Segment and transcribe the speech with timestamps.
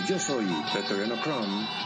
[0.00, 1.81] Yo soy Pretoriano Chrome.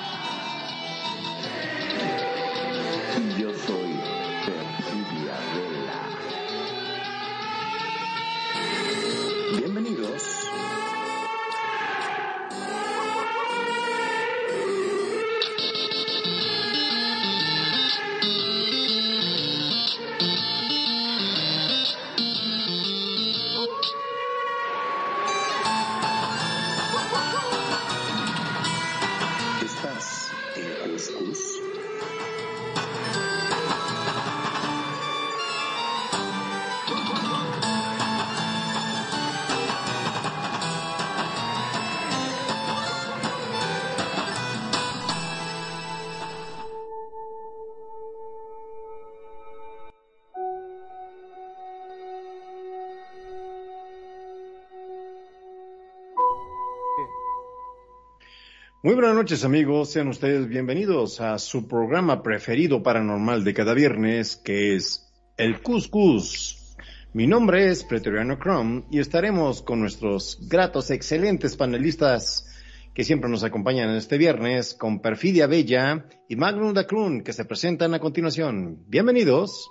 [58.96, 64.38] Muy buenas noches amigos, sean ustedes bienvenidos a su programa preferido paranormal de cada viernes,
[64.38, 66.78] que es El Cuscus.
[67.12, 72.48] Mi nombre es Pretoriano Chrome y estaremos con nuestros gratos, excelentes panelistas
[72.94, 77.44] que siempre nos acompañan en este viernes, con Perfidia Bella y Magnum Dacrun, que se
[77.44, 78.82] presentan a continuación.
[78.88, 79.70] Bienvenidos.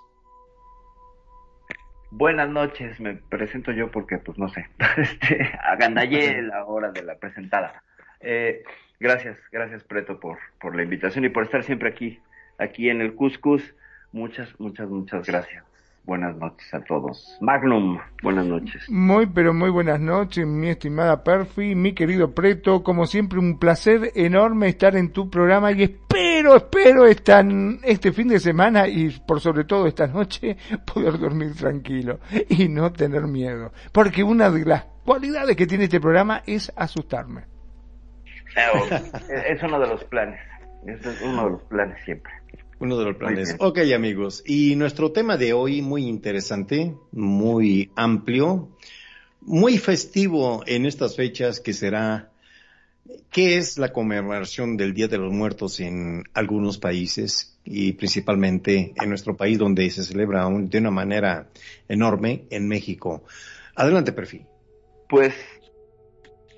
[2.11, 7.17] Buenas noches, me presento yo porque, pues no sé, este, agandallé la hora de la
[7.17, 7.81] presentada.
[8.19, 8.63] Eh,
[8.99, 12.19] gracias, gracias Preto por, por la invitación y por estar siempre aquí,
[12.57, 13.75] aquí en el Cuscus.
[14.11, 15.65] Muchas, muchas, muchas gracias.
[16.05, 17.35] Buenas noches a todos.
[17.41, 18.87] Magnum, buenas noches.
[18.89, 22.83] Muy, pero muy buenas noches, mi estimada Perfi, mi querido Preto.
[22.83, 27.43] Como siempre, un placer enorme estar en tu programa y espero, espero esta,
[27.83, 30.57] este fin de semana y por sobre todo esta noche
[30.93, 32.19] poder dormir tranquilo
[32.49, 33.71] y no tener miedo.
[33.91, 37.54] Porque una de las cualidades que tiene este programa es asustarme.
[39.29, 40.39] Es uno de los planes.
[40.87, 42.31] Es uno de los planes siempre.
[42.79, 43.55] Uno de los planes.
[43.59, 44.43] Ok, amigos.
[44.45, 48.69] Y nuestro tema de hoy, muy interesante, muy amplio,
[49.41, 52.31] muy festivo en estas fechas, que será,
[53.31, 57.57] ¿qué es la conmemoración del Día de los Muertos en algunos países?
[57.63, 61.47] Y principalmente en nuestro país, donde se celebra un- de una manera
[61.87, 63.23] enorme, en México.
[63.75, 64.45] Adelante, perfil.
[65.07, 65.33] Pues,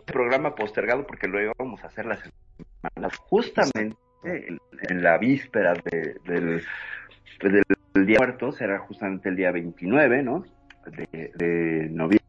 [0.07, 4.59] programa postergado porque lo íbamos a hacer la semana, justamente en,
[4.89, 6.63] en la víspera de- del,
[7.41, 7.63] del,
[7.93, 10.43] del Día de Muertos, era justamente el día 29, ¿no?
[10.87, 12.19] De, de noviembre,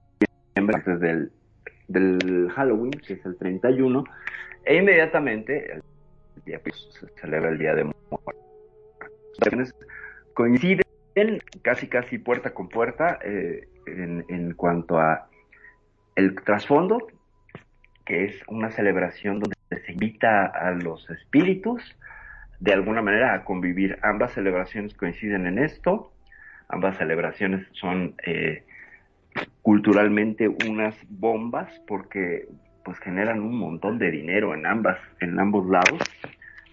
[0.75, 1.33] antes del,
[1.87, 4.05] del Halloween, que es el 31,
[4.65, 5.83] e inmediatamente el
[6.45, 9.75] día, pues, se celebra el Día de Muertos.
[10.35, 10.83] Coinciden
[11.63, 15.29] casi casi puerta con puerta eh, en, en cuanto a
[16.15, 17.09] el trasfondo,
[18.09, 19.55] que es una celebración donde
[19.85, 21.95] se invita a los espíritus
[22.59, 23.99] de alguna manera a convivir.
[24.03, 26.11] Ambas celebraciones coinciden en esto,
[26.71, 28.65] ambas celebraciones son eh,
[29.61, 32.49] culturalmente unas bombas porque
[32.83, 36.01] pues generan un montón de dinero en ambas, en ambos lados,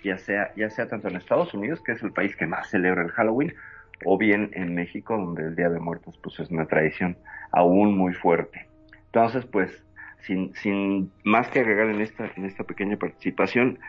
[0.06, 3.04] ya sea, ya sea tanto en Estados Unidos, que es el país que más celebra
[3.04, 3.54] el Halloween,
[4.06, 7.18] o bien en México, donde el Día de Muertos pues es una tradición
[7.52, 8.70] aún muy fuerte.
[9.08, 9.86] Entonces, pues,
[10.26, 13.80] sin, sin más que agregar en esta, en esta pequeña participación,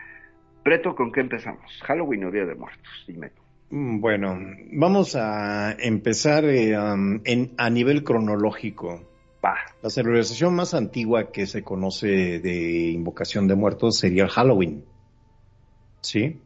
[0.63, 1.81] Preto, ¿con qué empezamos?
[1.83, 3.05] ¿Halloween o Día de Muertos?
[3.07, 3.41] Dime tú.
[3.69, 4.37] Mm, Bueno,
[4.73, 9.01] vamos a empezar eh, um, en, a nivel cronológico.
[9.43, 9.55] Va.
[9.81, 14.83] La celebración más antigua que se conoce de invocación de muertos sería el Halloween.
[16.01, 16.41] ¿Sí?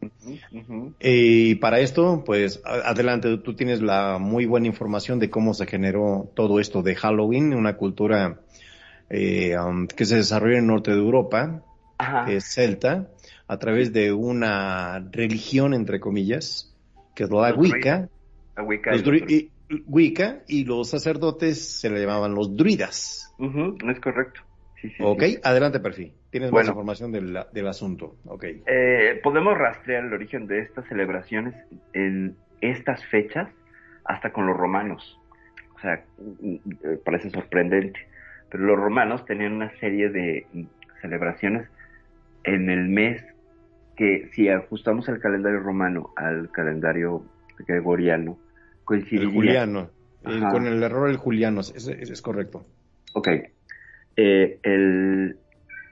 [0.52, 0.94] Ujú.
[1.00, 6.30] Y para esto, pues adelante, tú tienes la muy buena información de cómo se generó
[6.34, 8.40] todo esto de Halloween, una cultura
[9.12, 11.62] eh, um, que se desarrolló en el norte de Europa,
[12.26, 13.10] que es celta,
[13.46, 16.74] a través de una religión, entre comillas,
[17.14, 18.08] que es la Wicca.
[18.56, 19.50] La Wicca Los y
[19.86, 23.34] Wicca y los sacerdotes se le llamaban los druidas.
[23.38, 24.40] Ujú, es correcto.
[24.80, 25.02] Sí, sí, sí.
[25.02, 26.14] Ok, adelante, perfil.
[26.30, 26.70] Tienes más Bueno.
[26.70, 28.16] información del, del asunto.
[28.24, 28.44] Ok.
[28.66, 31.54] Eh, podemos rastrear el origen de estas celebraciones
[31.92, 33.48] en estas fechas
[34.04, 35.18] hasta con los romanos.
[35.76, 38.00] O sea, mm, eh, parece sorprendente,
[38.52, 40.46] pero los romanos tenían una serie de
[41.00, 41.66] celebraciones
[42.44, 43.24] en el mes
[43.96, 47.24] que si ajustamos el calendario romano al calendario
[47.66, 48.38] gregoriano,
[48.80, 49.32] El coincidiría.
[49.32, 49.90] Juliano.
[50.24, 50.50] Eh, Ajá.
[50.50, 52.66] con el error el Juliano, es correcto.
[53.14, 53.28] Ok.
[54.16, 55.38] Eh, el,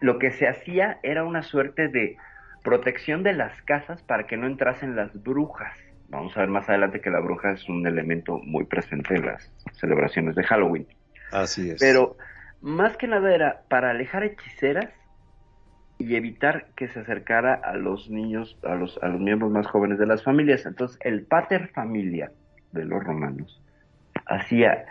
[0.02, 2.18] lo que se hacía era una suerte de
[2.62, 5.74] protección de las casas para que no entrasen las brujas,
[6.10, 9.50] vamos a ver más adelante que la bruja es un elemento muy presente en las
[9.72, 10.86] celebraciones de Halloween.
[11.32, 11.80] Así es.
[11.80, 12.16] Pero
[12.60, 14.90] más que nada era para alejar hechiceras
[15.98, 19.98] y evitar que se acercara a los niños, a los, a los miembros más jóvenes
[19.98, 20.64] de las familias.
[20.64, 22.32] Entonces, el pater familia
[22.72, 23.62] de los romanos
[24.26, 24.86] hacía,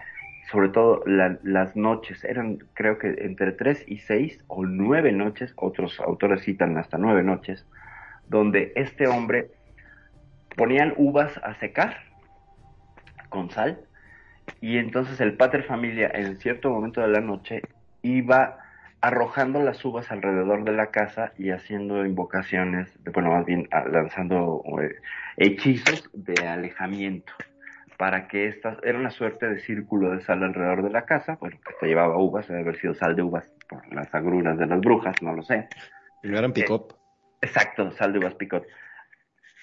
[0.52, 6.00] sobre todo las noches, eran creo que entre tres y seis o nueve noches, otros
[6.00, 7.66] autores citan hasta nueve noches,
[8.28, 9.50] donde este hombre
[10.56, 11.98] ponían uvas a secar
[13.30, 13.80] con sal
[14.62, 17.62] y entonces el pater familia en cierto momento de la noche
[18.02, 18.58] iba
[19.02, 24.62] arrojando las uvas alrededor de la casa y haciendo invocaciones, bueno, más bien ah, lanzando
[24.82, 24.96] eh,
[25.38, 27.34] hechizos de alejamiento
[27.98, 31.58] para que esta era una suerte de círculo de sal alrededor de la casa, bueno,
[31.66, 34.80] que te llevaba uvas, debe haber sido sal de uvas por las agruras de las
[34.80, 35.68] brujas, no lo sé.
[36.24, 36.98] Y no eran picot.
[37.42, 38.66] exacto, sal de uvas picot.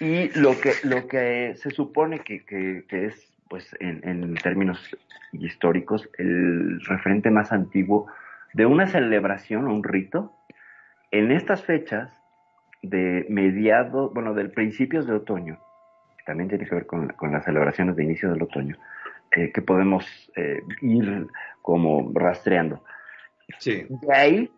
[0.01, 4.97] Y lo que, lo que se supone que, que, que es, pues, en, en, términos
[5.33, 8.07] históricos, el referente más antiguo
[8.53, 10.33] de una celebración o un rito,
[11.11, 12.11] en estas fechas
[12.83, 15.59] de mediados, bueno, del principios de otoño,
[16.25, 18.77] también tiene que ver con, con las celebraciones de inicio del otoño,
[19.31, 20.05] eh, que podemos
[20.37, 21.29] eh, ir
[21.63, 22.83] como rastreando.
[23.59, 23.87] Sí.
[23.89, 24.51] De ahí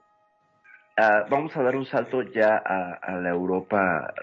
[0.99, 4.15] uh, vamos a dar un salto ya a, a, la Europa,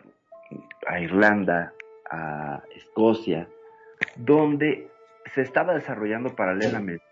[0.88, 1.72] a Irlanda,
[2.10, 3.48] a Escocia,
[4.16, 4.88] donde
[5.34, 7.04] se estaba desarrollando paralelamente,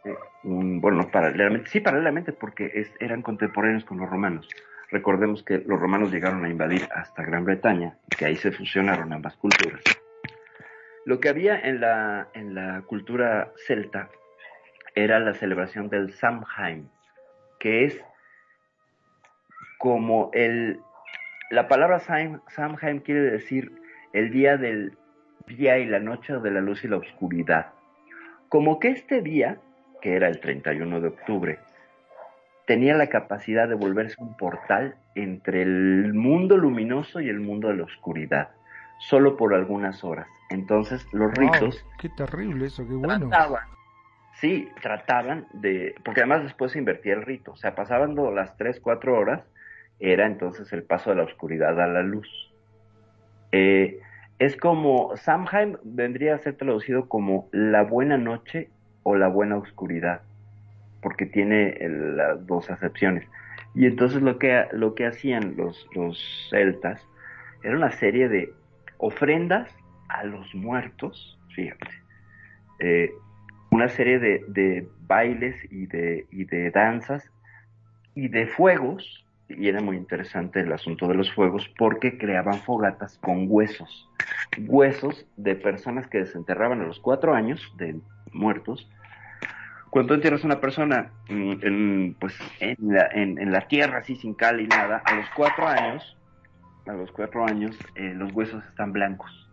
[0.44, 4.48] un, bueno, paralelamente, sí, paralelamente, porque eran contemporáneos con los romanos.
[4.92, 9.36] Recordemos que los romanos llegaron a invadir hasta Gran Bretaña, que ahí se fusionaron ambas
[9.38, 9.82] culturas.
[11.06, 14.10] Lo que había en la, en la cultura celta
[14.96, 16.90] era la celebración del Samhain,
[17.60, 18.00] que es
[19.80, 20.80] como el...
[21.50, 23.72] La palabra Sam, Samhain quiere decir
[24.14, 24.98] el día del
[25.48, 27.68] día y la noche de la luz y la oscuridad.
[28.50, 29.58] Como que este día,
[30.02, 31.60] que era el 31 de octubre,
[32.66, 37.78] tenía la capacidad de volverse un portal entre el mundo luminoso y el mundo de
[37.78, 38.50] la oscuridad,
[39.00, 40.28] solo por algunas horas.
[40.50, 41.86] Entonces los wow, ritos...
[42.00, 43.30] Qué terrible eso, qué bueno.
[43.30, 43.64] Trataban,
[44.40, 45.96] sí, trataban de...
[46.04, 49.42] Porque además después se invertía el rito, o sea, pasaban las 3, 4 horas,
[50.00, 52.28] era entonces el paso de la oscuridad a la luz.
[53.52, 54.00] Eh,
[54.44, 58.70] es como, Samhain vendría a ser traducido como la buena noche
[59.04, 60.22] o la buena oscuridad,
[61.02, 63.26] porque tiene las dos acepciones.
[63.74, 67.08] Y entonces lo que, lo que hacían los, los celtas
[67.64, 68.52] era una serie de
[68.98, 69.74] ofrendas
[70.10, 71.88] a los muertos, fíjate,
[72.80, 73.12] eh,
[73.72, 77.32] una serie de, de bailes y de, y de danzas
[78.14, 83.18] y de fuegos y era muy interesante el asunto de los fuegos porque creaban fogatas
[83.20, 84.10] con huesos,
[84.68, 88.00] huesos de personas que desenterraban a los cuatro años de
[88.32, 88.90] muertos.
[89.90, 94.60] Cuando entierras a una persona en, pues, en, la, en, la tierra así sin cal
[94.60, 96.18] y nada, a los cuatro años,
[96.88, 99.44] a los cuatro años eh, los huesos están blancos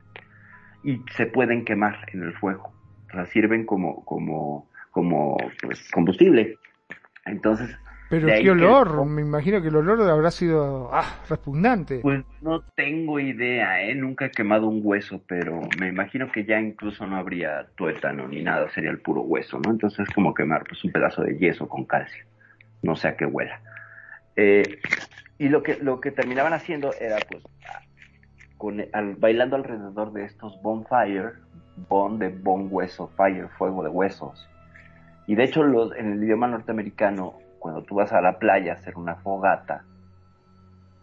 [0.83, 2.73] y se pueden quemar en el fuego,
[3.09, 6.59] o sea, sirven como, como, como pues, combustible.
[7.27, 7.77] Entonces,
[8.11, 9.09] pero qué olor, que...
[9.09, 12.01] me imagino que el olor habrá sido ah, repugnante.
[12.01, 13.95] Pues no tengo idea, ¿eh?
[13.95, 18.43] Nunca he quemado un hueso, pero me imagino que ya incluso no habría tuétano ni
[18.43, 19.71] nada, sería el puro hueso, ¿no?
[19.71, 22.25] Entonces es como quemar pues un pedazo de yeso con calcio,
[22.83, 23.61] no sé a qué huela.
[24.35, 24.81] Eh,
[25.39, 27.45] y lo que, lo que terminaban haciendo era pues
[28.59, 31.31] con, al, bailando alrededor de estos bonfire,
[31.89, 34.49] bon de bon hueso, fire, fuego de huesos.
[35.29, 38.77] Y de hecho los, en el idioma norteamericano cuando tú vas a la playa a
[38.77, 39.85] hacer una fogata,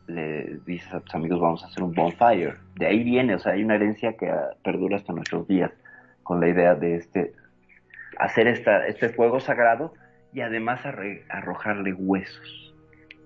[0.08, 2.56] le dices a tus amigos vamos a hacer un bonfire.
[2.76, 4.34] De ahí viene, o sea, hay una herencia que
[4.64, 5.72] perdura hasta nuestros días
[6.24, 7.34] con la idea de este
[8.18, 9.94] hacer esta, este fuego sagrado
[10.34, 10.82] y además
[11.30, 12.76] arrojarle huesos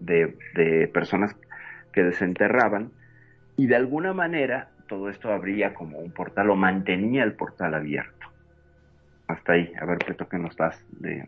[0.02, 1.36] de, personas
[1.94, 2.92] que desenterraban
[3.58, 8.28] y de alguna manera todo esto abría como un portal o mantenía el portal abierto.
[9.28, 11.26] Hasta ahí, a ver, Peto, que nos das de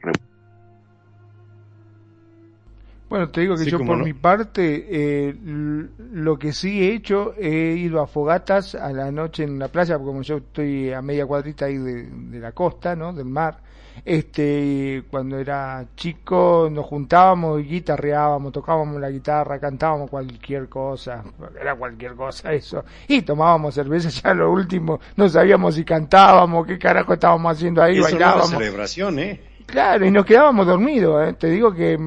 [3.13, 4.03] bueno, te digo que sí, yo por no.
[4.03, 9.43] mi parte, eh, lo que sí he hecho, he ido a fogatas a la noche
[9.43, 12.95] en la playa, porque como yo estoy a media cuadrita ahí de, de la costa,
[12.95, 13.13] ¿no?
[13.13, 13.59] Del mar.
[14.03, 21.23] Este, cuando era chico nos juntábamos y guitarreábamos, tocábamos la guitarra, cantábamos cualquier cosa,
[21.61, 26.79] era cualquier cosa eso, y tomábamos cerveza ya lo último, no sabíamos si cantábamos, qué
[26.79, 28.53] carajo estábamos haciendo ahí, eso bailábamos.
[28.53, 29.52] No celebración, ¿eh?
[29.65, 31.27] Claro, y nos quedábamos dormidos.
[31.27, 31.33] ¿eh?
[31.33, 31.97] Te digo que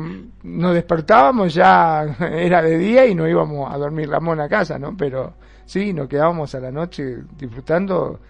[0.42, 4.78] nos despertábamos, ya era de día y no íbamos a dormir la mona a casa,
[4.78, 4.96] ¿no?
[4.96, 5.34] Pero
[5.64, 8.20] sí, nos quedábamos a la noche disfrutando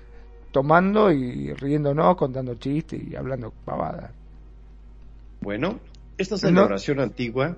[0.53, 4.11] tomando y riéndonos, contando chistes y hablando pavadas.
[5.43, 5.79] Bueno,
[6.17, 7.55] esta celebración antigua.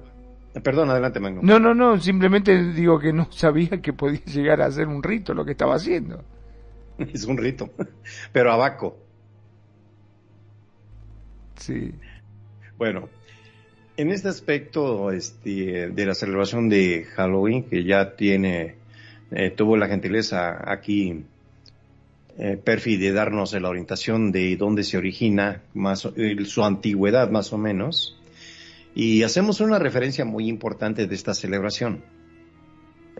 [0.62, 1.40] Perdón, adelante, Magno.
[1.44, 5.32] No, no, no, simplemente digo que no sabía que podía llegar a ser un rito
[5.32, 6.24] lo que estaba haciendo.
[6.98, 7.70] Es un rito,
[8.32, 8.96] pero abaco.
[11.58, 11.92] Sí.
[12.76, 13.08] Bueno,
[13.96, 18.76] en este aspecto este, de la celebración de Halloween, que ya tiene,
[19.32, 21.24] eh, tuvo la gentileza aquí,
[22.38, 26.08] eh, de darnos la orientación de dónde se origina, más,
[26.46, 28.16] su antigüedad más o menos,
[28.94, 32.04] y hacemos una referencia muy importante de esta celebración.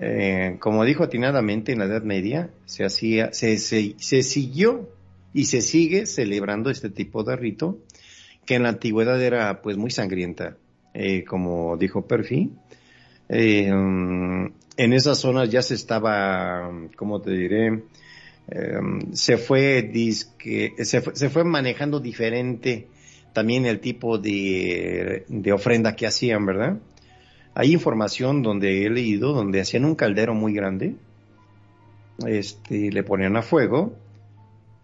[0.01, 4.89] Eh, como dijo atinadamente en la Edad Media, se hacía, se, se, se siguió
[5.35, 7.79] y se sigue celebrando este tipo de rito
[8.49, 10.57] que en la antigüedad era pues muy sangrienta,
[10.95, 12.51] eh, como dijo Perfi.
[13.29, 17.83] Eh, en esas zonas ya se estaba, ¿cómo te diré?
[18.51, 18.81] Eh,
[19.13, 19.93] se, fue
[20.79, 22.89] se, fue, se fue manejando diferente
[23.35, 26.79] también el tipo de, de ofrenda que hacían, ¿verdad?
[27.53, 30.95] Hay información donde he leído, donde hacían un caldero muy grande,
[32.27, 33.95] este, le ponían a fuego,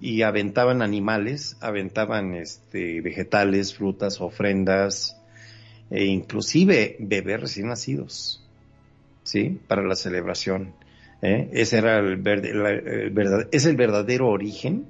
[0.00, 5.16] y aventaban animales, aventaban este, vegetales, frutas, ofrendas,
[5.90, 8.44] e inclusive bebés recién nacidos,
[9.22, 9.60] ¿sí?
[9.68, 10.74] Para la celebración.
[11.22, 11.48] ¿eh?
[11.52, 14.86] Ese era el, verdad, es el verdadero origen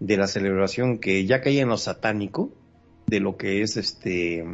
[0.00, 2.52] de la celebración que ya caía en lo satánico
[3.06, 4.44] de lo que es este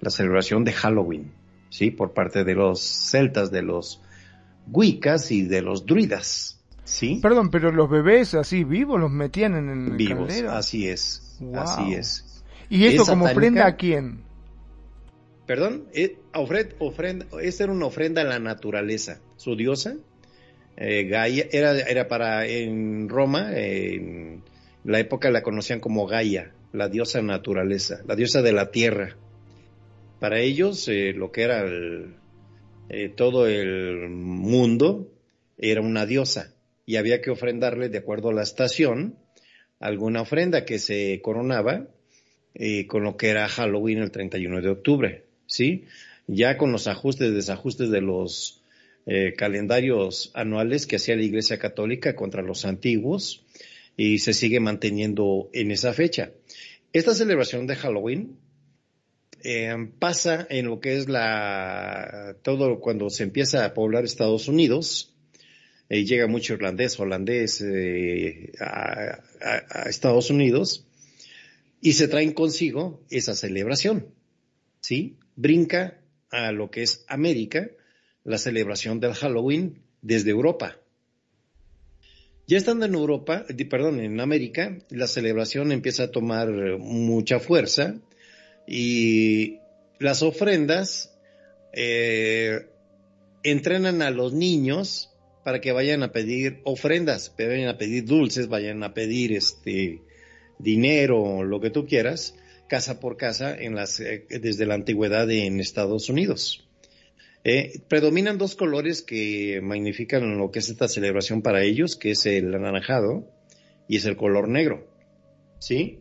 [0.00, 1.32] la celebración de Halloween,
[1.70, 1.90] ¿sí?
[1.90, 4.00] Por parte de los celtas, de los
[4.70, 6.57] wiccas y de los druidas.
[6.88, 7.18] ¿Sí?
[7.20, 12.42] Perdón, pero los bebés así vivos los metían en el vivos, así es, así es.
[12.70, 14.22] ¿Y esto como ofrenda a quién?
[15.46, 19.96] Perdón, eh, ofrenda, esta era una ofrenda a la naturaleza, su diosa,
[20.78, 24.42] eh, Gaia, era, era para, en Roma, en
[24.82, 29.14] la época la conocían como Gaia, la diosa naturaleza, la diosa de la tierra.
[30.20, 31.66] Para ellos, eh, lo que era
[32.88, 35.12] eh, todo el mundo
[35.58, 36.54] era una diosa
[36.88, 39.18] y había que ofrendarle de acuerdo a la estación
[39.78, 41.86] alguna ofrenda que se coronaba
[42.54, 45.84] eh, con lo que era Halloween el 31 de octubre, ¿sí?
[46.26, 48.62] Ya con los ajustes, desajustes de los
[49.04, 53.44] eh, calendarios anuales que hacía la Iglesia Católica contra los antiguos
[53.94, 56.32] y se sigue manteniendo en esa fecha.
[56.94, 58.38] Esta celebración de Halloween
[59.44, 65.14] eh, pasa en lo que es la todo cuando se empieza a poblar Estados Unidos
[65.88, 69.22] eh, llega mucho irlandés, holandés eh, a,
[69.88, 70.86] Estados Unidos
[71.80, 74.06] y se traen consigo esa celebración,
[74.80, 75.16] ¿sí?
[75.36, 77.70] Brinca a lo que es América,
[78.24, 80.78] la celebración del Halloween desde Europa.
[82.46, 88.00] Ya estando en Europa, perdón, en América, la celebración empieza a tomar mucha fuerza
[88.66, 89.58] y
[89.98, 91.14] las ofrendas
[91.72, 92.66] eh,
[93.42, 95.07] entrenan a los niños
[95.48, 100.02] para que vayan a pedir ofrendas, vayan a pedir dulces, vayan a pedir este
[100.58, 102.34] dinero, lo que tú quieras,
[102.68, 106.68] casa por casa en las, eh, desde la antigüedad en Estados Unidos.
[107.44, 112.26] Eh, predominan dos colores que magnifican lo que es esta celebración para ellos, que es
[112.26, 113.26] el anaranjado
[113.88, 114.86] y es el color negro.
[115.60, 116.00] ¿Sí?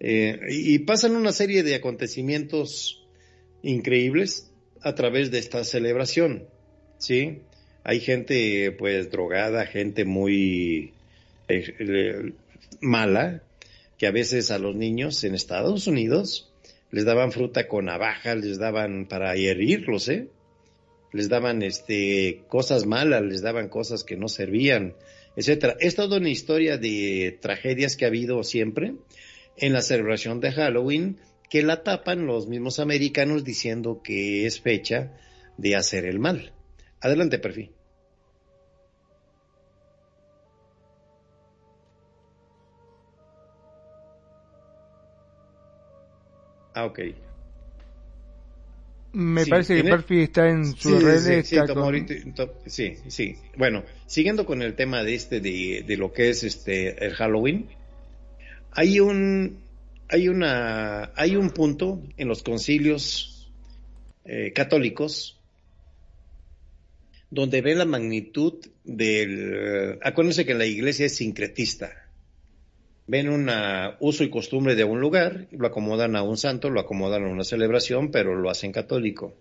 [0.00, 3.06] Eh, y pasan una serie de acontecimientos
[3.62, 4.50] increíbles
[4.80, 6.48] a través de esta celebración.
[6.96, 7.42] ¿Sí?
[7.84, 10.94] Hay gente pues drogada, gente muy
[11.48, 12.32] eh,
[12.80, 13.42] mala,
[13.98, 16.50] que a veces a los niños en Estados Unidos
[16.90, 20.28] les daban fruta con navaja, les daban para herirlos, ¿eh?
[21.12, 24.94] Les daban este cosas malas, les daban cosas que no servían,
[25.36, 25.76] etcétera.
[25.78, 28.94] Es toda una historia de tragedias que ha habido siempre
[29.56, 31.18] en la celebración de Halloween
[31.50, 35.12] que la tapan los mismos americanos diciendo que es fecha
[35.56, 36.52] de hacer el mal.
[37.00, 37.73] Adelante, perfil.
[46.74, 47.00] Ah, ok.
[49.12, 51.44] Me parece que Perfi está en su red.
[52.66, 57.04] Sí, sí, Bueno, siguiendo con el tema de este, de, de, lo que es este,
[57.04, 57.68] el Halloween,
[58.72, 59.60] hay un,
[60.08, 63.52] hay una, hay un punto en los concilios
[64.24, 65.38] eh, católicos
[67.30, 68.54] donde ve la magnitud
[68.84, 69.98] del...
[70.02, 72.03] acuérdense que la iglesia es sincretista.
[73.06, 73.50] Ven un
[74.00, 77.44] uso y costumbre de un lugar, lo acomodan a un santo, lo acomodan a una
[77.44, 79.34] celebración, pero lo hacen católico.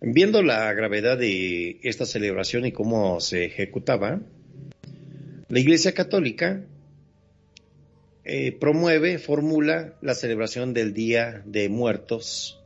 [0.00, 4.20] Viendo la gravedad de esta celebración y cómo se ejecutaba,
[5.48, 6.64] La Iglesia Católica
[8.24, 12.60] eh, promueve, formula la celebración del Día de Muertos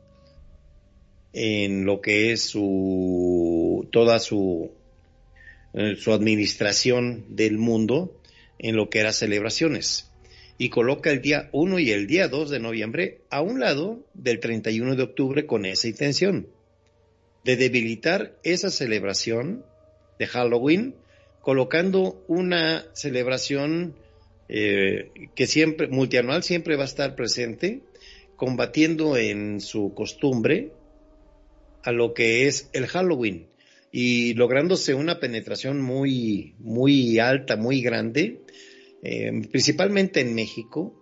[1.33, 4.71] en lo que es su toda su
[5.73, 8.21] eh, su administración del mundo
[8.59, 10.11] en lo que era celebraciones.
[10.57, 14.39] Y coloca el día 1 y el día 2 de noviembre a un lado del
[14.39, 16.47] 31 de octubre con esa intención
[17.43, 19.63] de debilitar esa celebración
[20.17, 20.95] de Halloween
[21.41, 23.93] colocando una celebración
[24.49, 27.81] eh, que siempre, multianual, siempre va a estar presente,
[28.35, 30.71] combatiendo en su costumbre
[31.83, 33.45] a lo que es el Halloween
[33.91, 38.41] y lográndose una penetración muy, muy alta, muy grande,
[39.07, 40.95] eh, principalmente en México,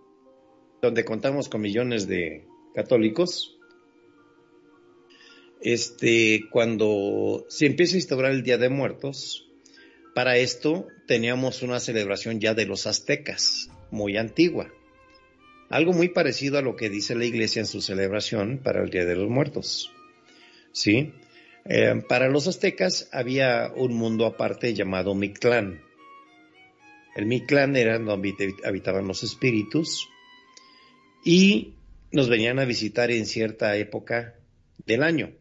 [0.82, 3.56] donde contamos con millones de católicos.
[5.62, 9.48] Este, cuando se empieza a instaurar el Día de Muertos,
[10.14, 14.70] para esto teníamos una celebración ya de los aztecas, muy antigua.
[15.70, 19.06] Algo muy parecido a lo que dice la iglesia en su celebración para el Día
[19.06, 19.90] de los Muertos.
[20.72, 21.14] ¿Sí?
[21.64, 25.80] Eh, para los aztecas había un mundo aparte llamado Mictlán.
[27.14, 30.08] El Mictlán era donde habitaban los espíritus
[31.24, 31.74] y
[32.12, 34.34] nos venían a visitar en cierta época
[34.86, 35.32] del año.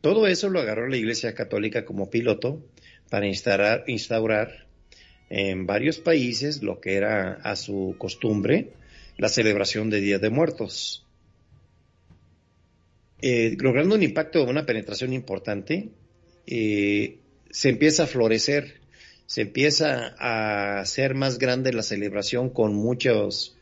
[0.00, 2.64] Todo eso lo agarró la Iglesia Católica como piloto
[3.10, 4.66] para instaurar,
[5.28, 8.72] en varios países lo que era a su costumbre
[9.16, 11.04] la celebración de Día de Muertos.
[13.22, 15.88] Eh, logrando un impacto, una penetración importante,
[16.46, 17.18] eh,
[17.50, 18.80] se empieza a florecer,
[19.26, 23.56] se empieza a hacer más grande la celebración con muchos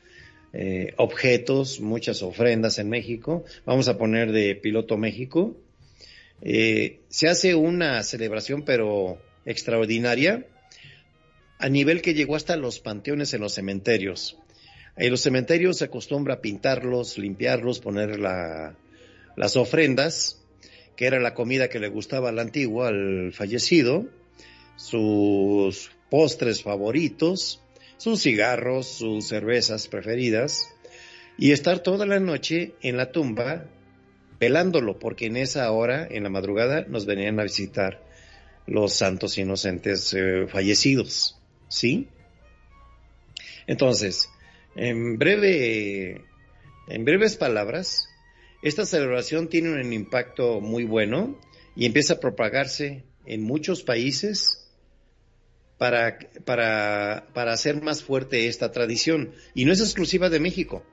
[0.53, 3.45] eh, objetos, muchas ofrendas en México.
[3.65, 5.57] Vamos a poner de piloto México.
[6.43, 10.47] se hace una celebración, pero extraordinaria,
[11.59, 14.39] a nivel que llegó hasta los panteones en los cementerios.
[14.97, 20.41] En los cementerios se acostumbra a pintarlos, limpiarlos, poner las ofrendas,
[20.97, 24.07] que era la comida que le gustaba al antiguo, al fallecido,
[24.77, 27.63] sus postres favoritos,
[27.97, 30.75] sus cigarros, sus cervezas preferidas,
[31.37, 33.67] y estar toda la noche en la tumba
[34.39, 38.03] velándolo, porque en esa hora, en la madrugada, nos venían a visitar
[38.67, 42.09] los santos inocentes eh, fallecidos, ¿sí?
[43.67, 44.29] Entonces,
[44.77, 46.23] en breve,
[46.89, 48.09] en breves palabras,
[48.63, 51.39] esta celebración tiene un impacto muy bueno
[51.77, 54.64] y empieza a propagarse en muchos países
[55.79, 59.33] para, para, para hacer más fuerte esta tradición.
[59.55, 60.85] Y no es exclusiva de México.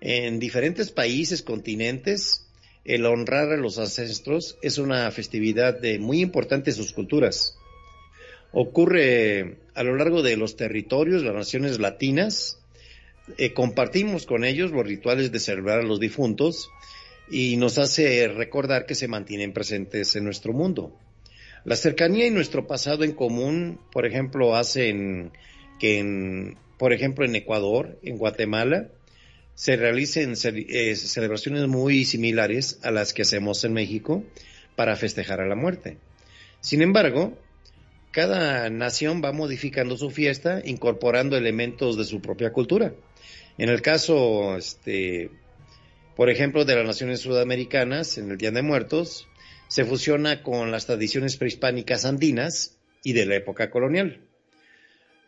[0.00, 2.46] En diferentes países, continentes,
[2.84, 7.56] el honrar a los ancestros es una festividad de, muy importante en sus culturas.
[8.52, 12.58] Ocurre a lo largo de los territorios, las naciones latinas,
[13.38, 16.70] eh, compartimos con ellos los rituales de celebrar a los difuntos
[17.28, 20.96] y nos hace recordar que se mantienen presentes en nuestro mundo.
[21.66, 25.32] La cercanía y nuestro pasado en común, por ejemplo, hacen
[25.80, 28.90] que, en, por ejemplo, en Ecuador, en Guatemala,
[29.56, 34.22] se realicen eh, celebraciones muy similares a las que hacemos en México
[34.76, 35.98] para festejar a la muerte.
[36.60, 37.36] Sin embargo,
[38.12, 42.94] cada nación va modificando su fiesta incorporando elementos de su propia cultura.
[43.58, 45.30] En el caso, este,
[46.14, 49.26] por ejemplo, de las naciones sudamericanas, en el Día de Muertos,
[49.68, 54.20] se fusiona con las tradiciones prehispánicas andinas y de la época colonial.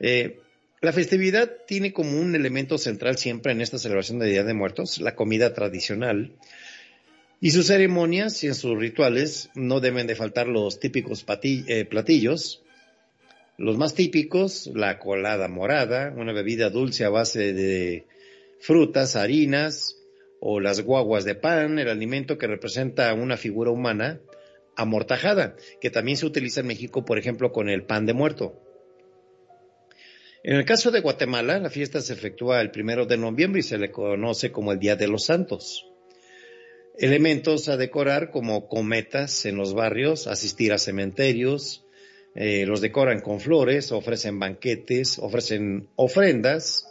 [0.01, 0.40] Eh,
[0.81, 5.01] la festividad tiene como un elemento central siempre en esta celebración de Día de Muertos
[5.01, 6.33] la comida tradicional.
[7.40, 12.62] Y sus ceremonias y en sus rituales no deben de faltar los típicos eh, platillos.
[13.57, 18.07] Los más típicos, la colada morada, una bebida dulce a base de
[18.61, 19.96] frutas, harinas,
[20.40, 24.20] o las guaguas de pan, el alimento que representa una figura humana
[24.79, 28.62] amortajada, que también se utiliza en México, por ejemplo, con el pan de muerto.
[30.45, 33.77] En el caso de Guatemala, la fiesta se efectúa el primero de noviembre y se
[33.77, 35.85] le conoce como el Día de los Santos.
[36.97, 41.85] Elementos a decorar como cometas en los barrios, asistir a cementerios,
[42.35, 46.87] eh, los decoran con flores, ofrecen banquetes, ofrecen ofrendas,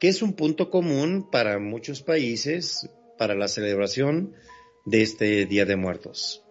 [0.00, 4.34] que es un punto común para muchos países para la celebración
[4.84, 6.42] de este Día de Muertos.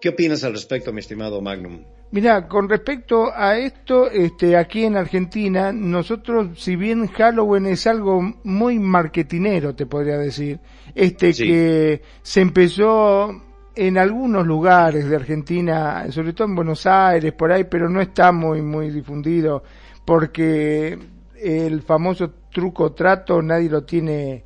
[0.00, 1.84] ¿Qué opinas al respecto, mi estimado Magnum?
[2.12, 8.20] Mira, con respecto a esto, este, aquí en Argentina, nosotros, si bien Halloween es algo
[8.42, 10.58] muy marketinero, te podría decir,
[10.94, 13.30] este que se empezó
[13.76, 18.32] en algunos lugares de Argentina, sobre todo en Buenos Aires, por ahí, pero no está
[18.32, 19.62] muy, muy difundido
[20.04, 20.98] porque
[21.36, 24.44] el famoso truco trato nadie lo tiene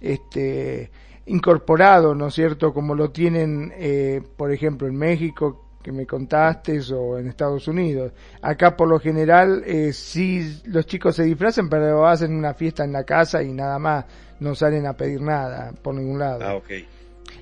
[0.00, 0.90] este
[1.26, 2.72] incorporado, ¿no es cierto?
[2.72, 8.12] Como lo tienen, eh, por ejemplo, en México, que me contaste, o en Estados Unidos.
[8.42, 12.92] Acá, por lo general, eh, sí los chicos se disfrazan, pero hacen una fiesta en
[12.92, 14.04] la casa y nada más,
[14.40, 16.40] no salen a pedir nada por ningún lado.
[16.42, 16.70] Ah, ok.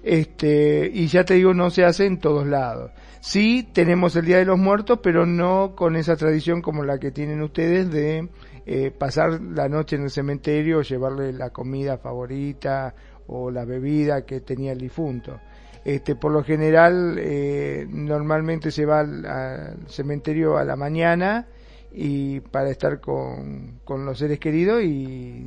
[0.02, 2.90] Este, y ya te digo, no se hace en todos lados.
[3.20, 7.10] Sí tenemos el Día de los Muertos, pero no con esa tradición como la que
[7.10, 8.28] tienen ustedes de
[8.66, 12.94] eh, pasar la noche en el cementerio, llevarle la comida favorita
[13.26, 15.40] o la bebida que tenía el difunto.
[15.84, 21.46] Este, por lo general, eh, normalmente se va al, cementerio a la mañana
[21.92, 25.44] y para estar con, con los seres queridos y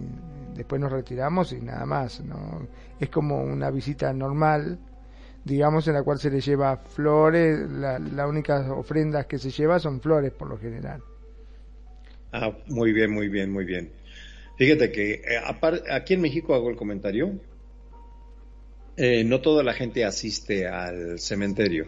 [0.55, 2.21] después nos retiramos y nada más.
[2.21, 2.67] ¿no?
[2.99, 4.77] Es como una visita normal,
[5.43, 7.59] digamos, en la cual se le lleva flores.
[7.71, 11.01] Las la únicas ofrendas que se lleva son flores por lo general.
[12.31, 13.91] Ah, muy bien, muy bien, muy bien.
[14.57, 15.21] Fíjate que eh,
[15.91, 17.39] aquí en México hago el comentario
[18.97, 21.85] eh, no toda la gente asiste al cementerio.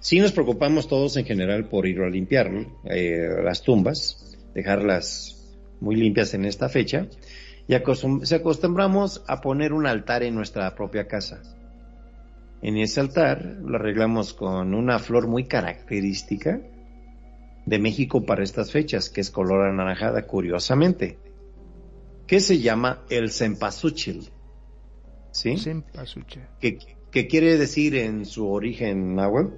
[0.00, 2.50] Sí nos preocupamos todos en general por ir a limpiar
[2.84, 7.06] eh, las tumbas, dejarlas muy limpias en esta fecha,
[7.68, 7.74] y
[8.24, 11.42] se acostumbramos a poner un altar en nuestra propia casa.
[12.60, 16.60] En ese altar lo arreglamos con una flor muy característica
[17.66, 21.18] de México para estas fechas, que es color anaranjada, curiosamente,
[22.26, 24.30] que se llama el cempasúchil.
[25.30, 25.56] ¿Sí?
[26.60, 29.54] Que, quiere decir en su origen náhuatl,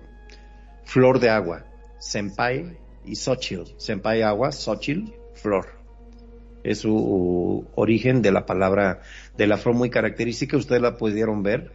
[0.84, 1.64] flor de agua,
[1.98, 3.74] senpai y xochil.
[3.76, 5.66] Senpai agua, xochil, flor.
[6.62, 9.00] Es su origen de la palabra,
[9.36, 11.72] de la flor muy característica, ustedes la pudieron ver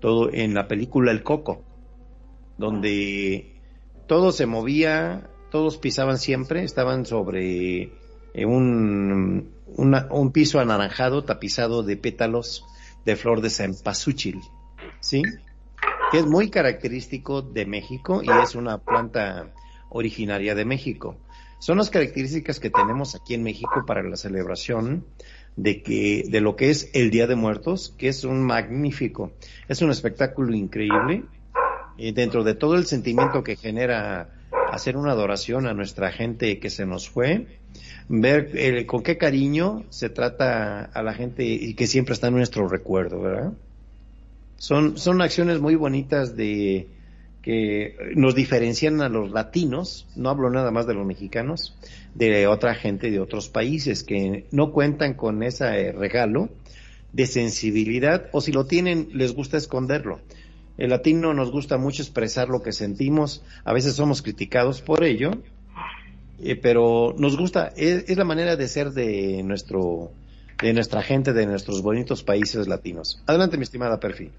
[0.00, 1.62] todo en la película El Coco,
[2.58, 3.54] donde
[4.06, 7.92] todo se movía, todos pisaban siempre, estaban sobre
[8.34, 12.64] eh, un, un piso anaranjado tapizado de pétalos
[13.06, 14.40] de flor de cempasúchil,
[15.00, 15.22] ¿sí?
[16.10, 19.54] Que es muy característico de México y es una planta
[19.88, 21.16] originaria de México.
[21.60, 25.06] Son las características que tenemos aquí en México para la celebración
[25.54, 29.32] de que de lo que es el Día de Muertos, que es un magnífico,
[29.68, 31.24] es un espectáculo increíble
[31.96, 34.35] y dentro de todo el sentimiento que genera
[34.76, 37.46] hacer una adoración a nuestra gente que se nos fue,
[38.08, 42.34] ver eh, con qué cariño se trata a la gente y que siempre está en
[42.34, 43.52] nuestro recuerdo, ¿verdad?
[44.58, 46.88] Son, son acciones muy bonitas de
[47.46, 51.76] que nos diferencian a los latinos, no hablo nada más de los mexicanos,
[52.12, 56.48] de otra gente de otros países que no cuentan con ese regalo
[57.12, 60.20] de sensibilidad o si lo tienen les gusta esconderlo.
[60.78, 65.30] El latino nos gusta mucho expresar lo que sentimos, a veces somos criticados por ello,
[66.42, 70.10] eh, pero nos gusta, es, la manera de ser de nuestro,
[70.62, 73.22] de nuestra gente, de nuestros bonitos países latinos.
[73.26, 74.30] Adelante, mi estimada Perfi.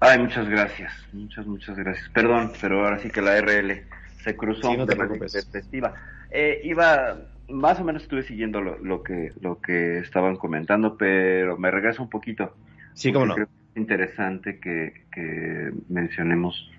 [0.00, 2.08] Ay, muchas gracias, muchas, muchas gracias.
[2.10, 3.84] Perdón, pero ahora sí que la RL
[4.22, 5.94] se cruzó sí, no te perspectiva.
[6.30, 7.16] Eh, iba,
[7.48, 12.10] más o menos estuve siguiendo lo, que, lo que estaban comentando, pero me regreso un
[12.10, 12.52] poquito.
[12.96, 13.34] Sí, cómo no.
[13.34, 16.70] Creo que es interesante que, que mencionemos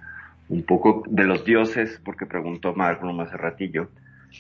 [0.50, 3.90] un poco de los dioses, porque preguntó Marco hace ratillo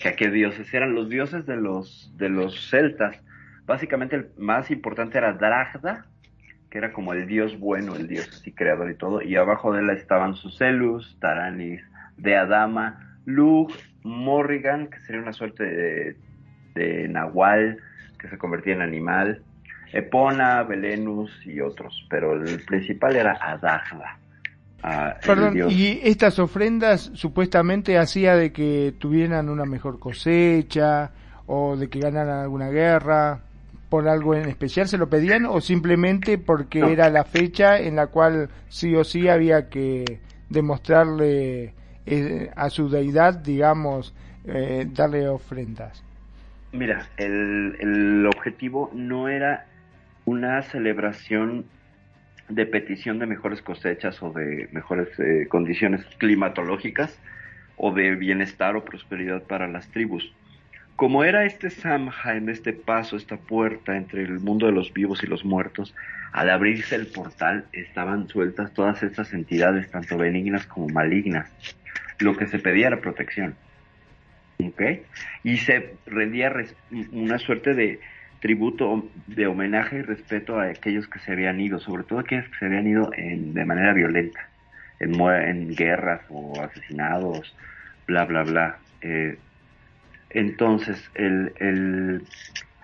[0.01, 3.21] que a qué dioses eran los dioses de los de los celtas.
[3.65, 6.07] Básicamente el más importante era Dragda,
[6.71, 9.81] que era como el dios bueno, el dios así creador y todo, y abajo de
[9.81, 11.81] él estaban Sucelus, Taranis,
[12.17, 13.71] Deadama, Lug,
[14.03, 16.17] Morrigan, que sería una suerte de,
[16.73, 17.77] de nahual
[18.19, 19.43] que se convertía en animal,
[19.91, 24.17] Epona, Belenus y otros, pero el principal era Adagda.
[25.25, 31.11] Perdón, y estas ofrendas supuestamente hacía de que tuvieran una mejor cosecha
[31.45, 33.41] o de que ganaran alguna guerra
[33.89, 38.07] por algo en especial se lo pedían o simplemente porque era la fecha en la
[38.07, 40.19] cual sí o sí había que
[40.49, 41.73] demostrarle
[42.05, 44.13] eh, a su deidad, digamos,
[44.45, 46.03] eh, darle ofrendas.
[46.73, 49.66] Mira, el, el objetivo no era
[50.27, 51.65] una celebración
[52.49, 57.17] de petición de mejores cosechas o de mejores eh, condiciones climatológicas
[57.77, 60.33] o de bienestar o prosperidad para las tribus.
[60.97, 65.27] Como era este Samhain, este paso, esta puerta entre el mundo de los vivos y
[65.27, 65.95] los muertos,
[66.33, 71.49] al abrirse el portal estaban sueltas todas estas entidades, tanto benignas como malignas.
[72.19, 73.55] Lo que se pedía era protección.
[74.59, 74.81] ¿Ok?
[75.43, 76.51] Y se rendía
[77.13, 78.01] una suerte de,
[78.39, 82.57] tributo de homenaje y respeto a aquellos que se habían ido, sobre todo aquellos que
[82.59, 84.47] se habían ido en, de manera violenta,
[84.99, 87.55] en, en guerras o asesinados,
[88.07, 88.77] bla, bla, bla.
[89.01, 89.37] Eh,
[90.29, 92.21] Entonces, el, el,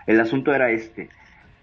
[0.08, 1.10] el asunto era este.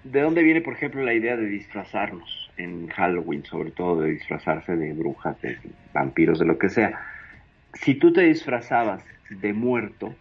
[0.04, 4.76] ¿De dónde viene, por ejemplo, la idea de disfrazarnos en Halloween, sobre todo de disfrazarse
[4.76, 5.58] de brujas, de
[5.92, 7.00] vampiros, de lo que sea?
[7.74, 10.14] Si tú te disfrazabas de muerto,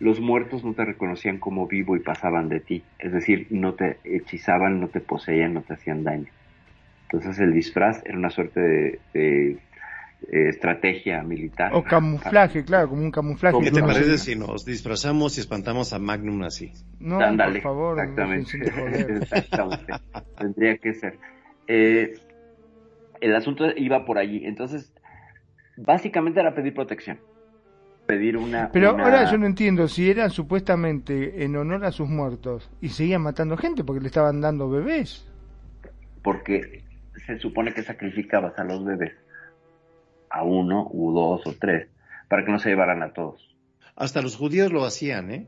[0.00, 2.82] los muertos no te reconocían como vivo y pasaban de ti.
[2.98, 6.26] Es decir, no te hechizaban, no te poseían, no te hacían daño.
[7.04, 9.58] Entonces el disfraz era una suerte de, de,
[10.32, 11.72] eh, estrategia militar.
[11.74, 13.58] O camuflaje, claro, como un camuflaje.
[13.62, 16.72] ¿Qué te parece si nos disfrazamos y espantamos a Magnum así?
[16.98, 17.98] No, por favor.
[18.00, 19.94] Exactamente.
[20.38, 21.18] Tendría que ser.
[21.66, 22.14] Eh,
[23.20, 24.44] el asunto iba por allí.
[24.44, 24.92] Entonces,
[25.76, 27.18] básicamente era pedir protección.
[28.06, 28.70] Pedir una.
[28.70, 32.90] Pero una- ahora yo no entiendo si eran supuestamente en honor a sus muertos y
[32.90, 35.26] seguían matando gente porque le estaban dando bebés.
[36.22, 36.82] Porque
[37.26, 39.12] se supone que sacrificabas a los bebés.
[40.30, 41.88] A uno, u dos, o tres.
[42.28, 43.54] Para que no se llevaran a todos.
[43.96, 45.46] Hasta los judíos lo hacían, ¿eh?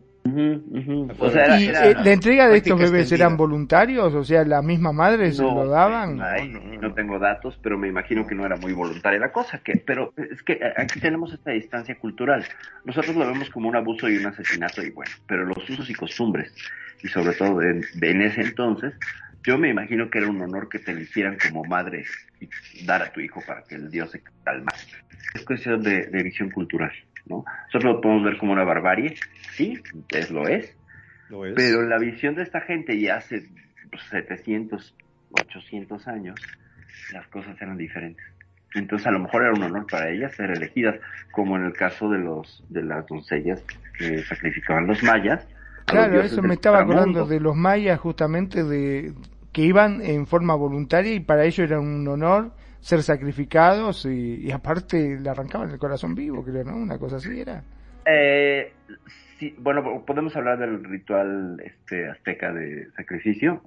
[1.19, 3.27] O sea, era, ¿Y era- eh, la entrega de estos bebés extendida.
[3.27, 4.15] eran voluntarios?
[4.15, 6.21] O sea, la misma madre se lo daban.
[6.21, 9.59] ay, No, tengo datos, pero me imagino que no era muy voluntaria la cosa.
[9.59, 12.45] Que, pero es que aquí tenemos esta distancia cultural.
[12.85, 15.95] Nosotros lo vemos como un abuso y un asesinato y bueno, pero los usos y
[15.95, 16.55] costumbres,
[17.03, 18.95] y sobre todo en, en ese entonces,
[19.45, 22.05] yo me imagino que era un honor que te eligieran como madre
[22.41, 22.49] y
[22.85, 24.77] dar a tu hijo para que el Dios se calmara.
[25.35, 26.93] Es cuestión de, de visión cultural,
[27.27, 27.45] ¿no?
[27.67, 29.17] Nosotros lo podemos ver como una barbarie,
[29.53, 30.77] sí, es lo es,
[31.29, 31.55] Lo es.
[31.55, 33.49] pero la visión de esta gente ya hace
[33.91, 34.95] pues, 700,
[35.31, 36.41] 800 años,
[37.13, 38.25] las cosas eran diferentes.
[38.75, 40.97] Entonces a lo mejor era un honor para ellas ser elegidas,
[41.31, 43.63] como en el caso de los de las doncellas
[43.99, 45.47] que sacrificaban los mayas.
[45.47, 49.15] los Claro, eso me estaba acordando de los mayas justamente de
[49.53, 54.51] que iban en forma voluntaria y para ellos era un honor ser sacrificados y, y
[54.53, 56.77] aparte le arrancaban el corazón vivo, creo, ¿no?
[56.77, 57.63] Una cosa así era.
[58.05, 58.73] Eh,
[59.39, 63.63] sí, bueno, podemos hablar del ritual este azteca de sacrificio,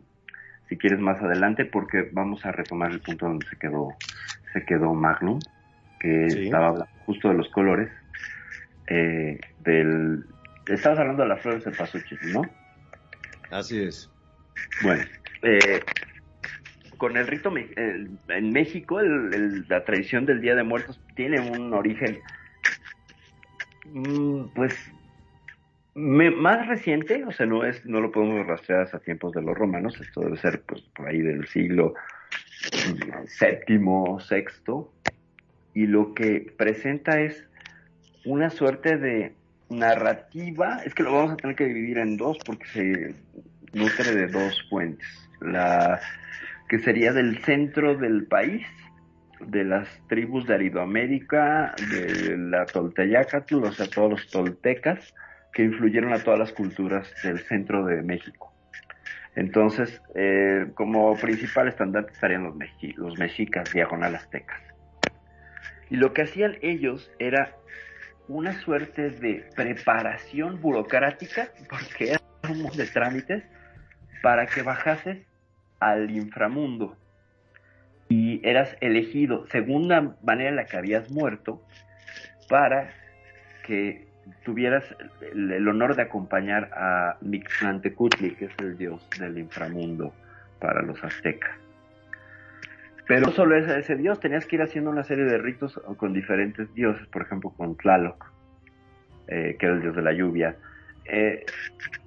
[0.70, 3.90] si quieres más adelante, porque vamos a retomar el punto donde se quedó,
[4.54, 5.40] se quedó Magnum,
[6.00, 6.46] que Sí.
[6.46, 7.90] estaba hablando justo de los colores,
[8.88, 10.24] eh, del,
[10.68, 12.42] estabas hablando de las flores de pasuchil, ¿no?
[13.52, 14.10] Así es.
[14.84, 15.04] Bueno,
[15.42, 15.82] eh,
[17.00, 21.74] con el rito el- en México, el- la tradición del Día de Muertos tiene un
[21.74, 22.20] origen,
[23.86, 24.78] mm, pues,
[25.96, 30.00] más reciente, o sea, no es, no lo podemos rastrear hasta tiempos de los romanos,
[30.00, 31.96] esto debe ser, pues, por ahí del siglo
[32.74, 34.94] mm, séptimo, sexto,
[35.74, 37.48] y lo que presenta es
[38.26, 39.36] una suerte de
[39.70, 43.16] narrativa, es que lo vamos a tener que dividir en dos porque se
[43.74, 45.08] nutre de dos fuentes.
[45.40, 46.02] La
[46.70, 48.66] que sería del centro del país,
[49.40, 55.14] de las tribus de Aridoamérica, de la Tolteyacatl, o sea, todos los toltecas,
[55.52, 58.54] que influyeron a todas las culturas del centro de México.
[59.36, 64.62] Entonces, eh, como principal estandarte estarían los, mexi- los mexicas, diagonal aztecas.
[65.90, 67.56] Y lo que hacían ellos era
[68.28, 73.44] una suerte de preparación burocrática, porque era un de trámites,
[74.22, 75.18] para que bajases
[75.80, 76.96] al inframundo
[78.10, 81.62] y eras elegido según la manera en la que habías muerto
[82.50, 82.90] para
[83.64, 84.08] que
[84.44, 84.84] tuvieras
[85.34, 90.14] el, honor de acompañar a Mictlantecutli, que es el dios del inframundo
[90.60, 91.52] para los aztecas.
[93.08, 96.14] Pero no solo ese, ese dios, tenías que ir haciendo una serie de ritos con
[96.14, 98.26] diferentes dioses, por ejemplo con Tlaloc,
[99.28, 100.56] eh, que era el dios de la lluvia.
[101.06, 101.46] Eh,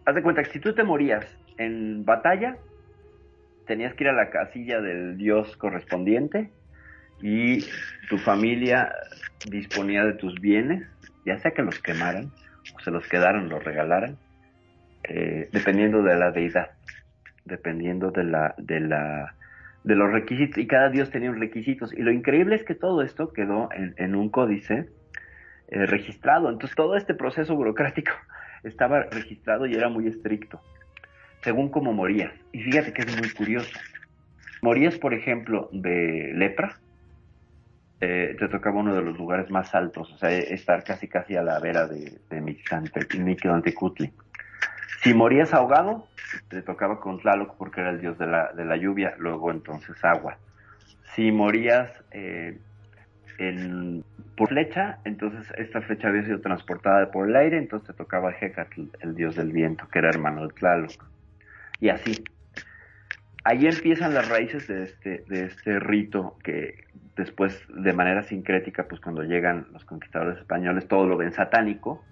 [0.04, 1.26] haz de cuenta que si tú te morías
[1.58, 2.56] en batalla,
[3.66, 6.50] tenías que ir a la casilla del dios correspondiente
[7.20, 7.64] y
[8.08, 8.92] tu familia
[9.48, 10.86] disponía de tus bienes,
[11.24, 12.30] ya sea que los quemaran
[12.74, 14.16] o se los quedaran, los regalaran,
[15.04, 16.70] eh, dependiendo de la deidad,
[17.44, 19.34] dependiendo de la, de la,
[19.84, 21.92] de los requisitos, y cada dios tenía requisitos.
[21.92, 24.88] Y lo increíble es que todo esto quedó en, en un códice
[25.68, 26.50] eh, registrado.
[26.50, 28.12] Entonces todo este proceso burocrático
[28.62, 30.60] estaba registrado y era muy estricto,
[31.42, 32.32] según cómo morías.
[32.52, 33.78] Y fíjate que es muy curioso.
[34.62, 36.78] Morías, por ejemplo, de lepra,
[38.00, 41.42] eh, te tocaba uno de los lugares más altos, o sea, estar casi casi a
[41.42, 44.12] la vera de, de Mictlantecutli.
[45.02, 46.06] Si morías ahogado,
[46.48, 49.96] te tocaba con Tlaloc porque era el dios de la, de la lluvia, luego entonces
[50.04, 50.38] agua.
[51.14, 52.58] Si morías eh,
[54.36, 58.82] por flecha, entonces esta flecha había sido transportada por el aire, entonces te tocaba Hecatl,
[59.00, 61.11] el dios del viento, que era hermano de Tlaloc.
[61.82, 62.22] Y así.
[63.42, 66.84] Ahí empiezan las raíces de este, de este rito que
[67.16, 72.04] después, de manera sincrética, pues cuando llegan los conquistadores españoles, todo lo ven satánico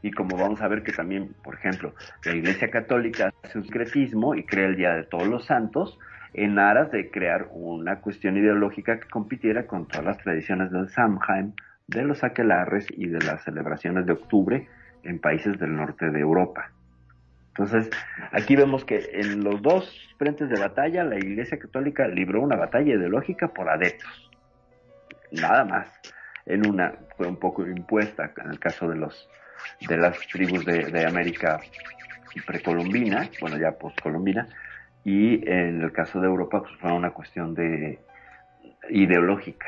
[0.00, 1.94] Y como vamos a ver que también, por ejemplo,
[2.24, 5.98] la Iglesia Católica hace un secretismo y crea el Día de Todos los Santos
[6.32, 11.52] en aras de crear una cuestión ideológica que compitiera con todas las tradiciones del Samhain,
[11.86, 14.68] de los aquelarres y de las celebraciones de octubre
[15.02, 16.72] en países del norte de Europa.
[17.54, 17.90] Entonces,
[18.30, 22.94] aquí vemos que en los dos frentes de batalla, la Iglesia Católica libró una batalla
[22.94, 24.30] ideológica por adeptos.
[25.32, 25.88] Nada más.
[26.44, 29.28] En una fue un poco impuesta, en el caso de los
[29.86, 31.60] de las tribus de, América
[32.44, 34.48] precolombina, bueno, ya postcolombina,
[35.04, 38.00] y en el caso de Europa, pues fue una cuestión de
[38.90, 39.66] ideológica.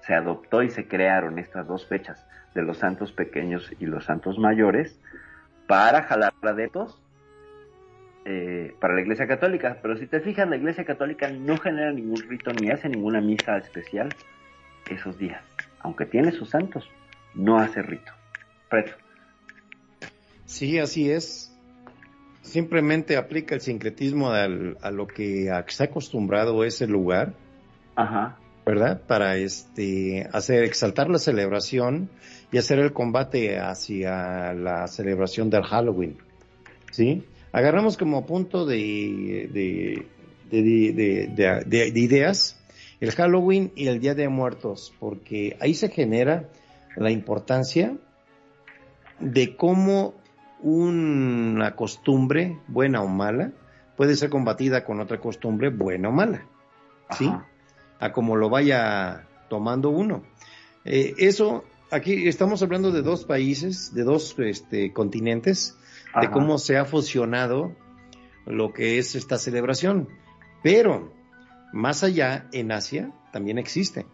[0.00, 4.38] Se adoptó y se crearon estas dos fechas de los santos pequeños y los santos
[4.38, 4.98] mayores
[5.68, 7.00] para jalar adeptos
[8.24, 9.78] eh, para la Iglesia Católica.
[9.80, 13.56] Pero si te fijas, la Iglesia Católica no genera ningún rito ni hace ninguna misa
[13.56, 14.10] especial
[14.90, 15.42] esos días.
[15.80, 16.88] Aunque tiene sus santos,
[17.34, 18.12] no hace rito.
[18.68, 18.92] Preto.
[20.44, 21.56] Sí, así es.
[22.42, 27.34] Simplemente aplica el sincretismo a lo que se ha acostumbrado ese lugar.
[27.94, 28.36] Ajá.
[28.66, 29.02] ¿Verdad?
[29.06, 32.10] Para este hacer exaltar la celebración
[32.52, 36.18] y hacer el combate hacia la celebración del Halloween.
[36.90, 37.24] ¿Sí?
[37.52, 40.06] Agarramos como punto de, de,
[41.66, 42.56] de, ideas
[43.00, 46.50] el Halloween y el Día de Muertos, porque ahí se genera
[46.96, 47.96] la importancia
[49.18, 50.14] de cómo
[50.60, 53.52] una costumbre, buena o mala,
[53.96, 56.46] puede ser combatida con otra costumbre, buena o mala.
[57.16, 57.30] ¿Sí?
[57.98, 60.22] A como lo vaya tomando uno.
[60.84, 65.76] Eh, eso, aquí estamos hablando de dos países, de dos este, continentes,
[66.18, 67.76] de cómo se ha fusionado
[68.46, 70.08] lo que es esta celebración.
[70.62, 71.12] Pero
[71.72, 74.06] más allá, en Asia, también existe.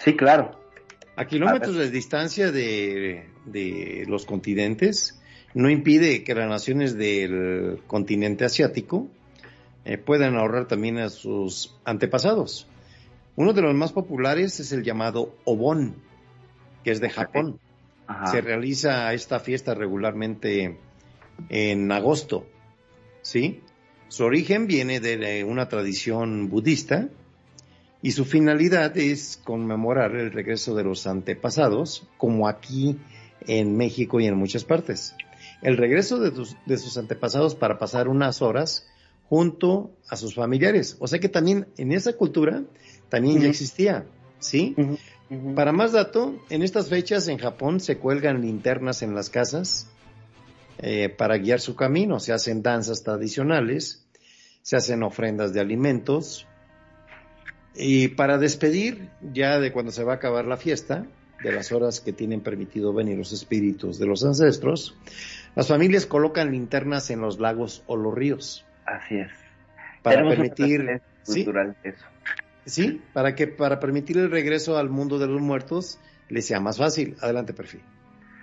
[0.00, 0.60] Sí, claro.
[1.16, 5.20] A kilómetros de distancia de, de, los continentes,
[5.54, 9.08] no impide que las naciones del continente asiático
[9.84, 12.66] eh, puedan ahorrar también a sus antepasados.
[13.36, 15.96] Uno de los más populares es el llamado Obon,
[16.84, 17.58] que es de Japón.
[18.30, 20.78] Se realiza esta fiesta regularmente
[21.48, 22.46] en agosto,
[23.22, 23.60] ¿sí?
[24.08, 27.08] Su origen viene de una tradición budista
[28.02, 32.98] y su finalidad es conmemorar el regreso de los antepasados, como aquí
[33.46, 35.14] en México y en muchas partes.
[35.62, 38.88] El regreso de, sus antepasados para pasar unas horas
[39.28, 40.96] junto a sus familiares.
[40.98, 42.64] O sea que también en esa cultura
[43.08, 44.04] también ya existía,
[44.40, 44.74] ¿sí?
[45.54, 49.88] Para más dato, en estas fechas en Japón se cuelgan linternas en las casas
[50.78, 54.04] eh, para guiar su camino, se hacen danzas tradicionales,
[54.62, 56.46] se hacen ofrendas de alimentos
[57.74, 61.06] y para despedir ya de cuando se va a acabar la fiesta,
[61.42, 64.96] de las horas que tienen permitido venir los espíritus de los ancestros,
[65.54, 68.64] las familias colocan linternas en los lagos o los ríos.
[68.86, 69.30] Así es.
[70.02, 72.04] Para permitir cultural eso.
[72.64, 75.98] Sí, para que para permitir el regreso al mundo de los muertos
[76.28, 77.16] les sea más fácil.
[77.20, 77.80] Adelante, perfil.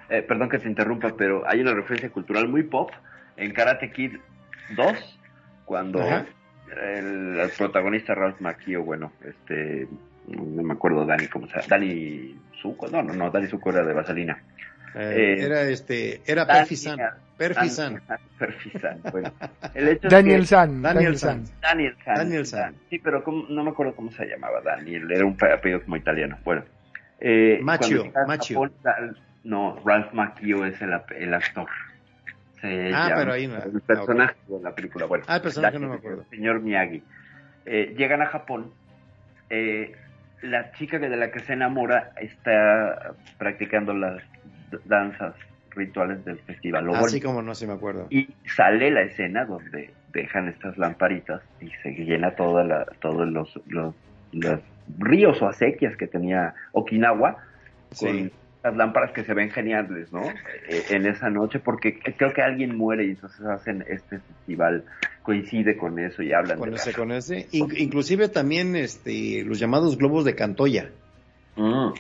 [0.10, 2.92] Eh, perdón que te interrumpa, pero hay una referencia cultural muy pop
[3.38, 4.18] en Karate Kid
[4.76, 5.20] 2,
[5.66, 9.88] cuando el, protagonista Ralph Macchio, bueno, este,
[10.28, 11.68] no me acuerdo Dani, ¿cómo se llama?
[11.70, 14.44] Dani Zuko, no, no, no, Dani Zuko era de Vaselina.
[14.96, 16.46] Eh, eh, era este, era
[17.40, 18.02] Perfisan.
[18.06, 18.20] Perfisan.
[18.38, 19.32] Perfisan, bueno.
[20.10, 20.82] Daniel San.
[20.82, 21.46] Daniel San.
[21.62, 22.16] Daniel San.
[22.16, 22.76] Daniel San.
[22.90, 26.38] Sí, pero no me acuerdo cómo se llamaba Daniel, era un apellido como italiano.
[26.44, 26.66] Bueno.
[27.22, 28.70] Eh, Machio, Machio.
[29.46, 31.70] no, Ralph Macchio es el, el actor.
[32.62, 33.58] ah, pero ahí no.
[33.64, 35.06] El personaje de la película.
[35.06, 36.26] Bueno, ah, el personaje no me acuerdo.
[36.30, 37.02] El señor Miyagi.
[37.66, 38.74] Eh, llegan a Japón.
[39.50, 39.96] Eh,
[40.42, 44.22] la chica de la que se enamora está practicando las
[44.86, 45.36] danzas
[45.80, 46.90] rituales del festival.
[46.96, 48.08] Así como no se me acuerdo.
[48.10, 53.60] Y sale la escena donde dejan estas lamparitas y se llena toda la, todos los,
[53.68, 53.96] los,
[54.98, 57.38] ríos o acequias que tenía Okinawa
[57.98, 58.32] con
[58.64, 60.24] las lámparas que se ven geniales, ¿no?
[60.68, 64.84] Eh, en esa noche, porque creo que alguien muere y entonces hacen este festival,
[65.24, 67.48] coincide con eso y hablan con ese, con ese.
[67.52, 70.90] inclusive también este, los llamados globos de Cantoya.
[71.56, 71.94] Mm.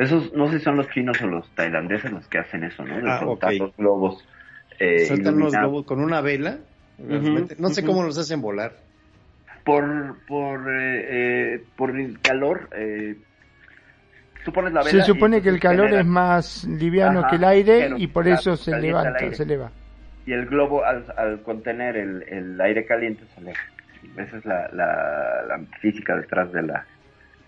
[0.00, 2.96] Esos, no sé si son los chinos o los tailandeses los que hacen eso, ¿no?
[3.02, 4.26] De ah, soltar los globos.
[4.78, 6.56] Eh, Sueltan los globos con una vela.
[6.98, 8.72] no sé cómo los hacen volar.
[9.62, 13.14] Por, por, eh, eh, por el calor, eh,
[14.54, 18.06] pones la vela se supone que el calor es más liviano que el aire y
[18.06, 19.70] por eso se levanta, se eleva.
[20.24, 23.58] Y el globo al, al contener el, el, aire caliente se eleva.
[24.16, 26.86] Esa es la, la, la, física detrás de la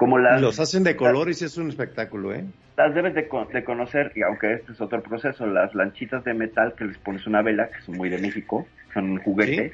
[0.02, 2.44] Como las, Los hacen de colores y es un espectáculo, ¿eh?
[2.76, 6.74] las debes de, de conocer, y aunque este es otro proceso, las lanchitas de metal
[6.76, 9.70] que les pones una vela, que son muy de México, son un juguete.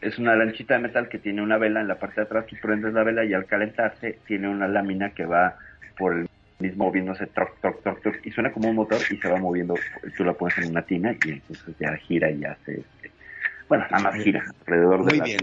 [0.00, 2.54] Es una lanchita de metal que tiene una vela en la parte de atrás, tú
[2.62, 5.56] prendes la vela y al calentarse tiene una lámina que va
[5.98, 6.28] por el
[6.60, 9.74] mismo moviéndose troc, troc, troc, troc, y suena como un motor y se va moviendo,
[10.16, 13.10] tú la pones en una tina y entonces ya gira y hace, este,
[13.68, 15.24] bueno, nada más gira alrededor de Muy la...
[15.24, 15.40] bien.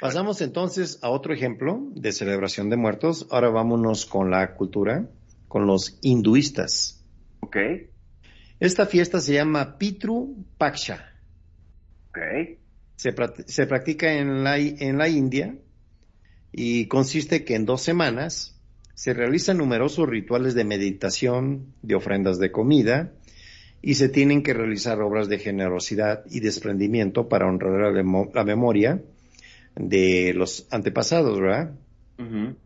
[0.00, 3.26] Pasamos entonces a otro ejemplo de celebración de muertos.
[3.30, 5.06] Ahora vámonos con la cultura,
[5.46, 7.04] con los hinduistas.
[7.40, 7.56] Ok,
[8.60, 11.12] Esta fiesta se llama Pitru Paksha.
[12.08, 12.18] ok,
[12.96, 13.12] Se,
[13.66, 15.54] practica en la, en la India
[16.50, 18.58] y consiste que en dos semanas
[18.94, 23.12] se realizan numerosos rituales de meditación, de ofrendas de comida
[23.82, 29.02] y se tienen que realizar obras de generosidad y desprendimiento para honrar la memoria
[29.76, 31.72] de los antepasados, ¿verdad?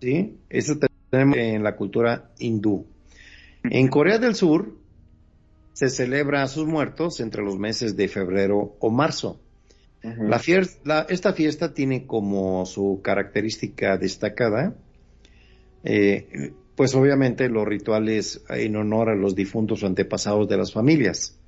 [0.01, 0.37] ¿sí?
[0.51, 0.79] Eso
[1.11, 2.87] tenemos en la cultura hindú.
[3.65, 4.77] En Corea del Sur
[5.73, 9.41] se celebra a sus muertos entre los meses de febrero o marzo.
[10.29, 14.75] La fier- la- esta fiesta tiene como su característica destacada,
[15.83, 21.39] eh, pues obviamente los rituales en honor a los difuntos o antepasados de las familias.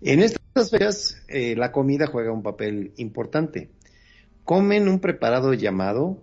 [0.00, 3.68] En estas fechas eh, la comida juega un papel importante.
[4.48, 6.16] Comen un preparado llamado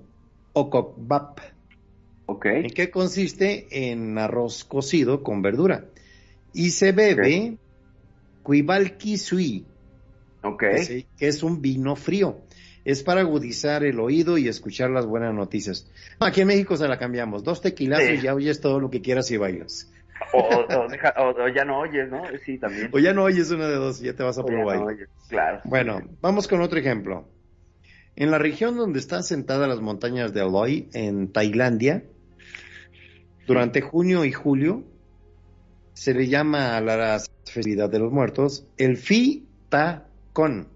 [0.53, 1.41] okokbap,
[2.25, 3.67] Ok, ¿En qué consiste?
[3.91, 5.85] En arroz cocido con verdura.
[6.51, 7.57] Y se bebe
[8.41, 9.63] Cuibalqui Sui,
[10.41, 12.39] ok, que, es un vino frío.
[12.83, 15.87] Es para agudizar el oído y escuchar las buenas noticias.
[16.19, 17.43] Aquí en México se la cambiamos.
[17.43, 18.13] Dos tequilazos Sí.
[18.15, 19.91] y ya oyes todo lo que quieras y bailas.
[20.33, 22.23] o, o- o deja- o- ya no oyes, ¿no?
[22.43, 22.89] Sí, también.
[22.91, 24.87] O ya no oyes una de dos y ya te vas a puro no
[25.29, 25.61] claro.
[25.65, 27.34] Bueno, vamos con otro ejemplo.
[28.15, 32.03] En la región donde están sentadas las montañas de Aloi, en Tailandia,
[33.45, 34.83] durante junio y julio,
[35.93, 40.67] se le llama a la festividad de los muertos el Fi Ta Con.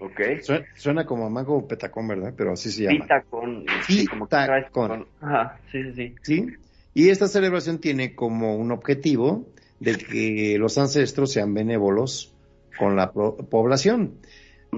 [0.00, 0.20] Ok.
[0.42, 2.32] Suena, suena como mago petacón, ¿verdad?
[2.36, 3.04] Pero así se llama.
[3.04, 3.66] Pita con.
[3.86, 4.28] sí, como
[4.72, 5.06] con.
[5.20, 6.14] Ajá, sí, sí, sí.
[6.22, 6.46] ¿Sí?
[6.94, 9.46] Y esta celebración tiene como un objetivo
[9.78, 12.34] de que los ancestros sean benévolos
[12.78, 14.14] con la población.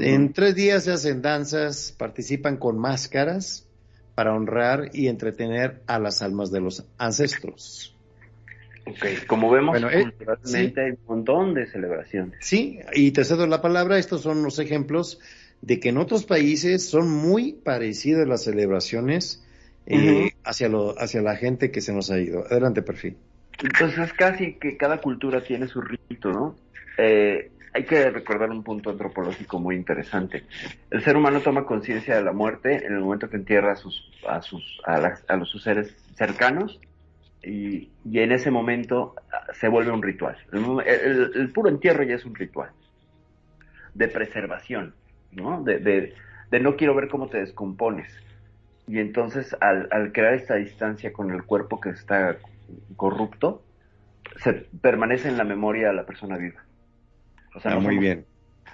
[0.01, 3.69] En tres días se hacen danzas, participan con máscaras
[4.15, 7.97] para honrar y entretener a las almas de los ancestros.
[8.87, 12.37] Ok, como vemos, Bueno, eh, culturalmente hay un montón de celebraciones.
[12.41, 15.21] Sí, y te cedo la palabra, estos son los ejemplos
[15.61, 19.47] de que en otros países son muy parecidas las celebraciones
[19.87, 20.31] eh, Ujú.
[20.45, 22.45] hacia, lo, hacia la gente que se nos ha ido.
[22.51, 23.17] Adelante, perfil.
[23.63, 26.57] Entonces es casi que cada cultura tiene su rito, ¿no?
[26.99, 30.47] Eh, hay que recordar un punto antropológico muy interesante.
[30.91, 34.11] El ser humano toma conciencia de la muerte en el momento que entierra a sus,
[34.29, 36.81] a sus, a, las- a los sus seres cercanos
[37.43, 40.37] y, y en ese momento ah, se vuelve un ritual.
[40.53, 42.71] El, el puro entierro ya es un ritual
[43.95, 44.95] de preservación,
[45.31, 45.63] ¿no?
[45.63, 46.15] De, de,
[46.51, 48.13] de no quiero ver cómo te descompones.
[48.87, 52.39] Y entonces al, al crear esta distancia con el cuerpo que está
[52.97, 53.65] corrupto,
[54.37, 56.63] se permanece en la memoria de la persona viva.
[57.55, 58.27] O sea, Ah, no muy somos- bien.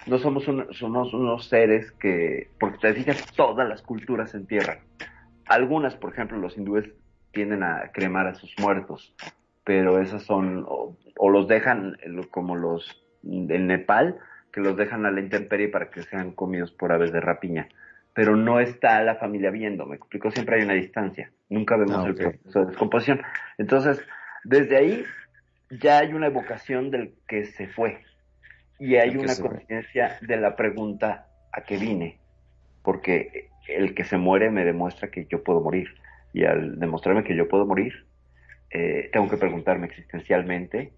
[0.06, 4.78] no somos, un- somos unos seres que, porque te fijas, todas las culturas se entierran.
[5.46, 6.84] Algunas, por ejemplo, los hindúes
[7.32, 9.14] tienden a cremar a sus muertos,
[9.64, 14.18] pero esas son, o, o los dejan eh, como los en Nepal,
[14.52, 17.68] que los dejan a la intemperie para que sean comidos por aves de rapiña.
[18.14, 22.08] Pero no está la familia viendo, me explico, siempre hay una distancia, nunca vemos Ah,
[22.08, 23.22] el proceso de descomposición.
[23.58, 24.02] Entonces,
[24.44, 25.04] desde ahí
[25.70, 28.00] ya hay una evocación del que se fue
[28.78, 32.18] y hay una conciencia de la pregunta a qué vine,
[32.82, 35.88] porque el que se muere me demuestra que yo puedo morir.
[36.32, 38.06] Y al demostrarme que yo puedo morir,
[38.70, 40.92] eh, tengo que preguntarme existencialmente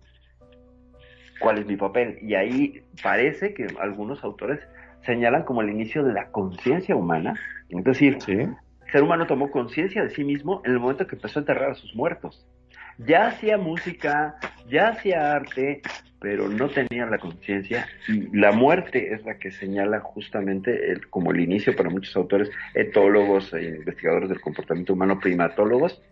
[1.41, 4.61] cuál es mi papel y ahí parece que algunos autores
[5.07, 7.35] señalan como el inicio de la conciencia humana,
[7.69, 8.33] es decir, Sí.
[8.33, 8.57] el
[8.93, 11.75] ser humano tomó conciencia de sí mismo en el momento que empezó a enterrar a
[11.75, 12.47] sus muertos.
[12.99, 14.37] Ya hacía música,
[14.69, 15.81] ya hacía arte,
[16.21, 21.33] pero no tenía la conciencia y la muerte es la que señala justamente el- como
[21.33, 26.03] el inicio para muchos autores, etólogos e investigadores del comportamiento humano, primatólogos,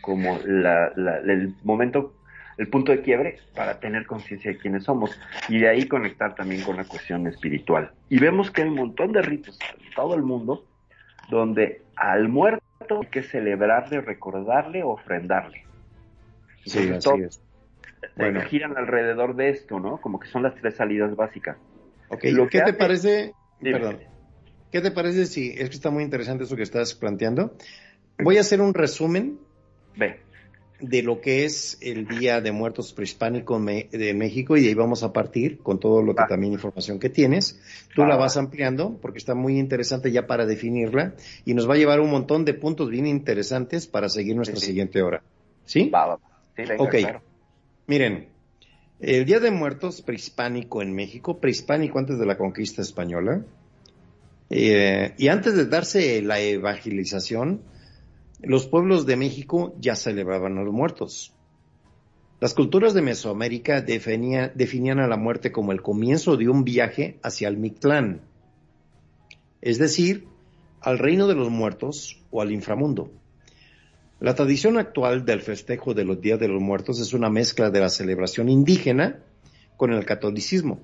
[0.00, 2.14] como la- la- el momento,
[2.56, 5.18] el punto de quiebre para tener conciencia de quiénes somos
[5.48, 7.90] y de ahí conectar también con la cuestión espiritual.
[8.08, 10.64] Y vemos que hay un montón de ritos en todo el mundo
[11.30, 12.60] donde al muerto
[13.00, 15.62] hay que celebrarle, recordarle, ofrendarle.
[16.64, 17.42] Sí, Entonces, así todo- es.
[18.16, 18.40] Bueno.
[18.42, 20.00] giran alrededor de esto, ¿no?
[20.00, 21.56] Como que son las tres salidas básicas.
[22.08, 23.32] Ok, Lo ¿qué te parece?
[23.60, 23.78] Dime.
[23.78, 23.98] Perdón.
[24.70, 27.54] ¿Qué te parece si es que está muy interesante eso que estás planteando?
[28.18, 29.38] Voy a hacer un resumen
[29.96, 30.20] Ve.
[30.80, 35.02] de lo que es el Día de Muertos Prehispánico de México y de ahí vamos
[35.02, 37.60] a partir con todo lo que también información que tienes.
[37.94, 38.22] Tú la va.
[38.22, 42.10] vas ampliando porque está muy interesante ya para definirla y nos va a llevar un
[42.10, 44.66] montón de puntos bien interesantes para seguir nuestra Sí, sí.
[44.68, 45.22] siguiente hora.
[45.64, 45.90] ¿Sí?
[45.90, 46.18] Va, va.
[46.56, 46.94] Sí, venga, Ok.
[46.98, 47.22] claro.
[47.86, 48.28] Miren,
[49.00, 53.44] el Día de Muertos prehispánico en México, prehispánico antes de la conquista española,
[54.50, 57.62] eh, y antes de darse la evangelización,
[58.40, 61.34] los pueblos de México ya celebraban a los muertos.
[62.40, 67.18] Las culturas de Mesoamérica definía- definían a la muerte como el comienzo de un viaje
[67.22, 68.20] hacia el Mictlán,
[69.60, 70.26] es decir,
[70.80, 73.10] al reino de los muertos o al inframundo.
[74.22, 77.80] La tradición actual del festejo de los Días de los Muertos es una mezcla de
[77.80, 79.18] la celebración indígena
[79.76, 80.78] con el catolicismo.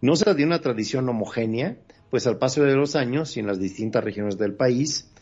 [0.00, 1.76] No se de una tradición homogénea,
[2.08, 5.12] pues al paso de los años y en las distintas regiones del país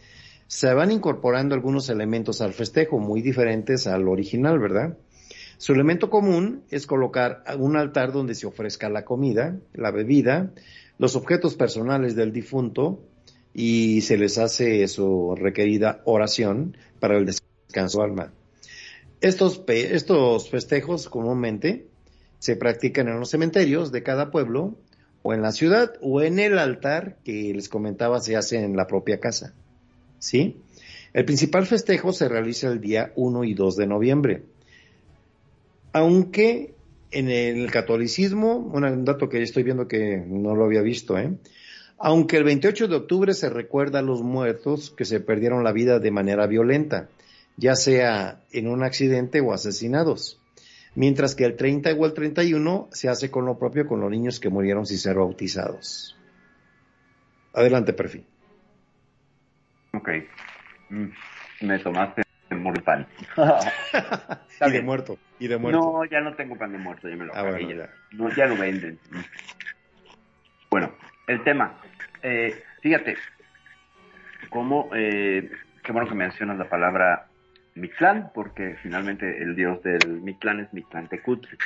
[0.46, 4.96] se van incorporando algunos elementos al festejo muy diferentes al original, ¿verdad?
[5.58, 10.52] Su elemento común es colocar un altar donde se ofrezca la comida, la bebida,
[10.98, 13.00] los objetos personales del difunto
[13.54, 18.32] y se les hace su requerida oración para el descanso del alma.
[19.20, 21.86] Estos, estos festejos comúnmente
[22.40, 24.76] se practican en los cementerios de cada pueblo
[25.22, 28.86] o en la ciudad o en el altar que les comentaba se hace en la
[28.86, 29.54] propia casa.
[30.18, 30.58] ¿Sí?
[31.14, 34.42] El principal festejo se realiza el día 1 y 2 de noviembre.
[35.92, 36.74] Aunque
[37.12, 41.32] en el catolicismo, un dato que estoy viendo que no lo había visto, ¿eh?
[41.98, 46.00] Aunque el 28 de octubre se recuerda a los muertos que se perdieron la vida
[46.00, 47.08] de manera violenta,
[47.56, 50.40] ya sea en un accidente o asesinados.
[50.96, 54.38] Mientras que el 30 o el 31 se hace con lo propio con los niños
[54.38, 56.16] que murieron sin ser bautizados.
[57.52, 58.24] Adelante, perfil.
[59.92, 60.08] Ok.
[60.90, 61.06] Mm,
[61.62, 63.06] Me tomaste el pan.
[64.66, 65.80] y de muerto, y de muerto.
[65.80, 67.76] No, ya no tengo pan de muerto, ya me lo Ah, bueno, ya.
[67.76, 67.90] ya.
[68.12, 68.98] No, ya lo venden.
[70.70, 70.92] Bueno,
[71.26, 71.80] el tema.
[72.26, 73.16] Eh, fíjate,
[74.48, 75.50] cómo, eh,
[75.82, 77.26] qué bueno que mencionas la palabra
[77.74, 81.58] Mictlán, porque finalmente el dios del Mictlán es Mictlantecutli.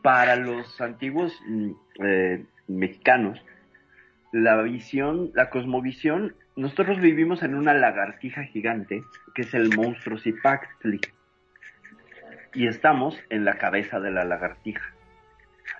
[0.00, 1.70] Para los antiguos mm,
[2.02, 3.44] eh, mexicanos,
[4.32, 9.02] la visión, la cosmovisión, nosotros vivimos en una lagartija gigante,
[9.34, 10.98] que es el monstruo Zipactli
[12.54, 14.94] y estamos en la cabeza de la lagartija.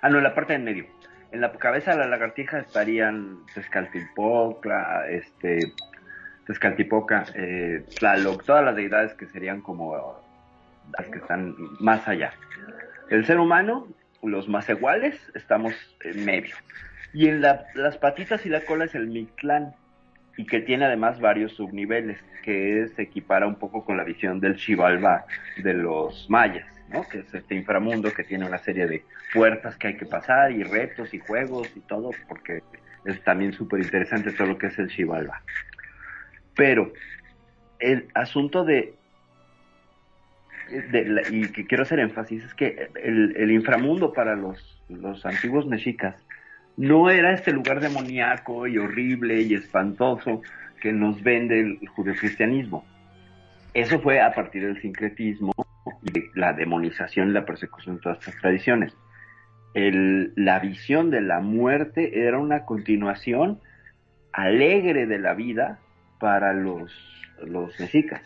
[0.01, 0.85] Ah, no, en la parte de en medio.
[1.33, 5.73] En la cabeza de la lagartija estarían Tezcaltipocla, este,
[6.45, 10.15] Tezcaltipoca, eh, Tlaloc, todas las deidades que serían como
[10.95, 12.33] las que están más allá.
[13.09, 13.87] El ser humano,
[14.21, 16.55] los más iguales, estamos en medio.
[17.13, 19.73] Y en la- las patitas y la cola es el Mictlán,
[20.37, 24.59] y que tiene además varios subniveles, que se equipara un poco con la visión del
[24.59, 25.25] Xibalbá
[25.57, 26.67] de los mayas,
[27.01, 30.63] Que es este inframundo que tiene una serie de puertas que hay que pasar y
[30.63, 32.61] retos y juegos y todo, porque
[33.05, 35.41] es también súper interesante todo lo que es el Xibalbá.
[36.55, 36.93] Pero
[37.79, 38.93] el asunto de,
[41.31, 46.15] y que quiero hacer énfasis es que el, el inframundo para los, los antiguos mexicas
[46.77, 50.43] no era este lugar demoníaco y horrible y espantoso
[50.79, 52.85] que nos vende el judeocristianismo.
[53.73, 55.53] Eso fue a partir del sincretismo
[56.01, 58.95] de la demonización y la persecución de todas estas tradiciones.
[59.75, 63.59] La visión de la muerte era una continuación
[64.31, 65.79] alegre de la vida
[66.19, 66.91] para los,
[67.43, 68.21] los mexicas.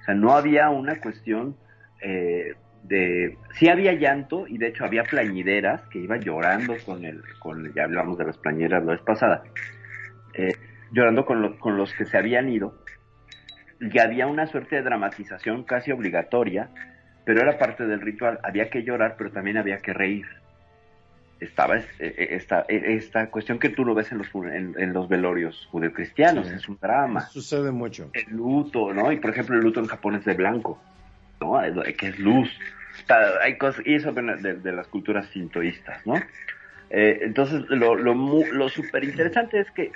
[0.00, 1.56] O sea, no había una cuestión
[2.00, 3.36] eh, de...
[3.54, 7.22] Sí había llanto y de hecho había plañideras que iban llorando con el...
[7.40, 9.42] Con, ya hablamos de las plañideras la vez pasada.
[10.34, 10.52] eh,
[10.92, 12.78] llorando con, lo- con los que se habían ido.
[13.80, 16.70] Y había una suerte de dramatización casi obligatoria,
[17.24, 18.38] pero era parte del ritual.
[18.42, 20.26] Había que llorar, pero también había que reír.
[21.40, 24.74] Estaba es- eh, eh, esta, eh, esta cuestión que tú lo ves en los, en,
[24.78, 26.54] en los velorios judeocristianos, Sí.
[26.54, 28.08] es un drama Sucede mucho.
[28.12, 29.10] el luto, ¿no?
[29.12, 30.80] Y por ejemplo, el luto en Japón es de blanco,
[31.40, 31.60] ¿no?
[31.98, 32.48] Que es luz.
[33.42, 36.14] Hay cosas, y eso viene de, de las culturas sintoístas, ¿no?
[36.90, 39.90] Eh, entonces, lo, lo, lo súper interesante es que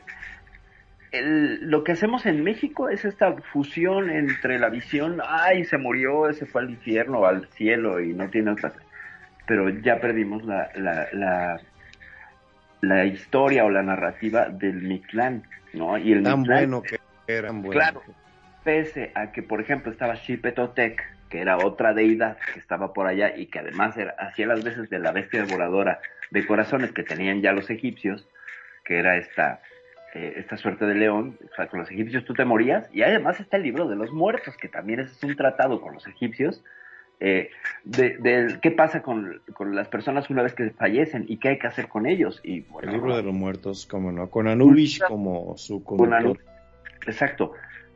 [1.13, 6.33] el- lo que hacemos en México es esta fusión entre la visión, ay, se murió,
[6.33, 8.73] se fue al infierno, al cielo y no tiene otra.
[9.47, 11.61] Pero ya perdimos la, la, la,
[12.81, 15.43] la historia o la narrativa del Mictlán,
[15.73, 15.97] ¿no?
[15.99, 17.51] Y el Tan Mictlán bueno que era.
[17.53, 17.71] bueno.
[17.71, 18.03] Claro.
[18.65, 23.37] pese a que, por ejemplo, estaba Xipetotec, que era otra deidad que estaba por allá
[23.37, 26.01] y que además era, hacía las veces de la bestia devoradora
[26.31, 28.27] de corazones que tenían ya los egipcios,
[28.85, 29.61] que era esta
[30.19, 33.39] eh, esta suerte de león, o sea, con los egipcios tú te morías, y además
[33.39, 36.65] está el libro de los muertos, que también es un tratado con los egipcios,
[37.21, 37.51] eh,
[37.85, 41.59] de, de, qué pasa con, con, las personas una vez que fallecen y qué hay
[41.59, 42.41] que hacer con ellos.
[42.43, 46.39] Y, bueno, el libro de los muertos, como no, con Anubis como su conductor.
[47.07, 47.53] Exacto.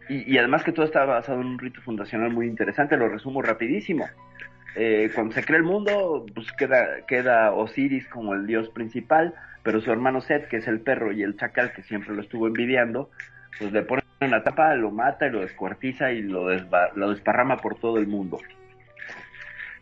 [0.09, 3.43] Y, y, además que todo está basado en un rito fundacional muy interesante, lo resumo
[3.43, 4.07] rapidísimo.
[4.75, 9.81] Eh, cuando se crea el mundo, pues queda, queda Osiris como el dios principal, pero
[9.81, 13.11] su hermano Set, que es el perro y el chacal que siempre lo estuvo envidiando,
[13.59, 16.49] pues le pone una tapa, lo mata y lo descuartiza y lo,
[16.95, 18.39] lo desparrama por todo el mundo.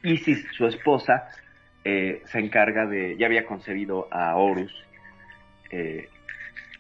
[0.03, 1.28] Isis, su esposa,
[1.85, 4.72] eh, se encarga de, ya había concebido a Horus
[5.70, 6.09] eh,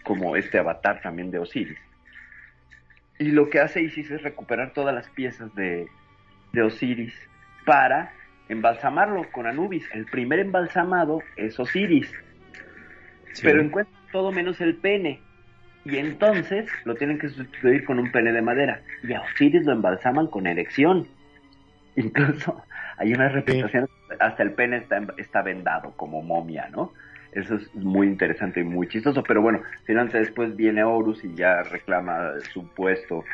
[0.02, 1.78] como este avatar también de Osiris.
[3.18, 5.88] Y lo que hace Isis es recuperar todas las piezas de
[6.62, 7.14] Osiris
[7.66, 8.12] para
[8.48, 9.88] embalsamarlo con Anubis.
[9.92, 12.12] El primer embalsamado es Osiris,
[13.32, 13.42] sí.
[13.42, 15.20] pero encuentra todo menos el pene.
[15.84, 18.82] Y entonces lo tienen que sustituir con un pene de madera.
[19.02, 21.06] Y a Osiris lo embalsaman con erección.
[21.96, 22.62] Incluso
[22.98, 24.16] hay una representación, sí.
[24.20, 26.92] hasta el pene está, está vendado como momia, ¿no?
[27.32, 31.62] Eso es muy interesante y muy chistoso, pero bueno, finalmente después viene Horus y ya
[31.62, 33.24] reclama su puesto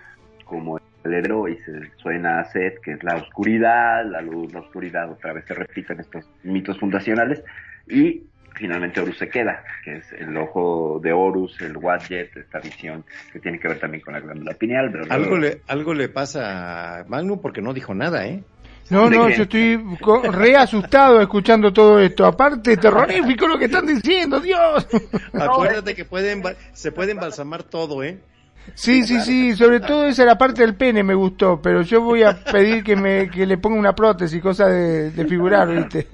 [0.44, 4.61] como el héroe y se suena a Set, que es la oscuridad, la luz, la
[4.61, 7.42] oscuridad, otra vez se repiten estos mitos fundacionales,
[7.88, 8.22] y
[8.57, 13.38] finalmente Horus se queda, que es el ojo de Horus, el Wadjet, esta visión que
[13.38, 14.90] tiene que ver también con la glándula pineal.
[14.90, 18.42] Pero algo, le, algo le pasa a Magnum porque no dijo nada, ¿eh?
[18.88, 19.76] No, no, yo estoy
[20.30, 22.24] re asustado escuchando todo esto.
[22.24, 24.86] Aparte, terrorífico lo que están diciendo, Dios.
[25.32, 26.42] Acuérdate que pueden,
[26.72, 28.20] se puede embalsamar todo, ¿eh?
[28.75, 32.23] Sí, sí, sí, sobre todo esa la parte del pene me gustó, pero yo voy
[32.23, 36.07] a pedir que me que le ponga una prótesis, cosa de, de figurar, ¿viste?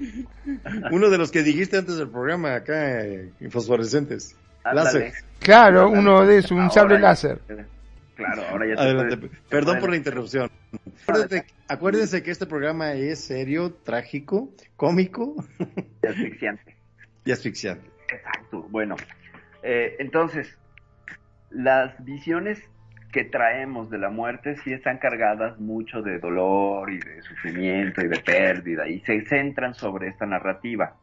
[0.91, 4.35] Uno de los que dijiste antes del programa acá, eh, fosforescentes.
[4.63, 5.13] Láser.
[5.39, 7.39] Claro, uno de esos, un sable láser.
[8.15, 9.17] Claro, ahora ya Adelante.
[9.17, 10.51] Puede, Perdón por la interrupción.
[11.07, 15.35] Acuérdense, acuérdense, que este programa es serio, trágico, cómico.
[16.03, 16.75] Y asfixiante.
[17.25, 17.89] y asfixiante.
[18.09, 18.67] Exacto.
[18.69, 18.95] Bueno,
[19.63, 20.55] eh, entonces,
[21.53, 22.61] las visiones
[23.11, 28.07] que traemos de la muerte sí están cargadas mucho de dolor y de sufrimiento y
[28.07, 30.97] de pérdida y se centran sobre esta narrativa.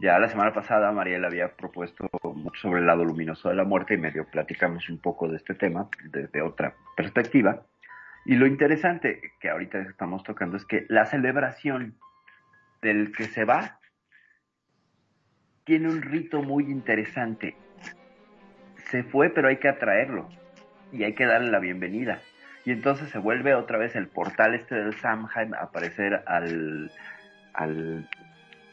[0.00, 3.94] Ya la semana pasada Mariela había propuesto mucho sobre el lado luminoso de la muerte
[3.94, 7.62] y medio platicamos un poco de este tema desde otra perspectiva.
[8.24, 11.98] Y lo interesante que ahorita estamos tocando es que la celebración
[12.80, 13.80] del que se va
[15.64, 17.54] tiene un rito muy interesante.
[18.92, 20.28] Se fue, pero hay que atraerlo
[20.92, 22.20] y hay que darle la bienvenida.
[22.66, 26.92] Y entonces se vuelve otra vez el portal este del Samhain a aparecer al,
[27.54, 28.06] al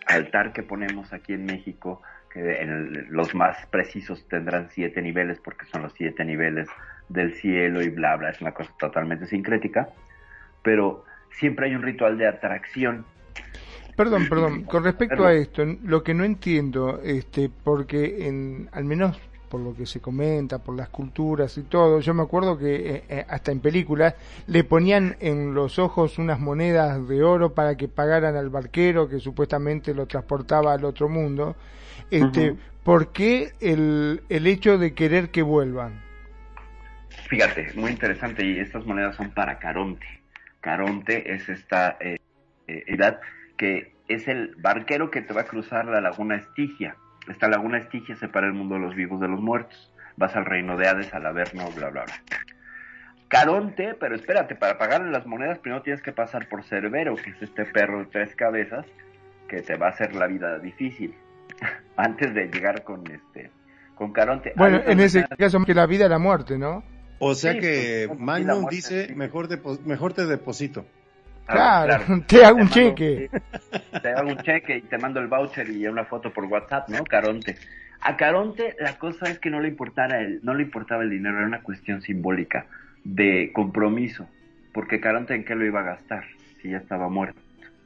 [0.07, 2.01] altar que ponemos aquí en México,
[2.34, 6.67] que en el, los más precisos tendrán siete niveles porque son los siete niveles
[7.07, 9.88] del cielo y bla, bla, es una cosa totalmente sincrética,
[10.63, 13.05] pero siempre hay un ritual de atracción.
[13.95, 15.32] Perdón, perdón, con respecto perdón.
[15.32, 19.17] a esto, lo que no entiendo, este, porque en, al menos
[19.50, 22.00] por lo que se comenta, por las culturas y todo.
[22.00, 24.16] Yo me acuerdo que eh, hasta en películas
[24.47, 29.20] le ponían en los ojos unas monedas de oro para que pagaran al barquero que
[29.20, 31.56] supuestamente lo transportaba al otro mundo.
[32.12, 32.60] Este, uh -huh.
[32.84, 36.02] ¿Por qué el, el hecho de querer que vuelvan?
[37.30, 40.08] Fíjate, muy interesante y estas monedas son para Caronte.
[40.62, 42.18] Caronte es esta eh,
[42.68, 43.20] eh, edad
[43.58, 46.95] que es el barquero que te va a cruzar la laguna Estigia
[47.28, 49.91] esta laguna Estigia separa el mundo de los vivos de los muertos.
[50.17, 52.13] Vas al reino de Hades, al Averno, bla, bla, bla.
[53.28, 57.41] Caronte, pero espérate, para pagarle las monedas primero tienes que pasar por Cerbero, que es
[57.41, 58.86] este perro de tres cabezas
[59.47, 61.13] que te va a hacer la vida difícil
[61.95, 63.51] antes de llegar con este
[63.95, 64.53] con Caronte.
[64.55, 66.84] Bueno, en ese caso que la vida y la muerte, ¿no?
[67.20, 69.15] O sea sí, que pues, Magnum muerte, dice sí.
[69.15, 69.47] mejor,
[69.86, 70.86] mejor te deposito.
[71.50, 73.30] Claro, claro, te hago un cheque.
[73.32, 76.89] Mando, te hago un cheque y te mando el voucher y una foto por WhatsApp,
[76.89, 77.04] ¿no?
[77.04, 77.58] Caronte.
[78.02, 81.38] A Caronte la cosa es que no le importara el, no le importaba el dinero,
[81.38, 82.68] era una cuestión simbólica
[83.04, 84.28] de compromiso,
[84.74, 86.26] porque Caronte en qué lo iba a gastar
[86.62, 87.41] si ya estaba muerto.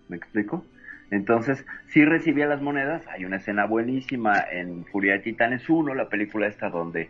[0.10, 0.66] ¿Me explico?
[1.10, 6.10] Entonces, sí recibía las monedas, hay una escena buenísima en Furia de Titanes 1, la
[6.10, 7.10] película esta donde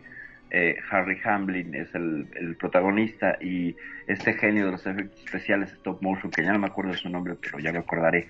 [0.56, 3.74] eh, Harry Hamlin es el, protagonista y
[4.06, 7.08] este genio de los efectos especiales stop motion, que ya no me acuerdo de su
[7.08, 8.28] nombre, pero ya me acordaré,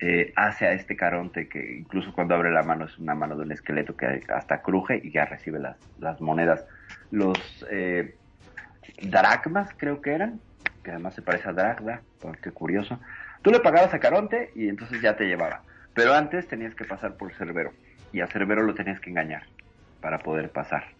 [0.00, 3.42] eh, hace a este Caronte que incluso cuando abre la mano es una mano de
[3.42, 6.64] un esqueleto que hasta cruje y ya recibe las, las monedas.
[7.10, 7.38] Los
[7.70, 8.14] eh,
[9.02, 10.40] dracmas creo que eran,
[10.82, 12.00] que además se parece a Dragda,
[12.42, 12.98] qué curioso.
[13.42, 15.60] Tú le pagabas a Caronte y entonces ya te llevaba,
[15.92, 17.72] pero antes tenías que pasar por Cerbero
[18.14, 19.42] y a Cerbero lo tenías que engañar
[20.00, 20.95] para poder pasar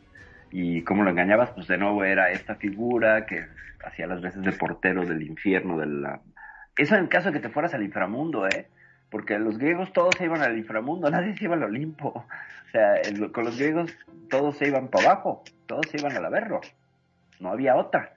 [0.59, 3.45] Y cómo lo engañabas, pues de nuevo era esta figura que
[3.85, 6.21] hacía las veces de portero del infierno, de la...
[6.79, 8.67] Eso en caso de que te fueras al inframundo, ¿eh?
[9.11, 12.09] Porque los griegos todos se iban al inframundo, nadie se iba al Olimpo.
[12.09, 13.95] O sea, el- con los griegos
[14.31, 16.63] todos se iban para abajo, todos se iban al Averro.
[17.39, 18.15] No había otra.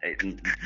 [0.00, 0.16] Eh,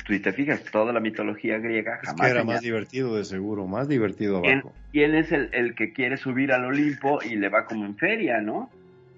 [0.07, 3.25] tú te fijas, toda la mitología griega Es jamás que era tenía- más divertido de
[3.25, 4.75] seguro, más divertido ¿Quién, abajo.
[4.93, 8.43] quién es el, el que quiere subir al Olimpo y le va como en feria,
[8.43, 8.69] no?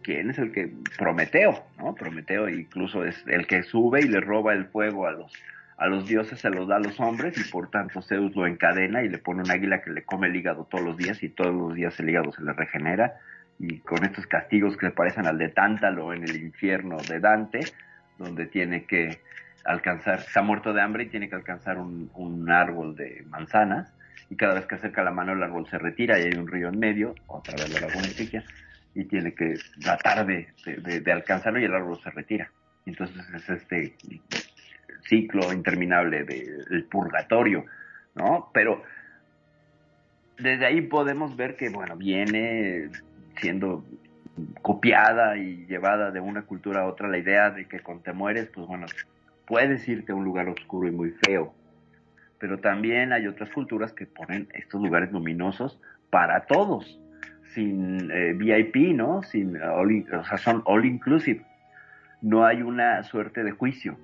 [0.05, 0.70] ¿Quién es el que?
[0.98, 1.94] Prometeo, ¿no?
[1.94, 5.32] Prometeo incluso es el que sube y le roba el fuego a los,
[5.78, 9.02] a los dioses, se los da a los hombres y por tanto Zeus lo encadena
[9.02, 11.55] y le pone un águila que le come el hígado todos los días y todos
[11.55, 13.14] los días el hígado se le regenera
[13.59, 17.61] y con estos castigos que le parecen al de Tántalo en el infierno de Dante,
[18.18, 19.20] donde tiene que
[19.64, 23.90] alcanzar, está muerto de hambre y tiene que alcanzar un, un árbol de manzanas
[24.28, 26.68] y cada vez que acerca la mano el árbol se retira y hay un río
[26.68, 28.44] en medio, otra vez la laguna Estigia,
[28.95, 32.51] y tiene que tratar de, de- alcanzarlo y el árbol se retira.
[32.86, 33.97] Entonces es este
[35.09, 37.64] ciclo interminable del purgatorio,
[38.14, 38.51] ¿no?
[38.53, 38.82] Pero
[40.38, 42.90] desde ahí podemos ver que, bueno, viene
[43.40, 43.84] siendo
[44.62, 48.49] copiada y llevada de una cultura a otra la idea de que cuando te mueres,
[48.53, 48.86] pues bueno,
[49.47, 51.55] puedes irte a un lugar oscuro y muy feo.
[52.38, 55.80] Pero también hay otras culturas que ponen estos lugares luminosos
[56.11, 57.01] para todos,
[57.55, 59.22] sin eh, VIP, ¿no?
[59.22, 61.42] Sin all in- o sea, son all inclusive.
[62.22, 63.96] No hay una suerte de juicio.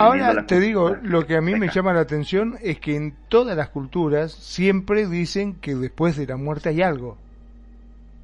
[0.00, 3.56] Ahora te digo, lo que a mí me llama la atención es que en todas
[3.56, 7.16] las culturas siempre dicen que después de la muerte hay algo.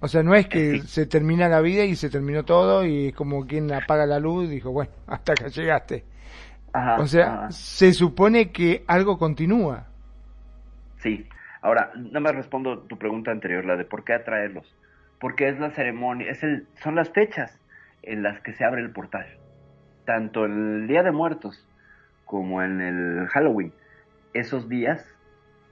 [0.01, 0.87] O sea, no es que Sí.
[0.89, 4.47] se termina la vida y se terminó todo y es como quien apaga la luz
[4.47, 6.05] y dijo, bueno, hasta acá llegaste.
[6.73, 7.51] Ajá, O sea, ajá.
[7.53, 9.87] se supone que algo continúa.
[11.03, 11.25] Sí.
[11.61, 14.77] Ahora, nada más respondo tu pregunta anterior, la de por qué atraerlos.
[15.21, 17.59] Porque es la ceremonia, es el, son las fechas
[18.03, 19.27] en las que se abre el portal.
[20.05, 21.69] Tanto el Día de Muertos
[22.25, 23.73] como en el Halloween.
[24.35, 25.05] Esos días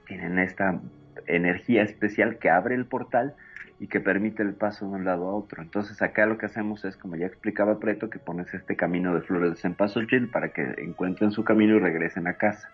[0.05, 0.79] tienen esta
[1.27, 3.35] energía especial que abre el portal
[3.79, 5.61] y que permite el paso de un lado a otro.
[5.61, 9.21] Entonces acá lo que hacemos es, como ya explicaba Preto, que pones este camino de
[9.21, 12.69] flores de cempasúchil para que encuentren su camino y regresen a casa.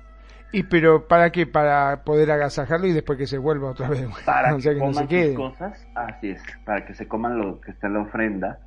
[0.54, 1.48] Y pero ¿para qué?
[1.48, 4.06] Para poder agasajarlo y después que se vuelva otra vez.
[4.24, 5.28] para o sea, que que no se coman quede.
[5.34, 8.60] sus cosas, así es, para que se coman lo que está en la ofrenda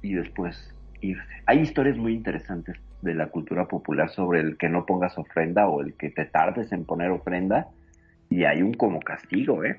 [0.00, 1.22] y después irse.
[1.44, 5.82] Hay historias muy interesantes de la cultura popular sobre el que no pongas ofrenda o
[5.82, 7.68] el que te tardes en poner ofrenda
[8.30, 9.78] y hay un como castigo, ¿eh?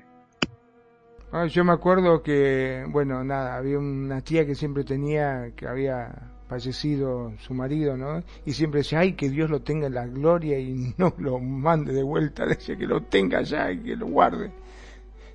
[1.32, 6.12] Ah, yo me acuerdo que, bueno, nada, había una tía que siempre tenía, que había
[6.48, 8.22] fallecido su marido, ¿no?
[8.44, 11.92] Y siempre decía, ay, que Dios lo tenga en la gloria y no lo mande
[11.92, 14.50] de vuelta, decía que lo tenga ya y que lo guarde.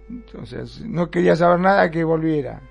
[0.10, 2.62] Entonces, no quería saber nada que volviera.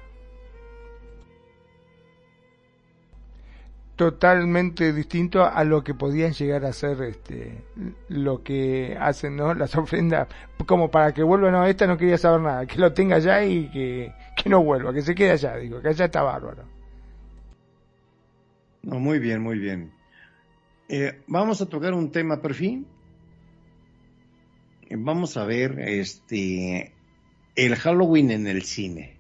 [3.97, 7.63] Totalmente distinto a lo que podían llegar a ser este,
[8.09, 9.53] lo que hacen, ¿no?
[9.53, 10.27] Las ofrendas,
[10.67, 13.71] como para que vuelva, no, esta no quería saber nada, que lo tenga ya y
[13.71, 16.80] que, que no vuelva, que se quede allá, digo, que allá está bárbaro.
[18.83, 19.93] No, muy bien, muy bien.
[20.89, 22.87] Eh, vamos a tocar un tema perfil.
[24.89, 26.93] Eh, Vamos a ver este
[27.55, 29.17] el Halloween en el cine.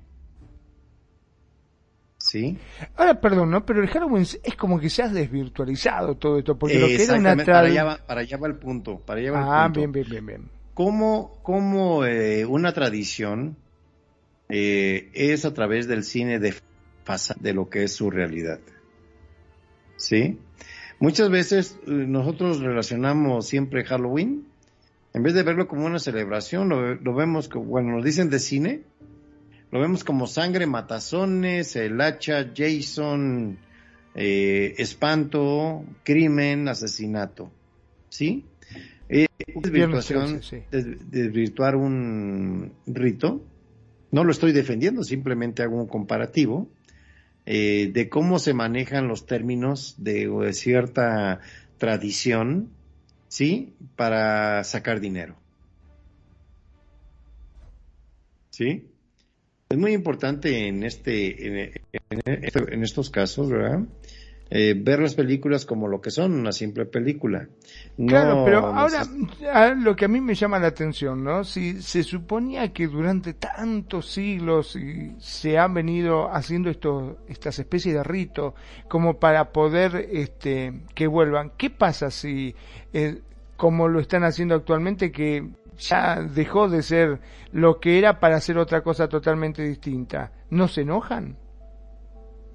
[2.18, 2.56] ¿Sí?
[2.96, 3.64] Ahora, perdón, ¿no?
[3.66, 7.14] Pero el Halloween es como que se ha desvirtualizado todo esto, porque lo que era
[7.14, 8.98] una para, allá va, para allá va el punto.
[9.00, 9.80] Para allá va el Ah, punto.
[9.80, 10.50] bien, bien, bien, bien.
[10.74, 13.56] cómo, cómo, eh, una tradición
[14.48, 16.54] eh, es a través del cine de,
[17.40, 18.60] de lo que es su realidad.
[20.00, 20.38] ¿Sí?
[20.98, 24.46] Muchas veces eh, nosotros relacionamos siempre Halloween,
[25.12, 28.38] en vez de verlo como una celebración, lo, lo vemos como, bueno, nos dicen de
[28.38, 28.82] cine,
[29.70, 33.58] lo vemos como sangre, matazones, el hacha, Jason,
[34.14, 37.50] eh, espanto, crimen, asesinato.
[38.08, 38.44] ¿Sí?
[39.08, 40.62] Eh, desvirtuación, 13, sí.
[40.70, 43.42] des- desvirtuar un rito.
[44.12, 46.68] No lo estoy defendiendo, simplemente hago un comparativo
[47.52, 51.40] eh, de cómo se manejan los términos de, cierta
[51.78, 52.70] tradición,
[53.26, 53.74] ¿sí?
[53.96, 55.34] Para sacar dinero.
[58.50, 58.86] ¿Sí?
[59.68, 61.72] Es muy importante en este,
[62.08, 63.80] en estos casos, ¿verdad?
[64.52, 67.46] Eh, ver las películas como lo que son, una simple película.
[67.96, 69.04] No Claro, pero ahora
[69.76, 71.44] lo que a mí me llama la atención, ¿no?
[71.44, 74.76] Si se suponía que durante tantos siglos
[75.18, 78.54] se han venido haciendo estos, estas especies de ritos
[78.88, 82.56] como para poder este, que vuelvan, ¿qué pasa si,
[82.92, 83.20] eh,
[83.56, 85.48] como lo están haciendo actualmente, que
[85.78, 87.20] ya dejó de ser
[87.52, 90.32] lo que era para hacer otra cosa totalmente distinta?
[90.50, 91.36] ¿No se enojan?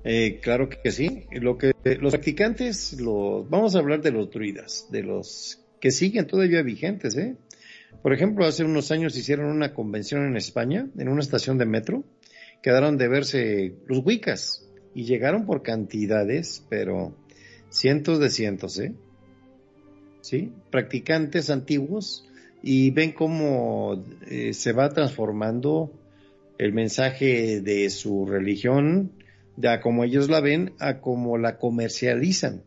[0.08, 1.24] Eh, claro que sí.
[1.32, 6.28] Lo que los practicantes, los, vamos a hablar de los druidas, de los que siguen
[6.28, 7.36] todavía vigentes, ¿eh?
[8.04, 12.04] Por ejemplo, hace unos años hicieron una convención en España, en una estación de metro,
[12.62, 17.16] quedaron de verse los Wiccas y llegaron por cantidades, pero
[17.70, 18.94] cientos de cientos, ¿eh?
[20.22, 20.52] ¿Sí?
[20.70, 22.30] Practicantes antiguos
[22.62, 25.92] y ven cómo eh, se va transformando
[26.60, 29.12] el mensaje de su religión,
[29.58, 32.64] de a como ellos la ven, a como la comercializan.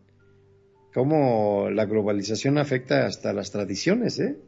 [0.94, 4.38] Cómo la globalización afecta hasta las tradiciones, ¿eh?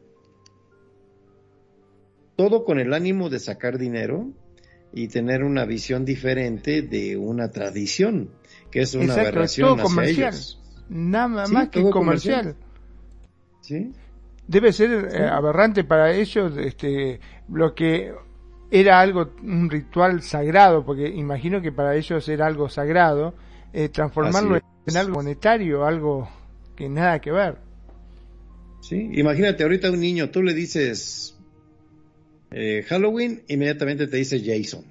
[2.35, 4.31] Todo con el ánimo de sacar dinero
[4.93, 8.31] y tener una visión diferente de una tradición,
[8.71, 10.33] que es una aberración hacia comercial.
[10.33, 10.59] ellos.
[10.89, 12.55] Nada Sí, más que todo comercial.
[13.61, 13.91] ¿Sí?
[14.47, 18.13] Debe ser eh, aberrante para ellos este, lo que
[18.71, 23.35] era algo, un ritual sagrado, porque imagino que para ellos era algo sagrado,
[23.73, 26.29] eh, transformarlo en algo monetario, algo
[26.75, 27.57] que nada que ver.
[28.79, 31.37] Sí, imagínate, ahorita a un niño, tú le dices
[32.51, 34.83] eh, Halloween, inmediatamente te dice Jason.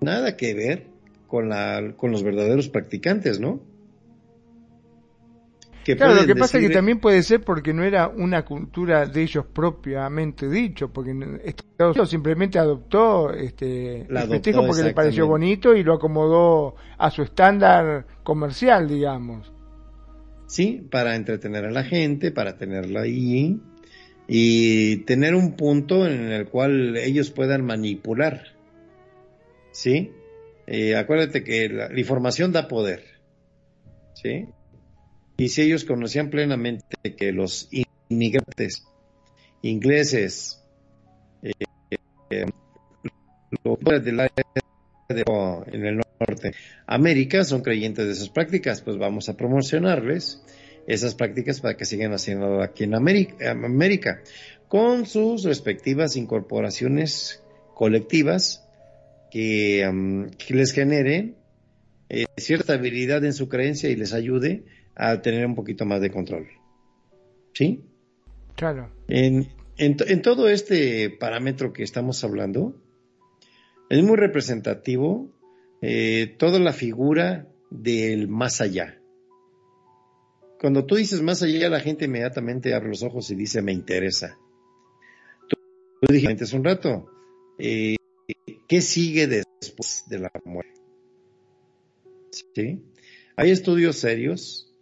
[0.00, 0.86] Nada que ver
[1.28, 3.60] con, la, con los verdaderos practicantes, ¿no?
[5.84, 9.04] Que Claro, lo que pasa es que también puede ser porque no era una cultura
[9.04, 11.10] de ellos propiamente dicho, porque
[11.44, 15.94] Estados Unidos simplemente adoptó este La el festejo adoptó, porque le pareció bonito y lo
[15.94, 19.52] acomodó a su estándar comercial, digamos.
[20.46, 23.60] Sí, para entretener a la gente, para tenerla ahí
[24.26, 28.42] y tener un punto en el cual ellos puedan manipular.
[29.70, 30.12] ¿Sí?
[30.66, 33.04] Eh, acuérdate que la, la información da poder.
[34.14, 34.46] ¿Sí?
[35.36, 36.84] Y si ellos conocían plenamente
[37.16, 37.68] que los
[38.08, 38.84] inmigrantes
[39.62, 40.60] ingleses,
[41.42, 41.52] eh,
[42.30, 42.46] eh,
[44.02, 44.16] del
[45.08, 45.24] de-
[45.72, 46.52] en el norte,
[46.86, 50.42] América son creyentes de esas prácticas, pues vamos a promocionarles
[50.86, 54.20] esas prácticas para que sigan haciendo aquí en América,
[54.68, 57.42] con sus respectivas incorporaciones
[57.74, 58.66] colectivas
[59.30, 61.36] que, que les generen
[62.08, 64.64] eh, cierta habilidad en su creencia y les ayude
[64.96, 66.48] a tener un poquito más de control.
[67.52, 67.84] ¿Sí?
[68.56, 68.90] Claro.
[69.08, 72.80] En, en, en todo este parámetro que estamos hablando,
[73.90, 75.30] es muy representativo
[75.82, 79.00] eh, toda la figura del más allá.
[80.60, 84.38] Cuando tú dices más allá, la gente inmediatamente abre los ojos y dice, me interesa.
[85.48, 85.56] Tú,
[86.00, 87.10] tú dijiste hace un rato,
[87.58, 87.96] eh,
[88.66, 90.80] ¿qué sigue después de la muerte?
[92.54, 92.82] ¿Sí?
[93.36, 94.73] Hay estudios serios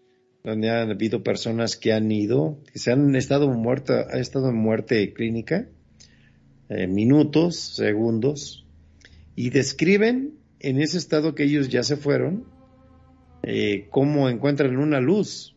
[0.45, 4.57] donde han habido personas que han ido, que se han estado muerta, ha estado en
[4.57, 5.69] muerte clínica,
[6.69, 8.67] eh, minutos, segundos,
[9.37, 12.45] y describen en ese estado que ellos ya se fueron,
[13.43, 15.55] eh, cómo encuentran una luz,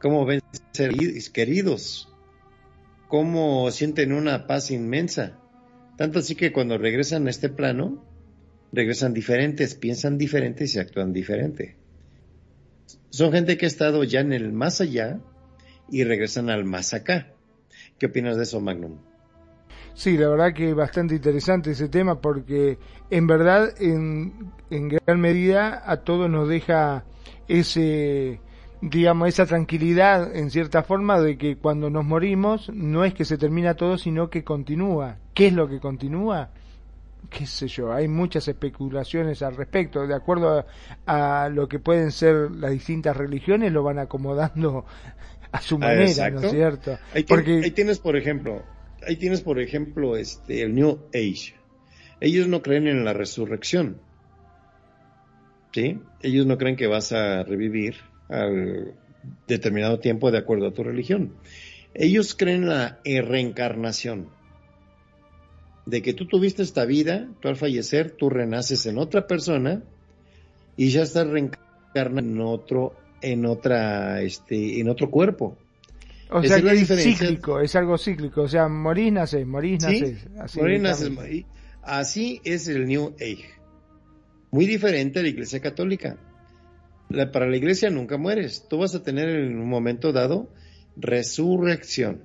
[0.00, 0.40] cómo ven
[0.72, 2.08] seres queridos,
[3.08, 5.38] cómo sienten una paz inmensa.
[5.96, 8.04] Tanto así que cuando regresan a este plano,
[8.72, 11.83] regresan diferentes, piensan diferente y actúan diferente.
[13.10, 15.20] Son gente que ha estado ya en el más allá
[15.90, 17.28] y regresan al más acá.
[17.98, 18.98] ¿Qué opinas de eso, Magnum?
[19.94, 22.78] Sí, la verdad que es bastante interesante ese tema porque
[23.10, 27.04] en verdad en, gran medida a todos nos deja
[27.46, 28.40] ese
[28.80, 33.38] digamos esa tranquilidad en cierta forma de que cuando nos morimos no es que se
[33.38, 35.18] termina todo sino que continúa.
[35.32, 36.50] ¿Qué es lo que continúa?
[37.30, 40.64] Qué sé yo, hay muchas especulaciones al respecto, de acuerdo
[41.06, 44.84] a, a lo que pueden ser las distintas religiones, lo van acomodando
[45.54, 46.98] a su manera, ¿no es cierto?
[47.14, 48.64] Ahí, Porque ahí tienes, por ejemplo,
[49.06, 51.54] ahí tienes, por ejemplo, este, el New Age.
[52.20, 53.98] Ellos no creen en la resurrección.
[55.72, 56.00] ¿Sí?
[56.22, 57.96] Ellos no creen que vas a revivir
[58.28, 58.94] al
[59.46, 61.34] determinado tiempo de acuerdo a tu religión.
[61.94, 64.28] Ellos creen en la reencarnación.
[65.86, 69.82] De que tú tuviste esta vida, tú al fallecer, tú renaces en otra persona
[70.76, 75.58] y ya estás reencarnado en otro, en otra, este, en otro cuerpo.
[76.30, 78.42] O Esa sea es que es cíclico, es algo cíclico.
[78.42, 80.26] O sea, morís, nacés, morís, Sí, nacés.
[80.40, 81.10] Así, morir, naces.
[81.82, 83.44] Así es el New Age.
[84.50, 86.16] Muy diferente a la Iglesia Católica.
[87.10, 88.66] La- para la Iglesia nunca mueres.
[88.68, 90.48] Tú vas a tener en un momento dado
[90.96, 92.24] resurrección.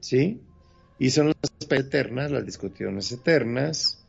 [0.00, 0.40] ¿Sí?
[1.00, 4.04] Y son las eternas, las discusiones eternas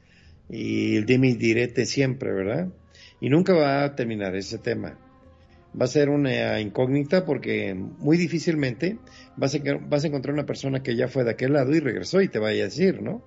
[0.50, 2.68] y el dime direte siempre, ¿verdad?
[3.22, 4.98] Y nunca va a terminar ese tema.
[5.80, 8.98] Va a ser una incógnita porque muy difícilmente
[9.38, 12.22] vas a, vas a encontrar una persona que ya fue de aquel lado y regresó
[12.22, 13.24] y te vaya a decir, ¿no?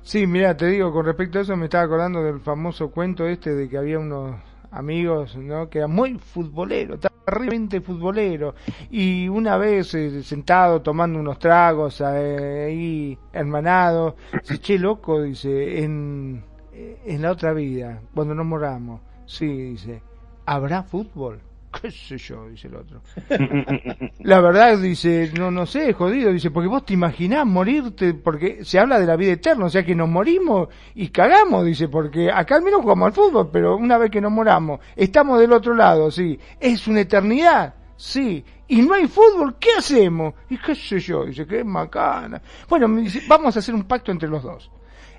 [0.00, 3.54] Sí, mira, te digo, con respecto a eso me estaba acordando del famoso cuento este
[3.54, 4.40] de que había unos
[4.70, 5.68] amigos, ¿no?
[5.68, 8.54] Que eran muy futboleros, terriblemente futboleros.
[8.90, 15.82] Y una vez eh, sentado tomando unos tragos eh, ahí, hermanados, se che loco, dice,
[15.82, 20.02] en, en la otra vida, cuando nos moramos, sí, dice,
[20.46, 21.40] ¿habrá fútbol?
[21.80, 23.02] Qué sé yo, dice el otro.
[24.20, 28.78] la verdad, dice, no, no sé, jodido, dice, porque vos te imaginás morirte, porque se
[28.78, 32.56] habla de la vida eterna, o sea que nos morimos y cagamos, dice, porque acá
[32.56, 36.10] al menos jugamos al fútbol, pero una vez que nos moramos, estamos del otro lado,
[36.10, 40.34] sí, es una eternidad, sí, y no hay fútbol, ¿qué hacemos?
[40.50, 42.42] Y qué sé yo, dice, qué macana.
[42.68, 44.70] Bueno, me dice, vamos a hacer un pacto entre los dos.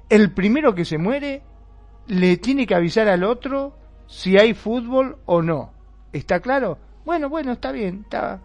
[0.09, 1.41] El primero que se muere
[2.07, 3.75] le tiene que avisar al otro
[4.07, 5.76] si hay fútbol o no.
[6.17, 6.77] ¿Está claro?
[7.05, 8.01] Bueno, bueno, está bien.
[8.03, 8.39] Está...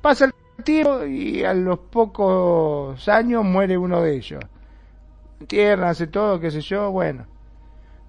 [0.00, 0.32] Pasa el
[0.64, 4.40] tiempo y a los pocos años muere uno de ellos.
[5.46, 7.26] Tierra, hace todo, qué sé yo, bueno.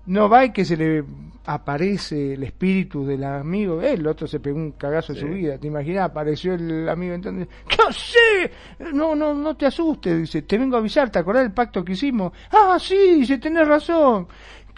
[0.05, 1.03] No va y que se le
[1.45, 3.81] aparece el espíritu del amigo.
[3.81, 5.57] El otro se pegó un cagazo en su vida.
[5.59, 6.09] ¿Te imaginas?
[6.09, 7.47] Apareció el amigo entonces.
[7.67, 8.91] ¿Qué hace?
[8.93, 10.17] No, no, no te asustes.
[10.17, 11.11] Dice, te vengo a avisar.
[11.11, 12.31] ¿Te acordás del pacto que hicimos?
[12.51, 14.27] Ah, sí, dice, tenés razón.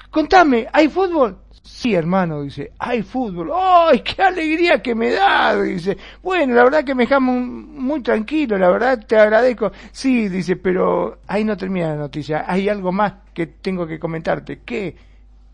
[0.10, 1.38] Contame, ¿hay fútbol?
[1.72, 3.50] Sí, hermano, dice, hay fútbol.
[3.56, 5.60] ¡Ay, qué alegría que me da!
[5.60, 9.72] Dice, bueno, la verdad que me dejamos muy tranquilo, la verdad te agradezco.
[9.92, 12.44] Sí, dice, pero ahí no termina la noticia.
[12.46, 14.60] Hay algo más que tengo que comentarte.
[14.64, 14.96] ¿Qué?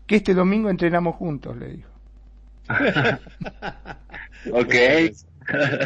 [0.06, 1.88] Que este domingo entrenamos juntos, le dijo.
[4.52, 4.74] ok.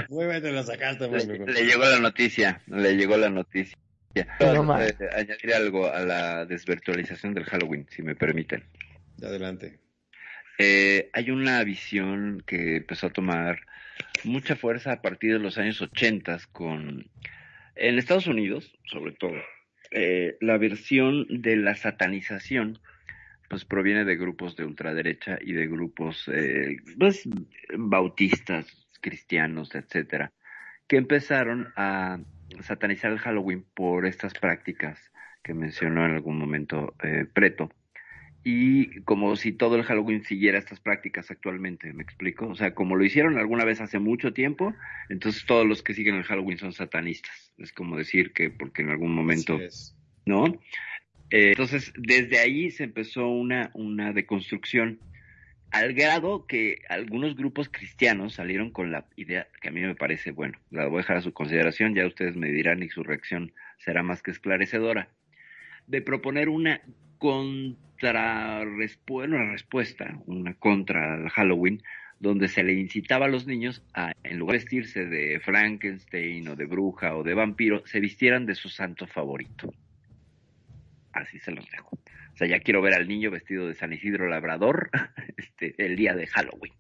[0.09, 3.77] Muy bien, te lo sacaste, le, le llegó la noticia, le llegó la noticia.
[4.15, 4.25] Eh,
[5.15, 8.65] añadir algo a la desvirtualización del Halloween, si me permiten.
[9.23, 9.82] Adelante.
[10.65, 13.63] Eh, hay una visión que empezó a tomar
[14.23, 17.11] mucha fuerza a partir de los años 80 con,
[17.75, 19.35] en Estados Unidos, sobre todo,
[19.91, 22.79] eh, la versión de la satanización
[23.49, 27.29] pues proviene de grupos de ultraderecha y de grupos eh, pues,
[27.77, 28.67] bautistas,
[29.01, 30.33] cristianos, etcétera,
[30.87, 32.21] que empezaron a
[32.61, 35.11] satanizar el Halloween por estas prácticas
[35.43, 37.69] que mencionó en algún momento eh, Preto
[38.45, 42.49] y como si todo el Halloween siguiera estas prácticas actualmente, ¿me explico?
[42.49, 44.75] O sea, como lo hicieron alguna vez hace mucho tiempo,
[45.09, 47.53] entonces todos los que siguen el Halloween son satanistas.
[47.59, 49.61] Es como decir que porque en algún momento,
[50.27, 50.47] ¿no?
[51.31, 54.99] Eh, entonces, desde ahí se empezó una, una deconstrucción
[55.71, 60.33] al grado que algunos grupos cristianos salieron con la idea que a mí me parece,
[60.33, 63.53] bueno, la voy a dejar a su consideración, ya ustedes me dirán y su reacción
[63.79, 65.09] será más que esclarecedora,
[65.87, 66.83] de proponer una
[67.23, 68.65] contra
[69.07, 71.81] una respuesta, una contra el Halloween,
[72.19, 76.57] donde se le incitaba a los niños a, en lugar de vestirse de Frankenstein o
[76.57, 79.73] de bruja o de vampiro, se vistieran de su santo favorito.
[81.13, 81.97] Así se los dejo.
[82.33, 84.91] O sea, ya quiero ver al niño vestido de San Isidro Labrador
[85.37, 86.73] este, el día de Halloween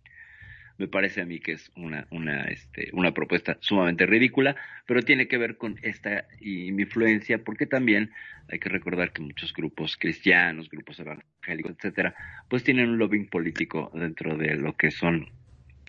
[0.82, 5.28] me parece a mí que es una, una, este, una propuesta sumamente ridícula, pero tiene
[5.28, 8.10] que ver con esta influencia, porque también
[8.50, 12.16] hay que recordar que muchos grupos cristianos, grupos evangélicos, etcétera,
[12.50, 15.30] pues tienen un lobbying político dentro de lo que son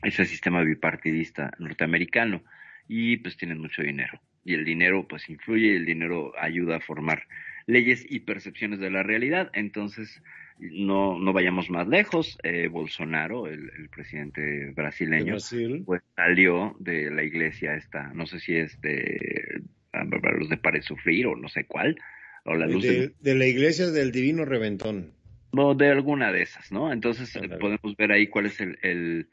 [0.04, 2.44] ese sistema bipartidista norteamericano
[2.88, 4.22] y pues tienen mucho dinero.
[4.46, 7.24] Y el dinero pues influye, el dinero ayuda a formar
[7.66, 9.50] leyes y percepciones de la realidad.
[9.54, 10.22] Entonces,
[10.60, 15.38] no, no vayamos más lejos, eh, Bolsonaro, el, el, presidente brasileño,
[15.86, 21.28] pues salió de la iglesia esta, no sé si es de los de Pare Sufrir
[21.28, 21.98] o no sé cuál,
[22.46, 25.14] o la luz de, de, la iglesia del Divino Reventón.
[25.52, 26.92] O de alguna de esas, ¿no?
[26.92, 29.30] Entonces eh, podemos ver ahí cuál es el, el,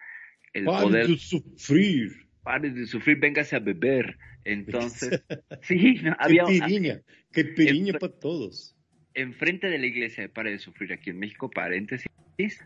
[0.52, 1.06] el Pare poder.
[1.06, 2.26] de sufrir.
[2.42, 4.18] Pare de sufrir, véngase a beber.
[4.44, 5.22] Entonces,
[5.62, 6.44] sí, no, había...
[6.44, 7.02] Qué piriña,
[7.32, 8.76] qué piriña para todos
[9.14, 12.08] enfrente de la iglesia de Pare de Sufrir aquí en México, paréntesis,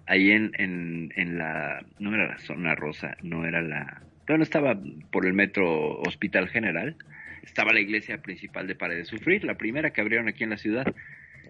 [0.07, 4.80] ahí en, en, en la, no era la zona rosa, no era la, bueno, estaba
[5.11, 6.97] por el metro Hospital General,
[7.42, 10.59] estaba la iglesia principal de Pare de Sufrir, la primera que abrieron aquí en la
[10.59, 10.86] ciudad.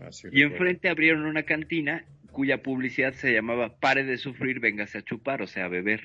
[0.00, 4.98] Ah, sí, y enfrente abrieron una cantina cuya publicidad se llamaba Pare de Sufrir, véngase
[4.98, 6.02] a chupar, o sea, a beber.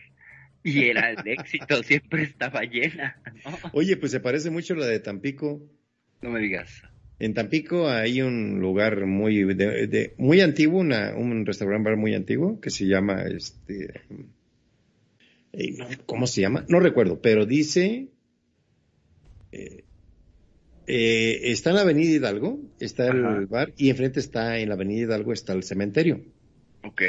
[0.64, 3.18] Y era el éxito, siempre estaba llena.
[3.46, 3.58] ¿no?
[3.74, 5.62] Oye, pues se parece mucho a la de Tampico.
[6.22, 6.84] No me digas.
[7.20, 12.16] En Tampico hay un lugar muy de, de, muy antiguo, una, un restaurante bar muy
[12.16, 14.02] antiguo que se llama este
[15.52, 16.66] eh, ¿cómo se llama?
[16.70, 18.08] No recuerdo, pero dice
[19.52, 19.84] eh,
[20.88, 23.38] eh, está en la Avenida Hidalgo, está Ajá.
[23.38, 26.22] el bar y enfrente está en la Avenida Hidalgo está el cementerio.
[26.86, 27.02] Ok.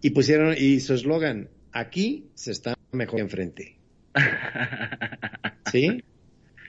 [0.00, 3.78] Y pusieron y su eslogan aquí se está mejor enfrente.
[5.72, 6.04] ¿Sí?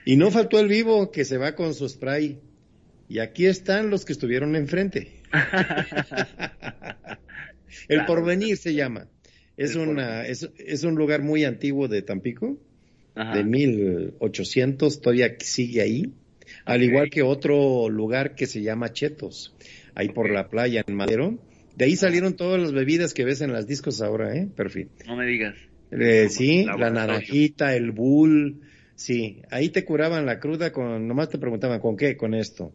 [0.04, 2.40] Y no faltó el vivo que se va con su spray
[3.08, 5.08] Y aquí están los que estuvieron enfrente.
[7.88, 9.08] el Porvenir se llama.
[9.56, 12.58] Es, una, es, es, un lugar muy antiguo de Tampico,
[13.14, 16.12] de 1800, todavía sigue ahí.
[16.64, 19.54] Al igual que otro lugar que se llama Chetos,
[19.94, 21.38] ahí por la playa en Madero.
[21.74, 24.48] De ahí salieron todas las bebidas que ves en las discos ahora, ¿eh?
[24.54, 24.90] Perfil.
[25.06, 25.54] No me digas.
[25.90, 28.60] Eh, sí, la naranjita, el bull,
[28.94, 29.42] sí.
[29.50, 32.16] Ahí te curaban la cruda con, nomás te preguntaban, ¿con qué?
[32.16, 32.72] Con esto.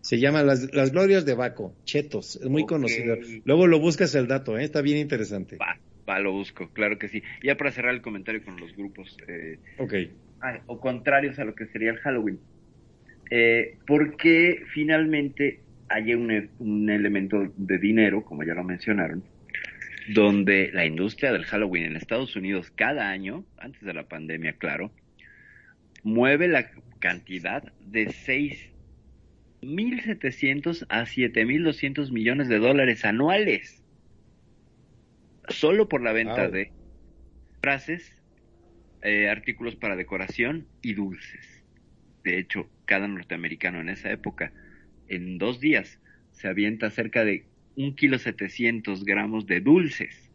[0.00, 3.16] Se llama Las, las Glorias de Baco, Chetos, es muy conocido.
[3.44, 4.64] Luego lo buscas el dato, ¿eh?
[4.64, 5.56] está bien interesante.
[5.56, 5.78] Va,
[6.08, 7.22] va, lo busco, claro que sí.
[7.42, 9.16] Ya para cerrar el comentario con los grupos.
[9.26, 9.94] Eh, ok.
[10.66, 12.38] o contrarios a lo que sería el Halloween.
[13.30, 19.22] Eh, porque finalmente hay un, un elemento de dinero, como ya lo mencionaron,
[20.08, 24.90] donde la industria del Halloween en Estados Unidos cada año, antes de la pandemia, claro,
[26.02, 28.12] mueve la cantidad de
[29.62, 33.82] 6.700 a 7.200 millones de dólares anuales,
[35.48, 36.72] solo por la venta de
[37.60, 38.14] frases,
[39.02, 41.64] eh, artículos para decoración y dulces.
[42.24, 44.52] De hecho, cada norteamericano en esa época,
[45.08, 46.00] en dos días,
[46.32, 47.46] se avienta cerca de
[47.76, 50.30] un kilo setecientos gramos de dulces.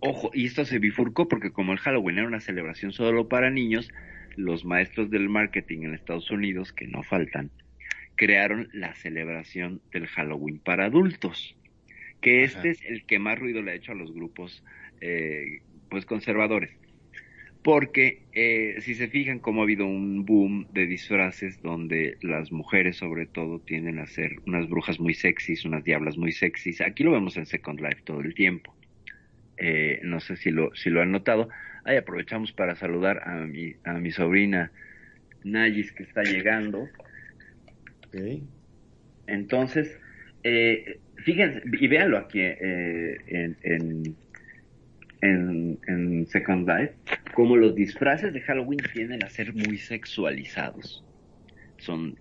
[0.00, 3.90] Ojo, y esto se bifurcó porque como el Halloween era una celebración solo para niños,
[4.36, 7.50] los maestros del marketing en Estados Unidos, que no faltan,
[8.20, 11.56] crearon la celebración del Halloween para adultos,
[12.20, 14.62] que este es el que más ruido le ha hecho a los grupos
[15.00, 16.70] eh, pues conservadores
[17.62, 22.98] porque eh, si se fijan cómo ha habido un boom de disfraces donde las mujeres
[22.98, 27.12] sobre todo tienden a ser unas brujas muy sexys, unas diablas muy sexys, aquí lo
[27.12, 28.74] vemos en Second Life todo el tiempo.
[29.56, 31.48] Eh, no sé si lo, si lo han notado.
[31.84, 34.72] Ahí aprovechamos para saludar a mi, a mi sobrina
[35.44, 36.88] Nayis que está llegando.
[39.26, 39.98] Entonces,
[40.42, 44.16] eh, fíjense, y véanlo aquí eh, en, en
[45.22, 46.94] en, Second Life,
[47.34, 51.04] como los disfraces de Halloween tienden a ser muy sexualizados.
[51.78, 52.18] Son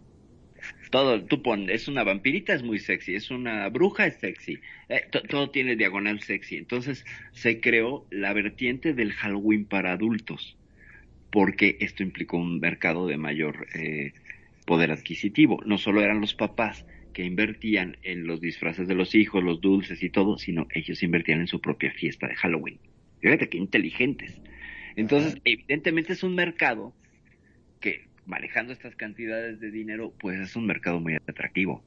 [0.92, 4.60] todo, tú pones, es una vampirita, es muy sexy, es una bruja, es sexy,
[4.90, 6.58] eh, todo tiene diagonal sexy.
[6.58, 10.58] Entonces se creó la vertiente del Halloween para adultos,
[11.32, 14.14] porque esto implicó un mercado de mayor eh,
[14.70, 15.64] poder adquisitivo.
[15.66, 20.04] No solo eran los papás que invertían en los disfraces de los hijos, los dulces
[20.04, 22.78] y todo, sino ellos invertían en su propia fiesta de Halloween.
[23.20, 24.40] Fíjate qué inteligentes.
[24.96, 26.94] Entonces, evidentemente es un mercado
[27.80, 31.84] que manejando estas cantidades de dinero, pues es un mercado muy atractivo.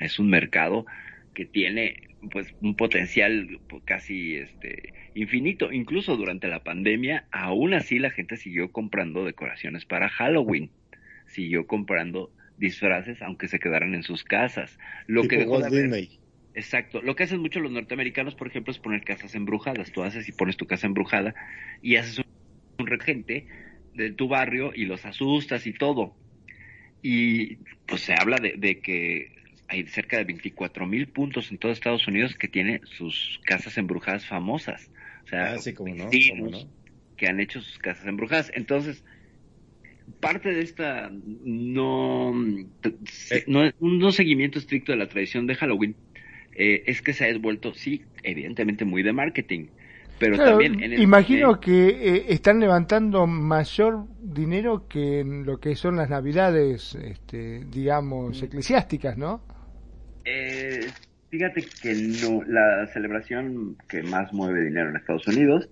[0.00, 0.86] Es un mercado
[1.34, 5.70] que tiene pues un potencial casi este infinito.
[5.70, 10.72] Incluso durante la pandemia, aún así la gente siguió comprando decoraciones para Halloween.
[11.34, 14.78] Siguió comprando disfraces aunque se quedaran en sus casas.
[15.08, 16.08] Lo que dejó de
[16.54, 17.02] Exacto.
[17.02, 19.90] Lo que hacen mucho los norteamericanos, por ejemplo, es poner casas embrujadas.
[19.90, 21.34] Tú haces y pones tu casa embrujada
[21.82, 22.18] y haces
[22.78, 23.48] un, regente
[23.94, 26.16] de tu barrio y los asustas y todo.
[27.02, 27.56] Y
[27.86, 29.32] pues se habla de, que
[29.66, 34.24] hay cerca de 24 mil puntos en todo Estados Unidos que tiene sus casas embrujadas
[34.24, 34.90] famosas.
[35.24, 36.10] O sea, ah, como no,
[37.16, 38.52] que han hecho sus casas embrujadas.
[38.54, 39.04] Entonces,
[40.20, 42.32] parte de esta no,
[43.30, 43.44] eh.
[43.46, 45.96] no, no seguimiento estricto de la tradición de Halloween
[46.56, 49.66] eh, es que se ha vuelto, sí, evidentemente muy de marketing,
[50.18, 50.80] pero también...
[50.82, 56.94] En imagino que eh, están levantando mayor dinero que en lo que son las navidades,
[56.94, 58.44] este, digamos, mm.
[58.44, 59.42] eclesiásticas, ¿no?
[60.24, 60.86] Eh,
[61.30, 65.68] fíjate que no, la celebración que más mueve dinero en Estados Unidos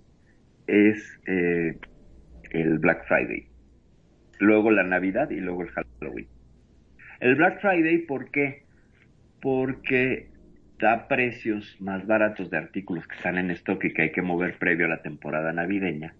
[0.67, 3.47] es el Black Friday,
[4.39, 6.27] luego la Navidad y luego el Halloween.
[7.19, 8.63] El Black Friday, ¿por qué?
[9.41, 10.27] Porque
[10.79, 14.57] da precios más baratos de artículos que están en stock y que hay que mover
[14.57, 16.13] previo a la temporada navideña.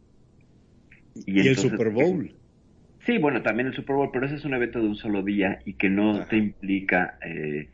[1.25, 2.33] Y, el Super Bowl.
[3.05, 5.59] Sí, bueno, también el Super Bowl, pero ese es un evento de un solo día
[5.65, 7.67] y que no te implica, eh,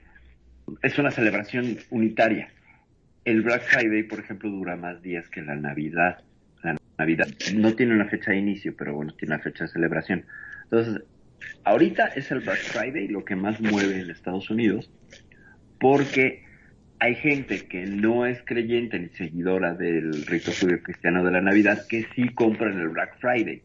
[0.81, 2.49] es una celebración unitaria.
[3.25, 6.23] El Black Friday, por ejemplo, dura más días que la Navidad.
[6.63, 10.25] La Navidad no tiene una fecha de inicio, pero bueno, tiene una fecha de celebración.
[10.63, 11.03] Entonces,
[11.63, 14.91] ahorita es el Black Friday lo que más mueve en Estados Unidos,
[15.79, 16.43] porque
[16.99, 21.87] hay gente que no es creyente ni seguidora del rito judío cristiano de la Navidad
[21.87, 23.63] que sí compra en el Black Friday.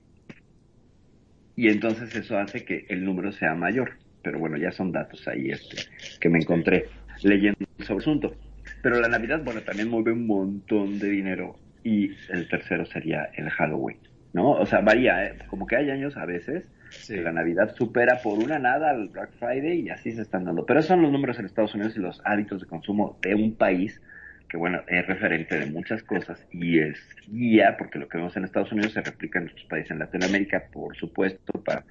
[1.57, 3.93] Y entonces eso hace que el número sea mayor.
[4.23, 5.77] Pero bueno, ya son datos ahí este,
[6.21, 6.87] que me encontré
[7.23, 8.37] leyendo sobre el asunto.
[8.83, 11.59] Pero la Navidad, bueno, también mueve un montón de dinero.
[11.85, 13.99] Y el tercero sería el Halloween,
[14.33, 14.53] ¿no?
[14.53, 15.39] O sea, varía, ¿eh?
[15.49, 16.65] como que hay años a veces
[17.07, 20.65] que la Navidad supera por una nada al Black Friday y así se están dando.
[20.65, 23.55] Pero esos son los números en Estados Unidos y los hábitos de consumo de un
[23.57, 24.01] país
[24.49, 26.99] que, bueno, es referente de muchas cosas y es
[27.29, 30.65] guía, porque lo que vemos en Estados Unidos se replica en otros países en Latinoamérica,
[30.73, 31.85] por supuesto, para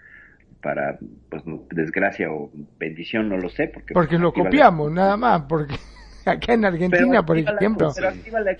[0.63, 0.97] para
[1.29, 2.49] pues desgracia o
[2.79, 5.75] bendición no lo sé porque porque lo copiamos nada más porque
[6.31, 7.91] acá en Argentina por ejemplo.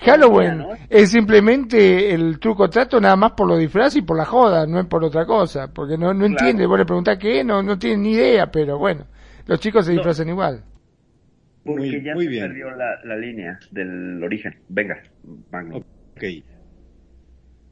[0.02, 4.66] Halloween es simplemente el truco trato nada más por lo disfraz y por la joda
[4.66, 6.66] no es por otra cosa porque no no entiende.
[6.66, 9.06] Vos le preguntás qué no no tiene ni idea pero bueno
[9.46, 10.64] los chicos se disfrazan igual.
[11.64, 14.54] Porque ya se perdió la, la, línea del origen.
[14.68, 15.02] Venga
[15.52, 15.78] Magno.
[15.78, 16.24] ok.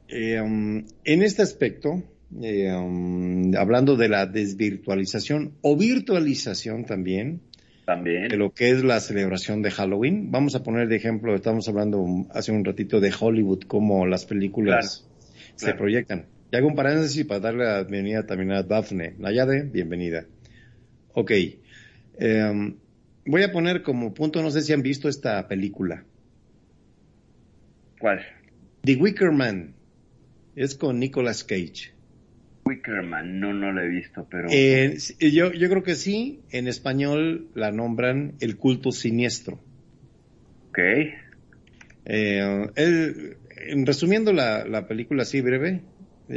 [0.08, 2.02] Eh, um, en este aspecto
[2.40, 7.42] eh, um, hablando de la desvirtualización o virtualización también,
[7.84, 10.30] también de lo que es la celebración de Halloween.
[10.30, 15.08] Vamos a poner de ejemplo, estamos hablando hace un ratito de Hollywood, cómo las películas
[15.56, 16.26] se proyectan.
[16.50, 19.14] Y hago un paréntesis para darle la bienvenida también a Daphne.
[19.18, 20.26] Nayade, bienvenida.
[21.14, 21.32] Ok.
[22.18, 22.76] Em,
[23.24, 26.04] voy a poner como punto, no sé si han visto esta película.
[27.98, 28.20] ¿Cuál?
[28.82, 29.74] The Wicker Man.
[30.54, 31.91] Es con Nicolas Cage.
[32.72, 34.48] Wickerman, no, no lo he visto, pero...
[34.50, 39.60] Eh, yo, yo creo que sí, en español la nombran el culto siniestro.
[40.70, 40.78] Ok.
[42.04, 43.36] Eh,
[43.84, 45.82] resumiendo la, la, película así breve,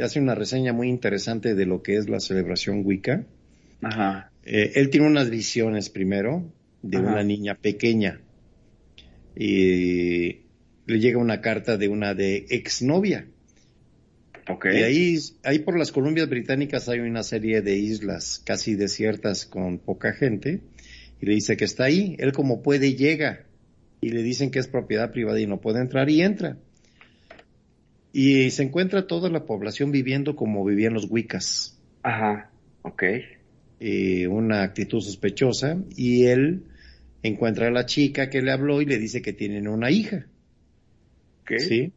[0.02, 3.24] hace una reseña muy interesante de lo que es la celebración Wicca.
[3.82, 4.30] Ajá.
[4.44, 6.52] Eh, él tiene unas visiones primero
[6.82, 8.20] de una niña pequeña
[9.34, 10.42] y
[10.86, 13.26] le llega una carta de una de exnovia
[14.48, 19.78] y ahí, ahí por las Columbias Británicas hay una serie de islas casi desiertas con
[19.78, 20.60] poca gente
[21.20, 22.14] y le dice que está ahí.
[22.18, 23.44] Él como puede llega
[24.00, 26.58] y le dicen que es propiedad privada y no puede entrar y entra.
[28.12, 31.78] Y se encuentra toda la población viviendo como vivían los Wiccas.
[32.02, 32.50] Ajá,
[32.82, 33.02] ok.
[34.30, 36.62] una actitud sospechosa y él
[37.22, 40.26] encuentra a la chica que le habló y le dice que tienen una hija.
[41.44, 41.58] ¿Qué?
[41.58, 41.92] Sí.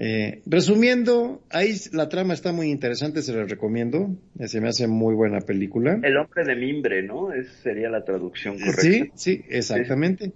[0.00, 4.16] Eh, resumiendo, ahí la trama está muy interesante, se la recomiendo.
[4.38, 5.98] Eh, se me hace muy buena película.
[6.04, 7.32] El hombre de mimbre, ¿no?
[7.32, 8.80] Esa sería la traducción correcta.
[8.80, 10.32] Sí, sí, exactamente.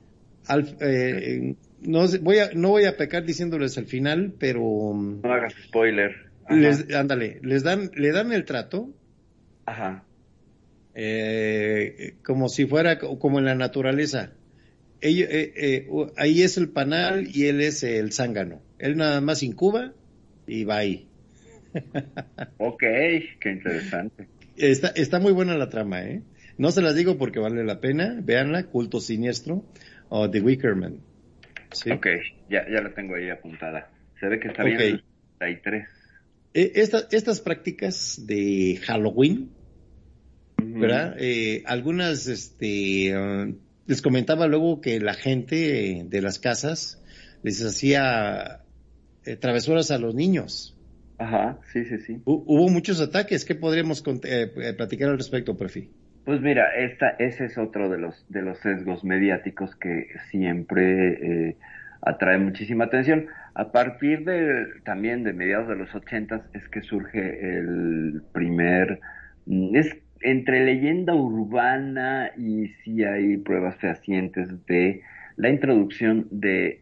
[0.80, 4.62] Eh, no, voy a, no voy a pecar diciéndoles el final, pero...
[5.22, 6.12] No hagas spoiler.
[6.51, 8.90] Les, ándale, les dan, le dan el trato.
[9.64, 10.02] Ajá.
[12.24, 14.32] como si fuera como en la naturaleza.
[15.01, 18.60] ahí es el panal y él es el zángano.
[18.82, 19.92] Él nada más incuba
[20.44, 21.09] y va ahí.
[22.59, 22.82] ok,
[23.38, 24.26] qué interesante.
[24.56, 26.22] Está, está muy buena la trama, ¿eh?
[26.59, 28.18] No se las digo porque vale la pena.
[28.20, 29.64] Véanla, Culto Siniestro
[30.09, 30.98] o The Wicker Man.
[31.70, 31.92] ¿Sí?
[31.92, 32.09] Ok,
[32.50, 33.88] ya, ya la tengo ahí apuntada.
[34.18, 35.00] Se ve que está bien.
[35.38, 35.88] Hay tres.
[36.52, 39.50] Eh, estas prácticas de Halloween,
[40.60, 41.16] ¿verdad?
[41.20, 43.48] Eh, algunas, este, ah,
[43.86, 47.00] les comentaba luego que la gente de las casas
[47.42, 48.61] les hacía
[49.24, 50.77] eh, travesuras a los niños.
[51.19, 52.20] Ajá, sí, sí, sí.
[52.24, 53.44] Hubo muchos ataques.
[53.44, 55.89] ¿Qué podríamos eh, eh, platicar al respecto, Prefi?
[56.24, 61.57] Pues mira, esta, ese es otro de los, de los sesgos mediáticos que siempre
[62.01, 63.27] atrae muchísima atención.
[63.55, 69.01] A partir de también de mediados de los ochentas es que surge el primer,
[69.47, 75.03] mm, es entre leyenda urbana y si hay pruebas fehacientes de
[75.36, 76.81] la introducción de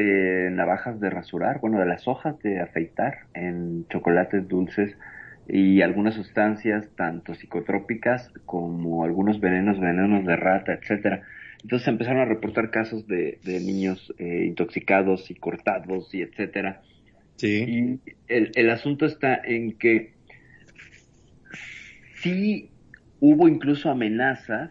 [0.00, 4.96] eh, navajas de rasurar, bueno, de las hojas de afeitar en chocolates dulces
[5.48, 11.22] y algunas sustancias tanto psicotrópicas como algunos venenos, venenos de rata, etcétera.
[11.64, 16.82] Entonces empezaron a reportar casos de, niños eh, intoxicados y cortados y etcétera.
[17.34, 17.64] Sí.
[17.66, 20.12] Y el, el asunto está en que
[22.22, 22.70] sí
[23.18, 24.70] hubo incluso amenazas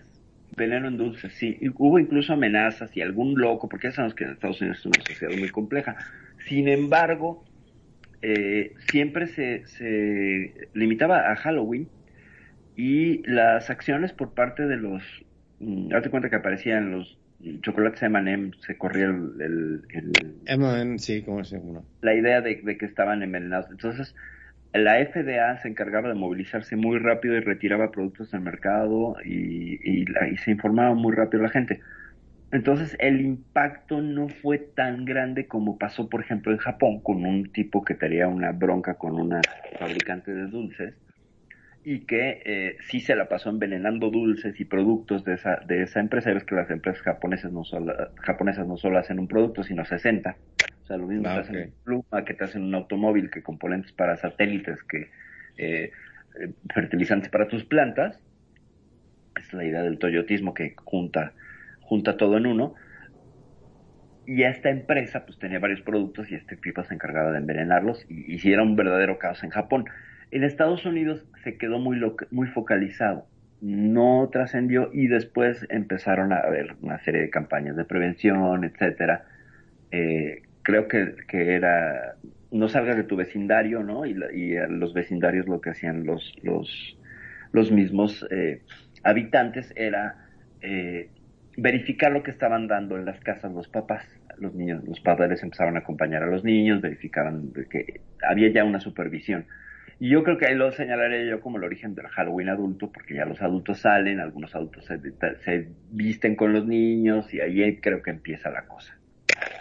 [0.58, 1.58] veneno en dulce, sí.
[1.78, 5.06] hubo incluso amenazas y algún loco, porque ya sabemos que en Estados Unidos es una
[5.06, 5.96] sociedad muy compleja.
[6.48, 7.46] Sin embargo,
[8.24, 11.88] eh, siempre se, se, limitaba a Halloween
[12.76, 15.04] y las acciones por parte de los...
[15.60, 17.20] Mm, date cuenta que aparecían los
[17.62, 19.84] chocolates M&M, se corría el...
[20.48, 21.62] M&M, sí, como se
[22.02, 23.70] La idea de, de que estaban envenenados.
[23.70, 24.16] Entonces,
[24.74, 30.06] la FDA se encargaba de movilizarse muy rápido y retiraba productos del mercado y,
[30.44, 31.82] se informaba muy rápido la gente.
[32.52, 37.52] Entonces el impacto no fue tan grande como pasó, por ejemplo, en Japón, con un
[37.52, 39.42] tipo que tenía una bronca con una
[39.80, 40.94] fabricante de dulces
[41.90, 46.02] y que eh, sí se la pasó envenenando dulces y productos de esa, de esa
[46.02, 46.34] empresa.
[46.34, 50.36] Es que las empresas japonesas no, solo, japonesas no solo hacen un producto, sino 60.
[50.84, 53.94] O sea, lo mismo que ah, hacen pluma, que te hacen un automóvil, que componentes
[53.94, 55.12] para satélites, que
[55.58, 55.92] eh,
[56.74, 58.20] fertilizantes para tus plantas.
[59.40, 61.32] Es la idea del toyotismo que junta,
[61.80, 62.76] junta todo en uno.
[64.26, 68.46] Y esta empresa pues tenía varios productos y este pipa se encargaba de envenenarlos y,
[68.46, 69.86] y era un verdadero caos en Japón.
[70.32, 72.02] En Estados Unidos se quedó muy,
[72.32, 73.28] muy focalizado,
[73.62, 79.26] no trascendió y después empezaron a haber una serie de campañas de prevención, etcétera.
[79.92, 82.16] Eh, creo que, era
[82.52, 84.06] no salgas de tu vecindario, ¿no?
[84.06, 86.98] Y, y los vecindarios lo que hacían los, los,
[87.52, 88.62] los mismos eh,
[89.04, 90.28] habitantes era
[90.62, 91.10] eh,
[91.58, 94.06] verificar lo que estaban dando en las casas los papás.
[94.38, 98.80] Los niños, los padres empezaron a acompañar a los niños, verificaban que había ya una
[98.80, 99.46] supervisión.
[100.00, 103.16] Y yo creo que ahí lo señalaría yo como el origen del Halloween adulto, porque
[103.16, 105.00] ya los adultos salen, algunos adultos se,
[105.44, 108.96] se visten con los niños y ahí creo que empieza la cosa.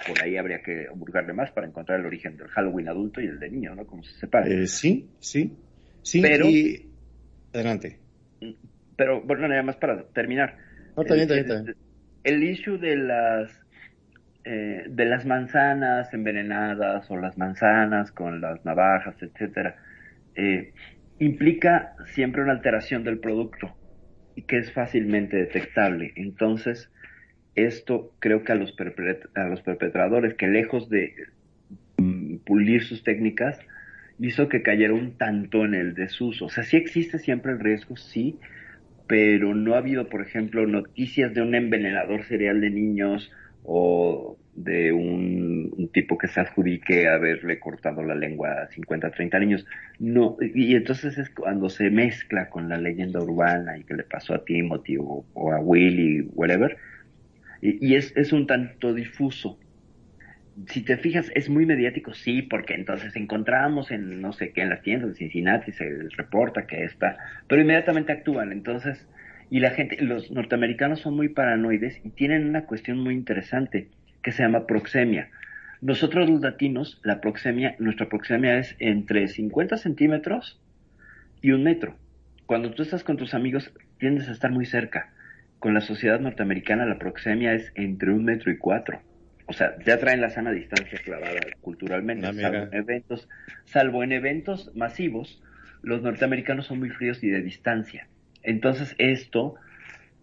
[0.06, 3.38] Por ahí habría que burgarle más para encontrar el origen del Halloween adulto y el
[3.38, 3.86] de niño, ¿no?
[3.86, 4.46] Como se separa.
[4.46, 5.56] Eh, sí, sí,
[6.02, 6.20] sí.
[6.20, 6.86] Pero, y...
[7.52, 7.98] Adelante.
[8.96, 10.56] Pero, bueno, nada más para terminar.
[10.96, 11.76] No, está bien, está bien,
[12.24, 13.66] el, el issue de las
[14.48, 19.74] eh, de las manzanas envenenadas o las manzanas con las navajas, etcétera,
[20.36, 20.72] eh,
[21.18, 23.74] implica siempre una alteración del producto
[24.34, 26.12] y que es fácilmente detectable.
[26.16, 26.90] Entonces,
[27.54, 31.14] esto creo que a los, perpetradores que lejos de
[31.96, 33.58] mm, pulir sus técnicas,
[34.18, 36.46] hizo que cayera un tanto en el desuso.
[36.46, 38.38] O sea, sí existe siempre el riesgo, sí,
[39.06, 43.30] pero no ha habido, por ejemplo, noticias de un envenenador serial de niños
[43.64, 49.66] o de un, tipo que se adjudique haberle cortado la lengua a 50, 30 niños.
[49.98, 54.34] No, y entonces es cuando se mezcla con la leyenda urbana y que le pasó
[54.34, 56.76] a Timothy o, a Willy, whatever,
[57.60, 59.58] y, y es, es, un tanto difuso.
[60.68, 64.70] Si te fijas, es muy mediático, sí, porque entonces encontramos en no sé qué, en
[64.70, 69.06] las tiendas de Cincinnati se reporta que está, pero inmediatamente actúan, entonces,
[69.50, 73.88] y la gente, los norteamericanos son muy paranoides y tienen una cuestión muy interesante
[74.26, 75.30] que se llama proxemia.
[75.80, 80.60] Nosotros los latinos, la proxemia, nuestra proxemia es entre 50 centímetros
[81.42, 81.94] y un metro.
[82.44, 85.12] Cuando tú estás con tus amigos, tiendes a estar muy cerca.
[85.60, 89.00] Con la sociedad norteamericana, la proxemia es entre un metro y cuatro.
[89.46, 93.28] O sea, ya traen la sana distancia clavada culturalmente, salvo en eventos,
[93.64, 95.40] salvo en eventos masivos,
[95.82, 98.08] los norteamericanos son muy fríos y de distancia.
[98.42, 99.54] Entonces esto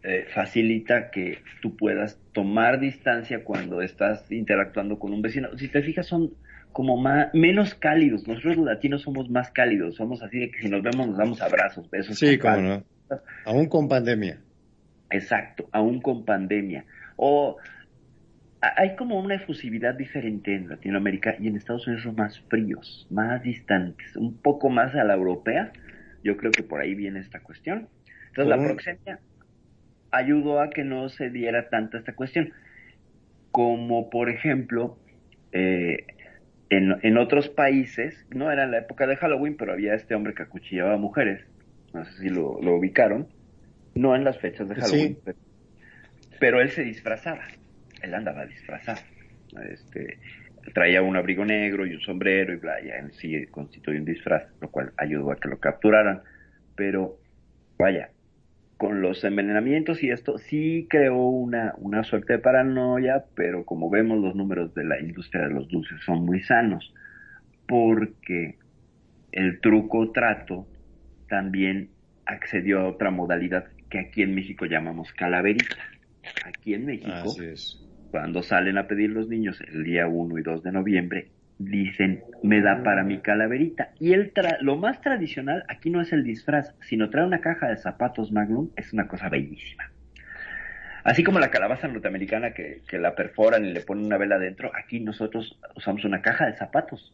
[0.04, 5.58] eh, facilita que tú puedas tomar distancia cuando estás interactuando con un vecino.
[5.58, 6.34] Si te fijas, son
[6.74, 8.28] como más, menos cálidos.
[8.28, 9.96] Nosotros los latinos somos más cálidos.
[9.96, 12.20] Somos así de que si nos vemos nos damos abrazos, besos.
[12.20, 12.84] Sí, cómo no.
[13.46, 14.40] Aún con pandemia.
[15.10, 16.86] Exacto, aún con pandemia.
[17.16, 17.58] O
[18.62, 23.44] hay como una efusividad diferente en Latinoamérica y en Estados Unidos son más fríos, más
[23.44, 25.72] distantes, un poco más a la europea.
[26.24, 27.88] Yo creo que por ahí viene esta cuestión.
[28.30, 29.20] Entonces, la proxemia
[30.14, 32.54] ayudó a que no se diera tanta esta cuestión.
[33.52, 34.98] Como por ejemplo,
[35.52, 36.06] eh,
[36.70, 40.34] en, en, otros países, no era en la época de Halloween, pero había este hombre
[40.34, 41.46] que acuchillaba a mujeres,
[41.94, 43.28] no sé si lo, lo ubicaron,
[43.96, 45.22] no en las fechas de Halloween, Sí.
[45.24, 45.38] pero,
[46.40, 47.44] pero él se disfrazaba,
[48.02, 49.02] él andaba disfrazado,
[49.72, 50.18] este,
[50.74, 54.44] traía un abrigo negro y un sombrero y bla, ya en sí constituye un disfraz,
[54.62, 56.22] lo cual ayudó a que lo capturaran,
[56.76, 57.20] pero
[57.78, 58.10] vaya,
[58.78, 64.20] con los envenenamientos y esto sí creó una, una suerte de paranoia, pero como vemos
[64.20, 66.94] los números de la industria de los dulces son muy sanos,
[67.68, 68.58] porque
[69.32, 70.68] el truco trato
[71.28, 71.90] también
[72.26, 75.78] accedió a otra modalidad que aquí en México llamamos calaverita.
[76.46, 77.36] Aquí en México,
[78.12, 81.28] cuando salen a pedir los niños el día 1 y 2 de noviembre,
[81.66, 83.92] dicen, me da para mi calaverita.
[84.00, 87.70] Y el tra lo más tradicional aquí no es el disfraz, sino trae una caja
[87.70, 89.92] de zapatos Magnum, es una cosa bellísima.
[91.04, 94.72] Así como la calabaza norteamericana que, que la perforan y le ponen una vela adentro,
[94.74, 97.14] aquí nosotros usamos una caja de zapatos.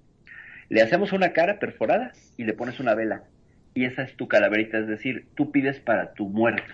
[0.69, 3.23] Le hacemos una cara perforada y le pones una vela.
[3.73, 6.73] Y esa es tu calaverita, es decir, tú pides para tu muerto.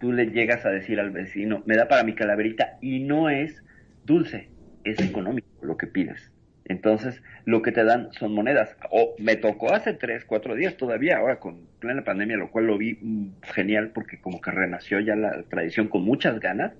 [0.00, 3.64] Tú le llegas a decir al vecino, me da para mi calaverita y no es
[4.04, 4.50] dulce,
[4.84, 6.33] es económico lo que pides.
[6.66, 8.76] Entonces, lo que te dan son monedas.
[8.90, 12.78] O me tocó hace tres, cuatro días todavía, ahora con plena pandemia, lo cual lo
[12.78, 16.72] vi mm, genial porque como que renació ya la tradición con muchas ganas.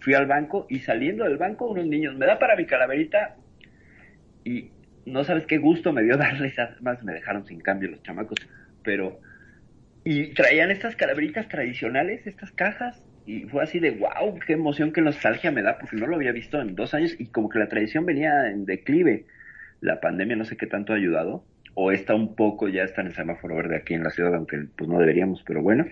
[0.00, 3.36] Fui al banco y saliendo del banco, unos niños, me da para mi calaverita
[4.44, 4.70] y
[5.04, 8.38] no sabes qué gusto me dio darles, además me dejaron sin cambio los chamacos,
[8.82, 9.20] pero...
[10.04, 15.00] Y traían estas calaveritas tradicionales, estas cajas, y fue así de wow, qué emoción, qué
[15.00, 17.68] nostalgia me da, porque no lo había visto en dos años y como que la
[17.68, 19.26] tradición venía en declive.
[19.80, 21.44] La pandemia no sé qué tanto ha ayudado,
[21.74, 24.66] o está un poco, ya está en el semáforo verde aquí en la ciudad, aunque
[24.76, 25.86] pues no deberíamos, pero bueno,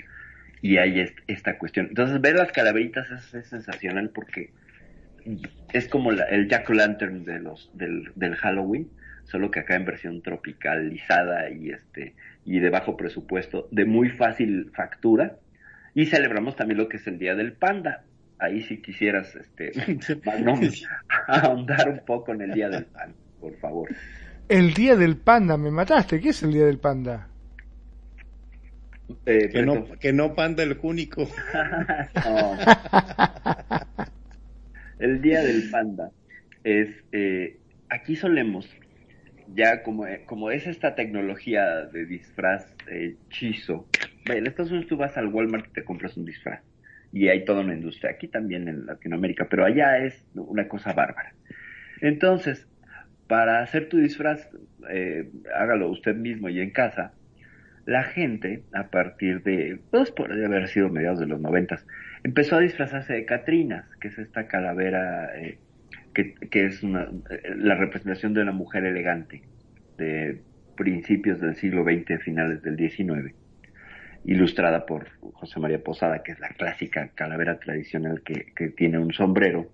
[0.62, 1.86] y hay esta cuestión.
[1.86, 4.50] Entonces, ver las calaveritas es, sensacional porque
[5.72, 8.88] es como el Jack o Lantern de los, del, del Halloween,
[9.24, 14.70] solo que acá en versión tropicalizada y este y de bajo presupuesto, de muy fácil
[14.74, 15.36] factura.
[15.94, 18.04] Y celebramos también lo que es el Día del Panda.
[18.38, 19.72] Ahí si quisieras este
[21.28, 23.88] ahondar un poco en el Día del Panda, por favor.
[24.48, 26.20] El Día del Panda, me mataste.
[26.20, 27.28] ¿Qué es el Día del Panda?
[29.26, 31.22] Eh, que, no, que no panda el único.
[34.98, 36.10] el Día del Panda
[36.64, 36.88] es...
[37.12, 37.58] Eh,
[37.88, 38.68] aquí solemos
[39.54, 43.86] ya como, eh, como es esta tecnología de disfraz hechizo,
[44.26, 46.62] en Estados Unidos tú vas al Walmart y te compras un disfraz
[47.12, 51.34] y hay toda una industria, aquí también en Latinoamérica, pero allá es una cosa bárbara.
[52.00, 52.68] Entonces,
[53.26, 54.48] para hacer tu disfraz,
[54.88, 57.12] eh, hágalo usted mismo y en casa,
[57.86, 61.84] la gente, a partir de, pues podría haber sido mediados de los noventas,
[62.22, 65.58] empezó a disfrazarse de Catrinas, que es esta calavera eh,
[66.14, 67.08] que, es una,
[67.56, 69.42] la representación de una mujer elegante
[69.96, 70.40] de
[70.76, 73.34] principios del siglo XX, finales del XIX,
[74.24, 79.70] ilustrada por José María Posada, que es la clásica calavera tradicional que, tiene un sombrero.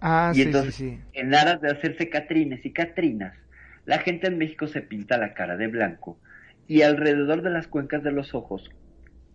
[0.00, 3.36] Ah, y entonces, en aras de hacerse catrines y catrinas,
[3.84, 6.18] la gente en México se pinta la cara de blanco
[6.66, 8.70] y alrededor de las cuencas de los ojos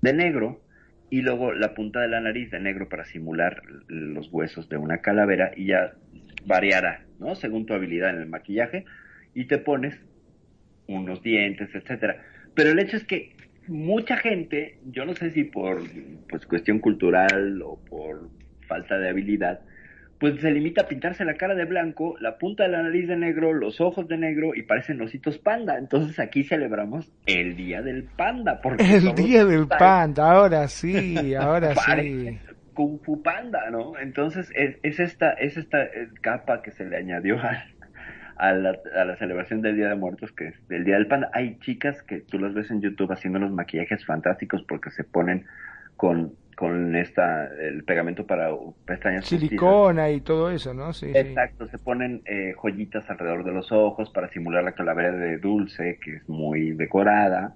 [0.02, 0.62] de negro
[1.10, 5.00] y luego la punta de la nariz de negro para simular los huesos de una
[5.00, 5.94] calavera y ya
[6.46, 7.36] variará, ¿no?
[7.36, 8.86] Según tu habilidad en el maquillaje
[9.34, 9.96] y te pones
[10.88, 12.24] unos dientes, etcétera.
[12.56, 13.34] Pero el hecho es que
[13.68, 15.82] mucha gente, yo no sé si por
[16.30, 18.30] pues cuestión cultural o por
[18.68, 19.62] falta de habilidad,
[20.20, 23.16] pues se limita a pintarse la cara de blanco, la punta de la nariz de
[23.16, 25.78] negro, los ojos de negro y parecen ositos panda.
[25.78, 28.60] Entonces aquí celebramos el día del panda.
[28.62, 32.40] Porque el día del panda, ahora sí, ahora sí.
[32.74, 33.98] Kung Fu Panda, ¿no?
[33.98, 37.64] Entonces es, es esta es esta eh, capa que se le añadió a,
[38.36, 41.30] a, la, a la celebración del Día de Muertos, que es del Día del Panda.
[41.34, 45.46] Hay chicas que tú las ves en YouTube haciendo unos maquillajes fantásticos porque se ponen
[45.96, 48.50] con con esta el pegamento para
[48.84, 51.12] pestañas silicona y todo eso no sí.
[51.14, 56.00] Exacto se ponen eh, joyitas alrededor de los ojos para simular la calavera de dulce
[56.04, 57.56] que es muy decorada.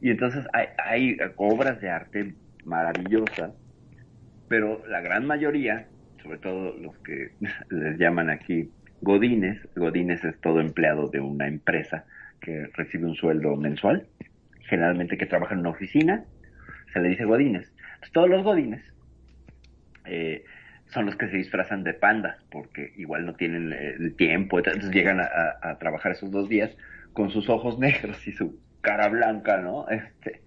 [0.00, 2.34] Y entonces hay, hay obras de arte
[2.64, 3.52] maravillosas
[4.48, 5.86] pero la gran mayoría
[6.22, 7.32] sobre todo los que
[7.70, 8.70] les llaman aquí
[9.02, 12.06] godines godines es todo empleado de una empresa
[12.40, 14.06] que recibe un sueldo mensual
[14.60, 16.24] generalmente que trabaja en una oficina
[16.92, 17.71] se le dice godines
[18.10, 18.82] todos los godines
[20.04, 20.44] eh,
[20.92, 25.20] son los que se disfrazan de pandas, porque igual no tienen el tiempo, entonces llegan
[25.20, 26.70] a, trabajar esos dos días
[27.12, 29.88] con sus ojos negros y su cara blanca, ¿no?
[29.88, 30.42] Este,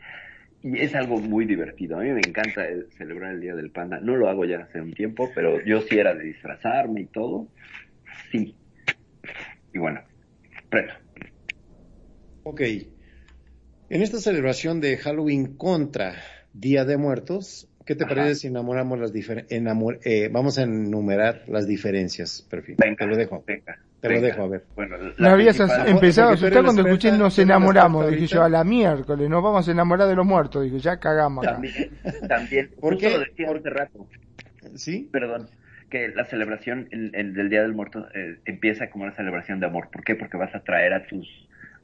[0.62, 1.98] y es algo muy divertido.
[2.00, 2.66] A mí me encanta
[2.98, 4.00] celebrar el Día del Panda.
[4.00, 7.48] No lo hago ya hace un tiempo, pero yo sí era de disfrazarme y todo.
[8.32, 8.56] Sí.
[9.74, 10.02] Y bueno,
[10.70, 10.94] preto.
[12.44, 12.62] Ok.
[13.90, 16.16] En esta celebración de Halloween contra
[16.58, 19.12] Día de Muertos, ¿qué te parece si enamoramos las
[19.50, 22.78] enamor eh, vamos a enumerar las diferencias, perfil?
[22.78, 23.44] te lo dejo.
[23.46, 24.64] te lo dejo, a ver.
[24.74, 28.10] Bueno, la habías empezado a asustar cuando escuché nos enamoramos.
[28.10, 30.64] Dije yo, a la miércoles, nos vamos a enamorar de los muertos.
[30.64, 31.46] Dije, ya cagamos.
[31.46, 31.92] También,
[32.28, 32.72] también.
[32.80, 33.12] ¿Por qué?
[33.12, 34.08] Lo decía hace rato.
[34.76, 35.10] ¿Sí?
[35.12, 35.50] Perdón
[35.90, 39.90] que la celebración el, del Día del Muerto eh, empieza como una celebración de amor.
[39.92, 40.16] ¿Por qué?
[40.16, 41.28] Porque vas a traer a tus,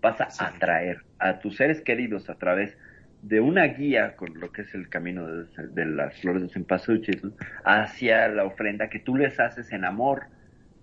[0.02, 2.77] vas a atraer a tus seres queridos a través
[3.22, 7.34] de una guía con lo que es el camino de, las flores de cempasúchil
[7.64, 10.23] hacia la ofrenda que tú les haces en amor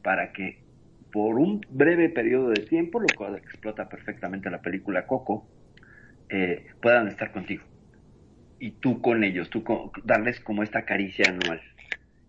[0.03, 0.63] para que
[1.13, 5.49] por un breve periodo de tiempo, lo cual explota perfectamente la película Coco,
[6.29, 7.65] eh, puedan estar contigo.
[8.61, 9.65] Y tú con ellos, tú
[10.05, 11.63] darles como esta caricia anual.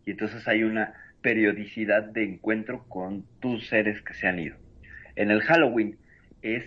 [0.06, 4.56] Y entonces hay una periodicidad de encuentro con tus seres que se han ido.
[5.16, 5.98] En el Halloween
[6.42, 6.64] es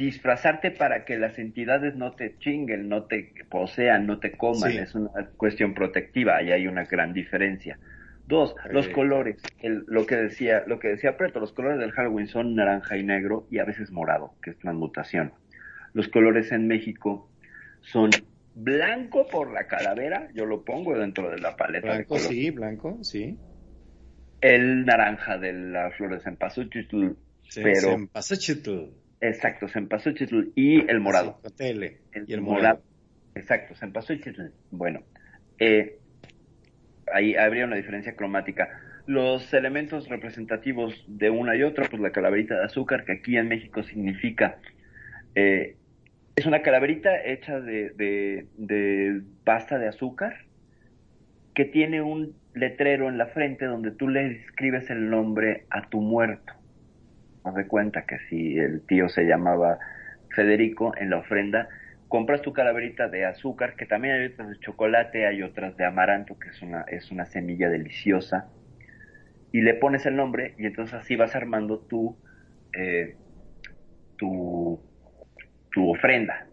[0.00, 4.94] disfrazarte para que las entidades no te chinguen, no te posean, no te coman, es
[4.94, 7.78] una cuestión protectiva, ahí hay una gran diferencia.
[8.26, 12.54] Dos, los colores, lo que decía, lo que decía Preto, los colores del Halloween son
[12.54, 15.32] naranja y negro y a veces morado, que es transmutación.
[15.92, 17.28] Los colores en México
[17.82, 18.08] son
[18.54, 21.88] blanco por la calavera, yo lo pongo dentro de la paleta.
[21.88, 23.36] Blanco, sí, blanco, sí.
[24.40, 26.38] El naranja de las flores en
[27.48, 28.08] sí, pero
[29.20, 31.40] Exacto, cempasúchil y el morado.
[31.58, 32.82] El, y el morado.
[33.34, 34.52] Exacto, cempasúchil.
[34.70, 35.02] Bueno,
[35.58, 35.98] eh,
[37.12, 38.68] ahí habría una diferencia cromática.
[39.06, 43.48] Los elementos representativos de una y otra, pues la calaverita de azúcar, que aquí en
[43.48, 44.58] México significa,
[45.34, 45.76] eh,
[46.36, 50.46] es una calaverita hecha de, de, de pasta de azúcar,
[51.54, 56.00] que tiene un letrero en la frente donde tú le escribes el nombre a tu
[56.00, 56.54] muerto.
[57.44, 59.78] De cuenta que si el tío se llamaba
[60.34, 61.68] Federico, en la ofrenda
[62.10, 66.38] compras tu calaverita de azúcar, que también hay otras de chocolate, hay otras de amaranto,
[66.38, 68.48] que es una, es una semilla deliciosa,
[69.52, 72.16] y le pones el nombre y entonces así vas armando tu,
[72.72, 73.16] eh,
[74.16, 74.80] tu,
[75.72, 76.46] tu ofrenda.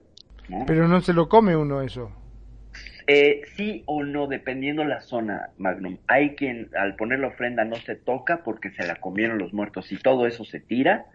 [0.66, 2.12] Pero no se lo come uno eso.
[3.10, 5.98] Eh, sí o no, dependiendo la zona, Magnum.
[6.08, 9.94] Hay quien al poner la ofrenda no se toca porque se la comieron los muertos
[9.94, 11.06] y todo eso se tira.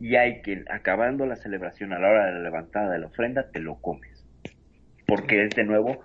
[0.00, 3.50] Y hay quien, acabando la celebración a la hora de la levantada de la ofrenda,
[3.52, 4.26] te lo comes.
[5.06, 6.02] Porque es de nuevo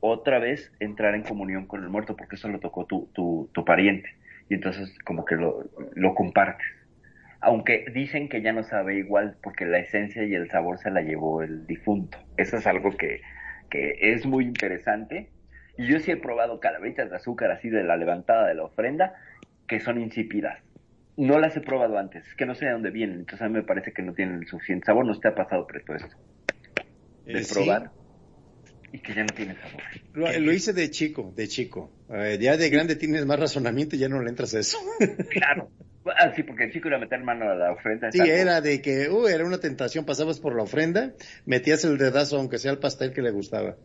[0.00, 3.64] otra vez entrar en comunión con el muerto porque eso lo tocó tu, tu, tu
[3.64, 4.10] pariente.
[4.50, 6.66] Y entonces como que lo, lo compartes.
[7.40, 11.00] Aunque dicen que ya no sabe igual porque la esencia y el sabor se la
[11.00, 12.18] llevó el difunto.
[12.36, 13.20] Eso es algo que,
[13.70, 15.30] que es muy interesante.
[15.76, 19.14] Y yo sí he probado calaveritas de azúcar así de la levantada de la ofrenda
[19.66, 20.58] que son insípidas.
[21.16, 23.54] No las he probado antes, es que no sé de dónde vienen, entonces a mí
[23.54, 25.06] me parece que no tienen el suficiente sabor.
[25.06, 26.16] ¿No te ha pasado preto esto?
[27.24, 27.54] De Eh, sí.
[27.54, 27.90] probar
[28.92, 29.82] y que ya no tiene sabor.
[30.12, 31.90] Lo, lo hice de chico, de chico.
[32.08, 34.78] Eh, ya de grande tienes más razonamiento y ya no le entras a eso.
[35.30, 35.70] Claro.
[36.06, 38.12] Ah, sí, porque el chico iba a meter mano a la ofrenda.
[38.12, 41.12] Sí, era de que, uh, era una tentación, pasabas por la ofrenda,
[41.46, 43.76] metías el dedazo aunque sea el pastel que le gustaba.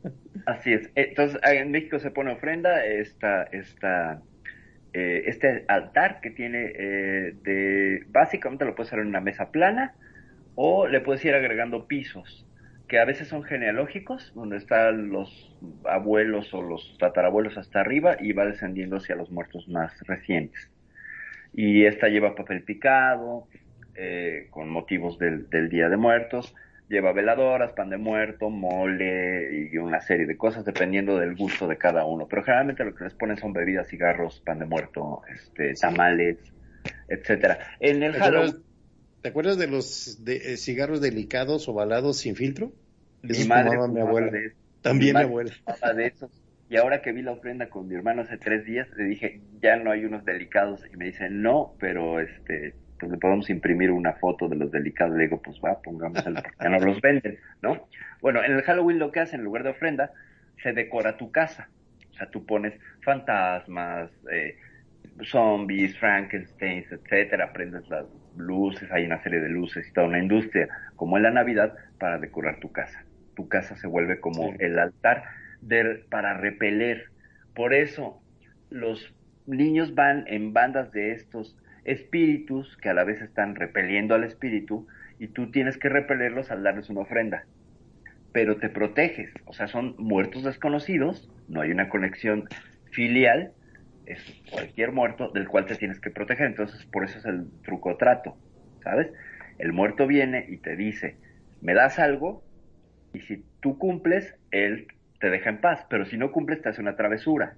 [0.45, 0.89] Así es.
[0.95, 4.21] Entonces, ah, en México se pone ofrenda, esta, esta,
[4.93, 9.95] eh, este altar que tiene eh, de, básicamente lo puedes hacer en una mesa plana
[10.55, 12.45] o le puedes ir agregando pisos,
[12.89, 15.55] que a veces son genealógicos, donde están los
[15.85, 20.69] abuelos o los tatarabuelos hasta arriba y va descendiendo hacia los muertos más recientes.
[21.53, 23.47] Y esta lleva papel picado,
[23.95, 26.55] eh, con motivos del, del Día de Muertos,
[26.89, 31.77] lleva veladoras, pan de muerto, mole y una serie de cosas dependiendo del gusto de
[31.77, 32.27] cada uno.
[32.27, 36.37] Pero generalmente lo que les ponen son bebidas, cigarros, pan de muerto, este, tamales,
[37.07, 37.59] etcétera.
[37.79, 38.55] En el ¿Te acuerdas,
[39.21, 42.71] te acuerdas de los de, eh, cigarros delicados ovalados sin filtro?
[43.21, 44.31] mi madre fumaba mi abuela.
[44.31, 44.53] de.
[44.81, 45.53] También mi madre abuela.
[45.95, 46.38] de esos.
[46.69, 49.75] Y ahora que vi la ofrenda con mi hermano hace tres días, le dije, ya
[49.77, 50.85] no hay unos delicados.
[50.93, 55.15] Y me dice, no, pero este, pues le podemos imprimir una foto de los delicados.
[55.17, 57.87] Le digo, pues va, pongámosela, porque ya no los venden, ¿no?
[58.21, 60.11] Bueno, en el Halloween lo que hacen, en lugar de ofrenda,
[60.61, 61.69] se decora tu casa.
[62.11, 64.55] O sea, tú pones fantasmas, eh,
[65.23, 68.05] zombies, Frankenstein, etcétera, prendes las
[68.37, 72.19] luces, hay una serie de luces y toda una industria, como en la Navidad, para
[72.19, 73.03] decorar tu casa.
[73.35, 74.57] Tu casa se vuelve como Sí.
[74.59, 75.23] el altar
[76.09, 77.09] para repeler.
[77.53, 78.21] Por eso
[78.69, 79.13] los
[79.45, 84.87] niños van en bandas de estos espíritus que a la vez están repeliendo al espíritu
[85.17, 87.45] y tú tienes que repelerlos al darles una ofrenda.
[88.31, 92.47] Pero te proteges, o sea, son muertos desconocidos, no hay una conexión
[92.91, 93.51] filial,
[94.05, 94.19] es
[94.51, 98.37] cualquier muerto del cual te tienes que proteger, entonces por eso es el truco trato,
[98.83, 99.11] ¿sabes?
[99.57, 101.17] El muerto viene y te dice,
[101.61, 102.43] me das algo
[103.13, 104.87] y si tú cumples, él
[105.19, 107.57] te deja en paz, pero si no cumples te hace una travesura.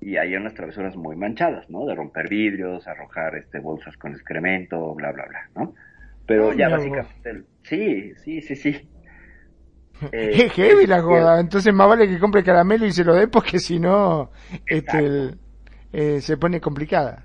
[0.00, 1.86] Y hay unas travesuras muy manchadas, ¿no?
[1.86, 5.74] De romper vidrios, arrojar este bolsas con excremento, bla, bla, bla, ¿no?
[6.26, 8.90] Pero ya básicamente, sí, sí, sí, sí.
[10.10, 11.40] Eh, Es heavy la joda.
[11.40, 14.30] Entonces más vale que compre caramelo y se lo dé porque si no,
[14.66, 15.36] este,
[15.92, 17.24] eh, se pone complicada.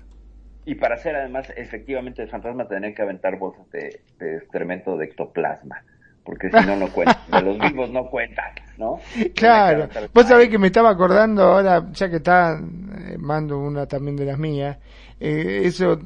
[0.64, 5.06] Y para hacer además efectivamente el fantasma tendría que aventar bolsas de, de excremento de
[5.06, 5.84] ectoplasma,
[6.24, 7.18] porque si no, no cuenta.
[7.32, 9.00] De los vivos no cuentan, ¿no?
[9.34, 9.88] Claro.
[10.12, 14.26] Vos sabés que me estaba acordando ahora, ya que está, eh, mando una también de
[14.26, 14.78] las mías,
[15.18, 15.98] eh, eso,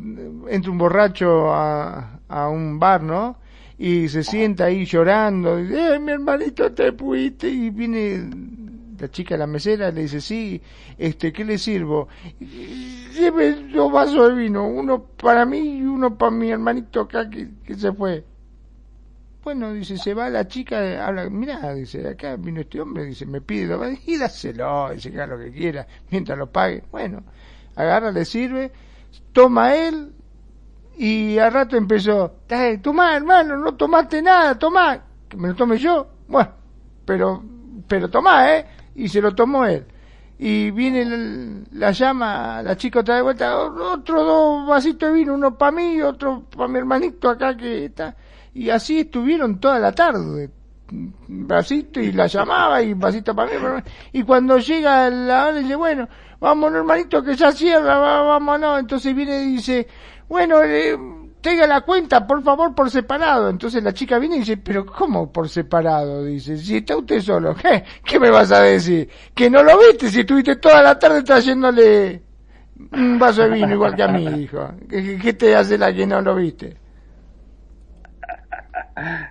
[0.49, 3.39] entra un borracho a, a un bar, ¿no?
[3.77, 8.23] Y se sienta ahí llorando, y dice, eh, mi hermanito te fuiste, y viene
[8.99, 10.62] la chica, la mesera, le dice, sí,
[10.97, 12.09] este, ¿qué le sirvo?
[12.39, 17.49] Lleve dos vasos de vino, uno para mí y uno para mi hermanito acá que,
[17.65, 18.24] que se fue.
[19.45, 23.43] Bueno, dice, se va la chica, habla, mira, dice, acá vino este hombre, dice, me
[23.43, 26.83] pide, lo y dáselo, dice, que lo que quiera, mientras lo pague.
[26.91, 27.23] Bueno,
[27.77, 28.73] agarra, le sirve,
[29.35, 30.15] toma él,
[30.97, 35.77] y al rato empezó, "Eh, tomá, hermano, no tomaste nada, tomá, que me lo tome
[35.77, 36.51] yo, bueno,
[37.05, 37.45] pero,
[37.87, 39.85] pero tomá, eh, y se lo tomó él.
[40.39, 45.35] Y viene la, la llama, la chica otra de vuelta, otro dos vasitos de vino,
[45.35, 48.16] uno para mí y otro para mi hermanito acá que está.
[48.55, 50.51] Y así estuvieron toda la tarde,
[51.28, 53.82] vasito y la llamaba y vasito para mí,
[54.12, 56.09] y cuando llega la hora dice, bueno,
[56.40, 59.86] vamos hermanito que ya cierra, va- vámonos, entonces viene y dice,
[60.28, 60.97] bueno, eh,
[61.40, 63.51] tenga la cuenta, por favor, por separado.
[63.51, 66.24] Entonces la chica viene y dice, pero ¿cómo por separado?
[66.24, 69.09] Dice, si está usted solo, ¿qué, ¿Qué me vas a decir?
[69.35, 72.22] Que no lo viste, si estuviste toda la tarde trayéndole
[72.93, 74.70] un vaso de vino igual que a mí, dijo.
[74.89, 76.76] ¿Qué, qué te hace la que no lo viste?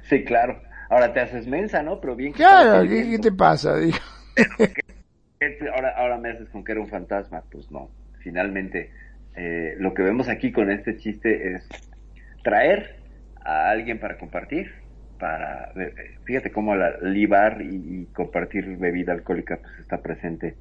[0.04, 0.62] Sí, claro.
[0.90, 2.00] Ahora te haces mensa, ¿no?
[2.00, 3.76] Pero bien que Claro, ¿qué, te pasa?
[5.74, 7.44] Ahora, ahora me haces con que era un fantasma.
[7.52, 7.90] Pues no.
[8.20, 8.92] Finalmente,
[9.36, 11.68] eh, lo que vemos aquí con este chiste es
[12.44, 12.98] traer
[13.44, 14.72] a alguien para compartir,
[15.20, 20.56] para eh, fíjate cómo la libar y, y compartir bebida alcohólica pues está presente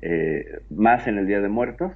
[0.00, 1.92] eh, más en el Día de Muertos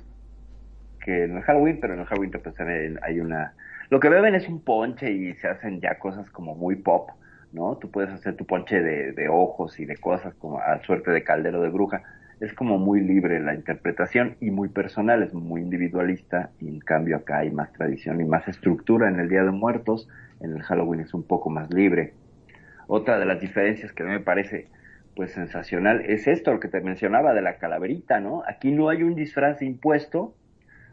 [1.05, 3.55] que en el Halloween, pero en el Halloween pues también hay una
[3.93, 7.11] lo que beben es un ponche y se hacen ya cosas como muy pop,
[7.53, 7.77] ¿no?
[7.77, 11.61] Tú puedes hacer tu ponche de, ojos y de cosas como a suerte de caldero
[11.61, 12.03] de bruja.
[12.41, 17.19] Es como muy libre la interpretación y muy personal, es muy individualista y en cambio
[17.19, 20.09] acá hay más tradición y más estructura en el Día de Muertos,
[20.41, 22.15] en el Halloween es un poco más libre.
[22.87, 24.69] Otra de las diferencias que me parece
[25.15, 28.43] pues sensacional es esto, lo que te mencionaba de la calaverita, ¿no?
[28.49, 30.35] Aquí no hay un disfraz impuesto,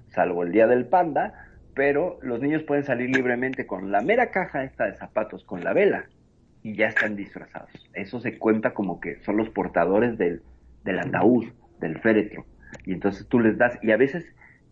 [0.10, 1.46] salvo el día del panda,
[1.80, 5.72] pero los niños pueden salir libremente con la mera caja esta de zapatos, con la
[5.72, 6.10] vela,
[6.62, 7.70] y ya están disfrazados.
[7.94, 10.42] Eso se cuenta como que son los portadores del,
[10.84, 11.00] del
[11.80, 12.46] del féretro.
[12.86, 14.26] Y entonces tú les das, y a veces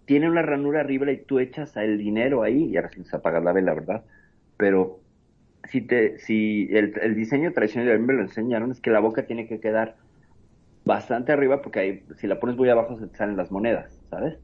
[0.04, 3.42] tiene una ranura arriba y tú echas el dinero ahí, y ahora sí les apagas
[3.42, 4.04] la vela, ¿verdad?
[4.58, 5.00] Pero
[5.64, 9.00] si te, si el, el diseño tradicional, a mí me lo enseñaron, es que la
[9.00, 9.96] boca tiene que quedar
[10.84, 14.38] bastante arriba porque ahí, si la pones muy abajo se te salen las monedas, ¿sabes?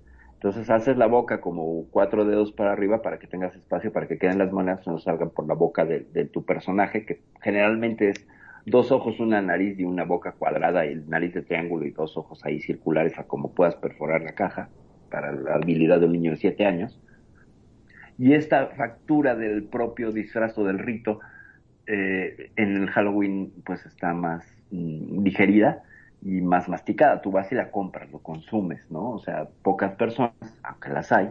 [0.44, 4.18] Entonces haces la boca como cuatro dedos para arriba para que tengas espacio para que
[4.18, 8.28] queden las monedas no salgan por la boca de, tu personaje, que generalmente es
[8.66, 12.44] dos ojos, una nariz y una boca cuadrada, y nariz de triángulo y dos ojos
[12.44, 14.68] ahí circulares a como puedas perforar la caja,
[15.10, 17.00] para la habilidad de un niño de siete años.
[18.18, 21.22] Y esta factura del propio disfraz del rito
[21.88, 25.84] eh, en el Halloween pues está más mm, digerida
[26.26, 27.22] y más masticada.
[27.22, 29.12] Tú vas y la compras, lo consumes, ¿no?
[29.12, 30.34] O sea, pocas personas,
[30.64, 31.30] aunque las hay,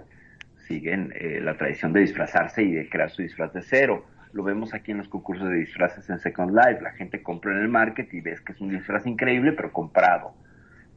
[0.66, 4.04] siguen eh, la tradición de disfrazarse y de crear su disfraz de cero.
[4.32, 6.82] Lo vemos aquí en los concursos de disfraces en Second Life.
[6.82, 10.34] La gente compra en el market y ves que es un disfraz increíble, pero comprado.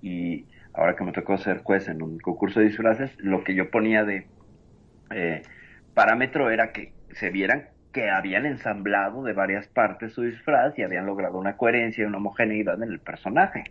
[0.02, 3.72] Y ahora que me tocó ser juez en un concurso de disfraces, lo que yo
[3.72, 4.28] ponía de
[5.12, 5.42] eh,
[5.94, 11.06] parámetro era que se vieran que habían ensamblado de varias partes su disfraz y habían
[11.06, 13.64] logrado una coherencia y una homogeneidad en el personaje.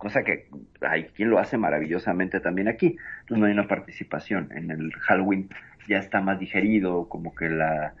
[0.00, 0.48] Cosa que
[0.80, 2.96] hay quien lo hace maravillosamente también aquí.
[3.20, 4.48] Entonces no hay una participación.
[4.52, 5.50] En el Halloween
[5.86, 7.92] ya está más digerido, como que la,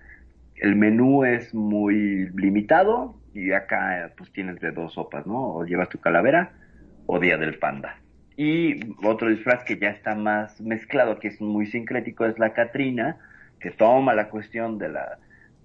[0.56, 5.56] el menú es muy limitado y acá pues tienes de dos sopas, ¿no?
[5.56, 6.52] O llevas tu calavera
[7.04, 7.96] o Día del Panda.
[8.34, 13.18] Y otro disfraz que ya está más mezclado, que es muy sincrético, es la Catrina,
[13.58, 15.18] que toma la cuestión de la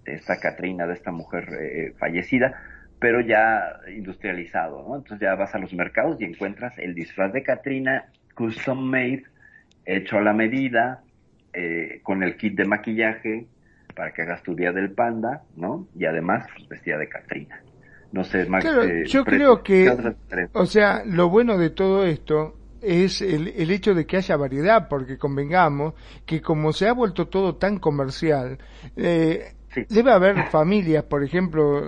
[0.04, 2.62] de esta Catrina, de esta mujer eh, fallecida,
[3.00, 4.96] pero ya industrializado, ¿no?
[4.96, 8.06] Entonces ya vas a los mercados y encuentras el disfraz de Catrina
[8.36, 9.24] custom made,
[9.86, 11.04] hecho a la medida,
[11.54, 13.48] eh, con el kit de maquillaje
[13.96, 15.88] para que hagas tu día del panda, ¿no?
[15.98, 17.62] Y además, pues vestida de Catrina.
[18.12, 19.90] No sé, Max, Claro, eh, yo creo que,
[20.54, 24.88] o sea, lo bueno de todo esto es el, el hecho de que haya variedad,
[24.88, 25.94] porque convengamos
[26.26, 28.58] que como se ha vuelto todo tan comercial,
[28.96, 29.86] eh, Sí.
[29.90, 31.82] debe haber familias, por ejemplo,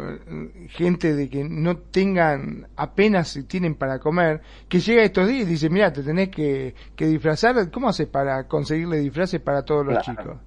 [0.69, 5.51] gente de que no tengan apenas si tienen para comer, que llega estos días y
[5.51, 9.97] dice, mira, te tenés que, que disfrazar, ¿cómo haces para conseguirle disfraces para todos los
[9.99, 10.03] Claro.
[10.03, 10.37] chicos?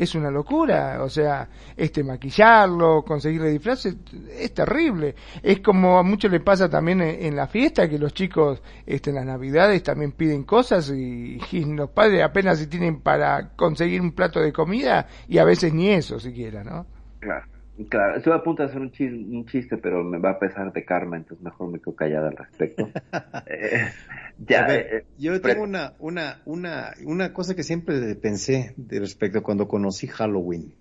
[0.00, 1.46] Es una locura, o sea,
[1.76, 3.96] este maquillarlo, conseguirle disfraces,
[4.30, 5.14] es terrible.
[5.42, 9.16] Es como a muchos le pasa también en, la fiesta, que los chicos este, en
[9.16, 14.12] las navidades también piden cosas y, y los padres apenas si tienen para conseguir un
[14.12, 16.86] plato de comida y a veces ni eso siquiera, ¿no?
[17.18, 17.44] Claro,
[17.88, 18.16] claro.
[18.16, 20.84] Estoy a punto de hacer un chiste, un chiste, pero me va a pesar de
[20.84, 22.94] karma, entonces mejor me quedo callada al respecto.
[23.46, 23.94] Eh,
[24.38, 29.00] ya, A ver, eh, yo tengo una, una, una, una cosa que siempre pensé de
[29.00, 30.76] respecto a cuando conocí Halloween.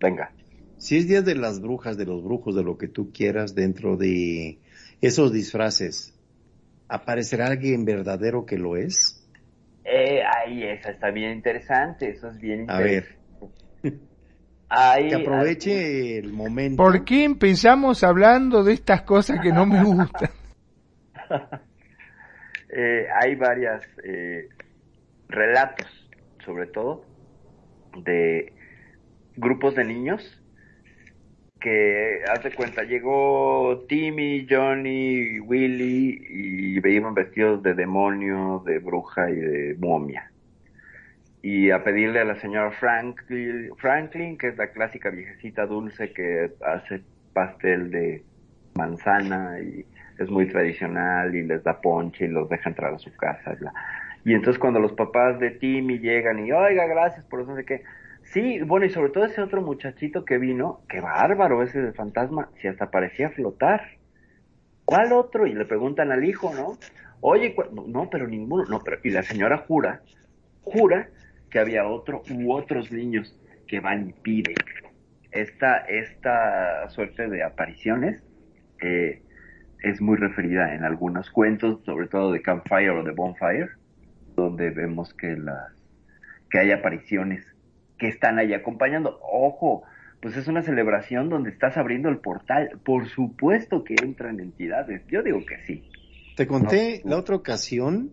[0.00, 0.34] venga.
[0.78, 3.96] Si es Día de las Brujas, de los brujos, de lo que tú quieras dentro
[3.98, 4.62] de
[5.02, 6.18] esos disfraces,
[6.88, 9.28] ¿aparecerá alguien verdadero que lo es?
[9.84, 12.80] Eh, ahí, esa está bien interesante, eso es bien A interesante.
[12.80, 13.20] ver,
[14.68, 16.82] Ahí, que aproveche el momento.
[16.82, 20.30] ¿Por qué empezamos hablando de estas cosas que no me gustan?
[22.70, 24.48] eh, hay varias eh,
[25.28, 25.86] relatos,
[26.44, 27.04] sobre todo,
[28.04, 28.52] de
[29.36, 30.42] grupos de niños
[31.60, 39.30] que, haz de cuenta, llegó Timmy, Johnny, Willy y veían vestidos de demonio, de bruja
[39.30, 40.30] y de momia.
[41.48, 46.50] Y a pedirle a la señora Franklin, Franklin, que es la clásica viejecita dulce que
[46.60, 47.02] hace
[47.34, 48.24] pastel de
[48.74, 49.86] manzana y
[50.18, 53.54] es muy tradicional y les da ponche y los deja entrar a su casa.
[53.60, 53.72] bla.
[54.24, 57.64] Y entonces cuando los papás de Timmy llegan y, oiga, gracias por eso, no sé
[57.64, 57.84] qué.
[58.24, 62.48] Sí, bueno, y sobre todo ese otro muchachito que vino, qué bárbaro ese de fantasma,
[62.60, 63.82] si hasta parecía flotar.
[64.84, 65.46] ¿Cuál otro?
[65.46, 66.76] Y le preguntan al hijo, ¿no?
[67.20, 67.54] Oye,
[67.86, 70.00] no, pero ninguno, no, pero, y la señora jura,
[70.62, 71.08] jura
[71.56, 73.34] que había otro u otros niños
[73.66, 74.56] que van y piden.
[75.32, 78.22] Esta, esta suerte de apariciones
[78.82, 79.22] eh,
[79.82, 83.70] es muy referida en algunos cuentos, sobre todo de Campfire o de Bonfire,
[84.34, 85.72] donde vemos que las
[86.50, 87.42] que hay apariciones
[87.96, 89.18] que están ahí acompañando.
[89.22, 89.82] Ojo,
[90.20, 92.78] pues es una celebración donde estás abriendo el portal.
[92.84, 95.06] Por supuesto que entran entidades.
[95.08, 95.88] Yo digo que sí.
[96.36, 97.12] Te conté No.
[97.12, 98.10] la otra ocasión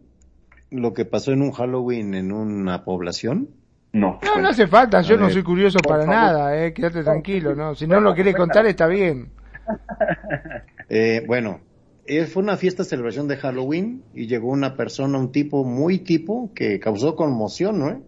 [0.73, 3.49] lo que pasó en un Halloween en una población.
[3.93, 4.19] No.
[4.23, 6.15] No, no hace falta, yo A no soy curioso para favor.
[6.15, 7.75] nada, eh, quédate tranquilo, ¿no?
[7.75, 9.29] Si no lo querés contar está bien.
[10.89, 11.61] Eh, bueno,
[12.05, 16.51] eh, fue una fiesta celebración de Halloween y llegó una persona, un tipo muy tipo
[16.53, 18.01] que causó conmoción, ¿no?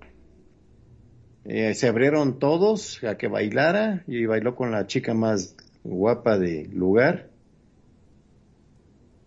[1.46, 6.72] Eh, se abrieron todos a que bailara y bailó con la chica más guapa del
[6.76, 7.30] lugar.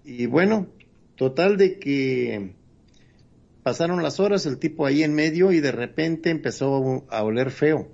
[0.05, 0.67] Y bueno,
[1.15, 2.53] total de que
[3.69, 7.87] pasaron las horas, el tipo ahí en medio y de repente empezó a oler feo.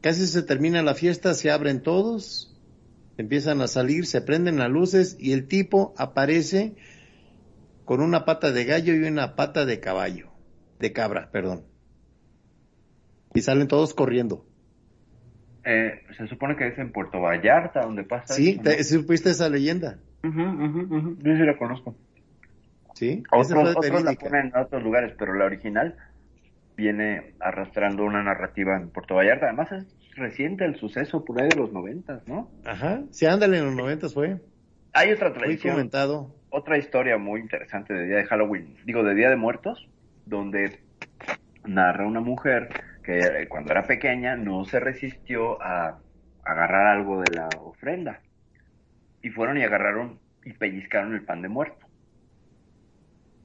[0.00, 2.58] Casi se termina la fiesta, se abren todos,
[3.18, 6.74] empiezan a salir, se prenden las luces y el tipo aparece
[7.84, 10.30] con una pata de gallo y una pata de caballo,
[10.78, 11.64] de cabra, perdón.
[13.34, 14.46] Y salen todos corriendo.
[15.66, 18.52] Eh, se supone que es en Puerto Vallarta donde pasa ¿Sí?
[18.52, 18.70] eso, ¿no?
[18.70, 19.98] ¿Te, ¿Supiste esa leyenda?
[20.22, 21.94] Yo sí la conozco.
[23.00, 23.22] ¿Sí?
[23.32, 25.96] Otros, otros la ponen en otros lugares, pero la original
[26.76, 29.46] viene arrastrando una narrativa en Puerto Vallarta.
[29.46, 29.86] Además es
[30.16, 32.50] reciente el suceso, por ahí de los noventas, ¿no?
[32.66, 34.36] Ajá, sí, ándale, en los noventas fue.
[34.92, 36.34] Hay otra Muy tradición, comentado.
[36.50, 39.88] otra historia muy interesante de Día de Halloween, digo, de Día de Muertos,
[40.26, 40.80] donde
[41.64, 42.68] narra una mujer
[43.02, 46.00] que eh, cuando era pequeña no se resistió a
[46.44, 48.20] agarrar algo de la ofrenda.
[49.22, 51.89] Y fueron y agarraron y pellizcaron el pan de muerto.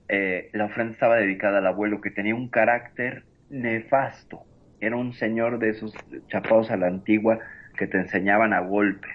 [0.08, 4.48] Eh, la ofrenda estaba dedicada al abuelo que tenía un carácter nefasto.
[4.80, 5.94] Era un señor de esos
[6.28, 7.40] chapados a la antigua
[7.78, 9.12] que te enseñaban a golpes.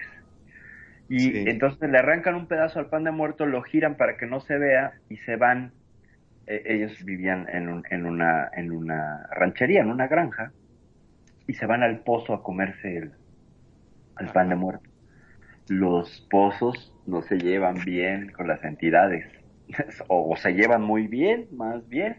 [1.07, 1.49] Y Sí.
[1.49, 4.57] entonces le arrancan un pedazo al pan de muerto, lo giran para que no se
[4.57, 5.75] vea y se van.
[6.47, 10.55] Eh, ellos vivían en, un- en, una, en una ranchería, en una granja,
[11.47, 13.13] y se van al pozo a comerse el,
[14.19, 14.89] el pan de muerto.
[15.67, 19.25] Los pozos no se llevan bien con las entidades,
[20.07, 22.17] o, se llevan muy bien, más bien,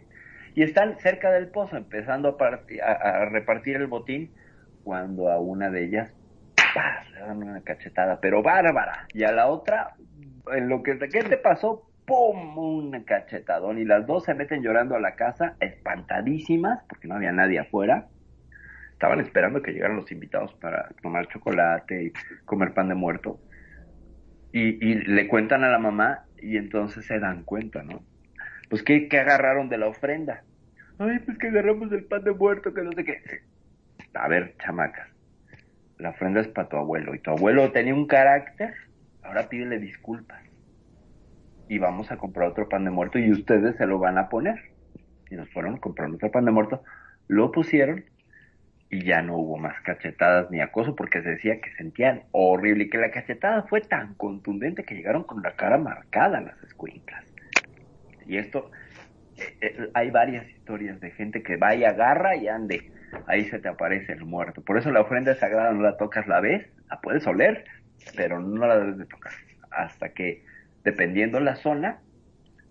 [0.55, 4.35] y están cerca del pozo empezando a, parti- a- a repartir el botín
[4.83, 6.15] cuando a una de ellas
[7.15, 9.95] le dan una cachetada, pero bárbara, y a la otra,
[10.53, 11.89] en lo que ¿qué te pasó?
[12.05, 12.59] ¡Pum!
[12.59, 17.33] Un cachetadón, y las dos se meten llorando a la casa, espantadísimas, porque no había
[17.33, 18.09] nadie afuera.
[18.93, 22.13] Estaban esperando que llegaran los invitados para tomar chocolate y
[22.45, 23.41] comer pan de muerto.
[24.53, 28.03] Y le cuentan a la mamá y entonces se dan cuenta, ¿no?
[28.69, 30.43] Pues, ¿qué, qué agarraron de la ofrenda?
[30.99, 33.23] Ay, pues que agarramos el pan de muerto, que no sé qué.
[34.15, 35.09] A ver, chamacas,
[35.99, 38.75] la ofrenda es para tu abuelo y tu abuelo tenía un carácter,
[39.23, 40.43] ahora pídele disculpas.
[41.69, 44.59] Y vamos a comprar otro pan de muerto y ustedes se lo van a poner.
[45.31, 46.83] Y nos fueron, compraron otro pan de muerto,
[47.29, 48.05] lo pusieron
[48.93, 52.91] y ya no hubo más cachetadas ni acoso porque se decía que sentían horrible y
[52.91, 57.25] que la cachetada fue tan contundente que llegaron con la cara marcada las escuinclas.
[58.27, 58.71] Y esto,
[59.39, 62.93] eh, eh, hay varias historias de gente que va y agarra y ande,
[63.27, 64.61] ahí se te aparece el muerto.
[64.61, 67.65] Por eso la ofrenda sagrada no la tocas, la ves, la puedes oler,
[68.15, 69.33] pero no la debes de tocar.
[69.71, 70.45] Hasta que,
[70.85, 72.01] dependiendo la zona,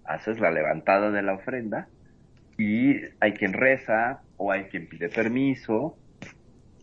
[0.06, 1.88] haces la levantada de la ofrenda
[2.60, 5.98] y hay quien reza o hay quien pide permiso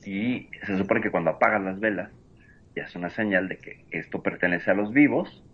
[0.09, 2.11] y se supone que cuando apagan las velas
[2.75, 5.45] ya es una señal de que esto pertenece a los vivos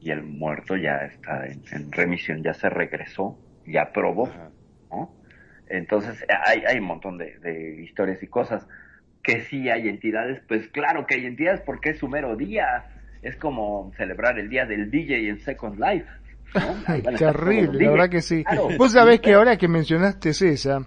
[0.00, 4.28] y el muerto ya está en, en remisión, ya se regresó, ya probó.
[4.90, 5.14] ¿no?
[5.68, 8.66] Entonces hay, hay un montón de, de historias y cosas
[9.22, 12.86] que sí hay entidades, pues claro que hay entidades porque es su mero día,
[13.22, 16.08] es como celebrar el día del DJ en Second Life.
[16.54, 17.16] ¿no?
[17.16, 18.42] Terrible, la verdad que sí.
[18.42, 18.68] Claro.
[18.76, 20.80] Vos sabés que ahora que mencionaste esa,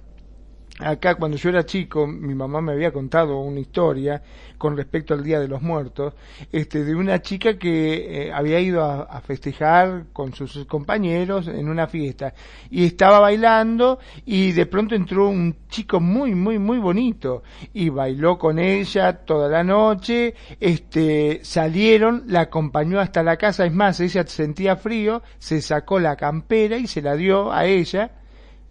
[0.80, 4.22] acá cuando yo era chico, mi mamá me había contado una historia
[4.58, 6.14] con respecto al Día de los Muertos,
[6.52, 11.70] este, de una chica que eh, había ido a, a, festejar con sus compañeros en
[11.70, 12.34] una fiesta
[12.70, 17.44] y estaba bailando y de pronto entró un chico muy, muy, muy bonito
[17.74, 23.74] y bailó con ella toda la noche, este, salieron, la acompañó hasta la casa, es
[23.74, 28.12] más, ella sentía frío, se sacó la campera y se la dio a ella,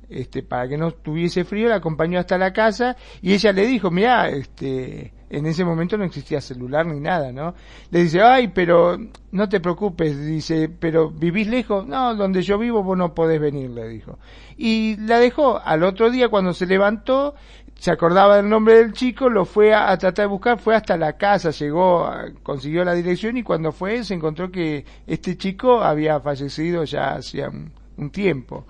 [0.08, 3.90] este, para que no tuviese frío, la acompañó hasta la casa y ella le dijo,
[3.90, 7.54] mira, este, en ese momento no existía celular ni nada, ¿no?
[7.90, 8.96] Le dice, ay, pero
[9.32, 13.70] no te preocupes, dice, pero vivís lejos, no, donde yo vivo vos no podés venir,
[13.70, 14.18] le dijo.
[14.56, 17.34] Y la dejó, al otro día cuando se levantó,
[17.74, 21.14] se acordaba del nombre del chico, lo fue a, tratar de buscar, fue hasta la
[21.16, 22.08] casa, llegó,
[22.42, 27.50] consiguió la dirección y cuando fue se encontró que este chico había fallecido ya hacía
[27.50, 28.66] un tiempo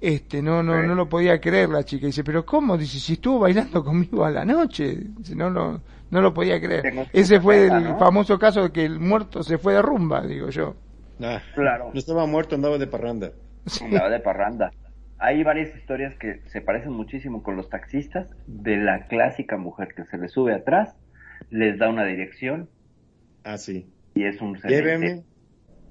[0.00, 2.06] este no no no lo podía creer la chica.
[2.06, 4.96] Dice pero cómo dice si estuvo bailando conmigo a la noche.
[5.18, 7.08] Dice, no no no lo podía creer.
[7.12, 7.98] Ese fue el ¿no?
[7.98, 10.76] famoso caso de que el muerto se fue de rumba digo yo.
[11.20, 11.90] Ah, claro.
[11.92, 13.32] no estaba muerto andaba de parranda.
[13.66, 13.84] Sí.
[13.84, 14.70] andaba de parranda.
[15.18, 20.04] Hay varias historias que se parecen muchísimo con los taxistas de la clásica mujer que
[20.04, 20.94] se le sube atrás
[21.50, 22.68] les da una dirección.
[23.44, 23.90] Ah sí.
[24.14, 24.98] Y es un cementerio.
[24.98, 25.24] lléveme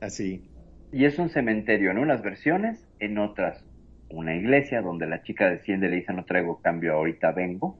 [0.01, 0.49] así.
[0.91, 3.64] Y es un cementerio en unas versiones en otras
[4.09, 7.77] una iglesia donde la chica desciende le dice no traigo cambio, ahorita vengo.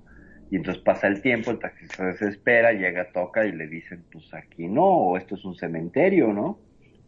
[0.52, 4.32] Y entonces pasa el tiempo, el taxista se desespera, llega, toca y le dicen, pues
[4.34, 6.60] aquí no, o esto es un cementerio, ¿no?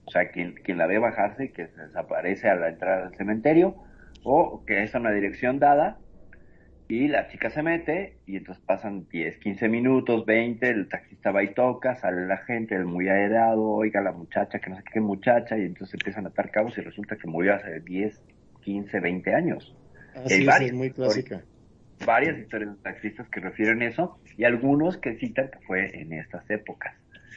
[0.05, 3.75] O sea, quien, quien la ve bajarse, que se desaparece a la entrada del cementerio,
[4.23, 5.99] o que es una dirección dada,
[6.87, 11.43] y la chica se mete, y entonces pasan 10, 15 minutos, 20, el taxista va
[11.43, 15.01] y toca, sale la gente, el muy aedado, oiga la muchacha, que no sé qué
[15.01, 18.21] muchacha, y entonces empiezan a atar cabos y resulta que murió hace 10,
[18.67, 19.73] 15, 20 años.
[20.13, 21.41] Así es, es muy clásica.
[22.05, 26.47] Varias historias de taxistas que refieren eso y algunos que citan que fue en estas
[26.49, 26.93] épocas,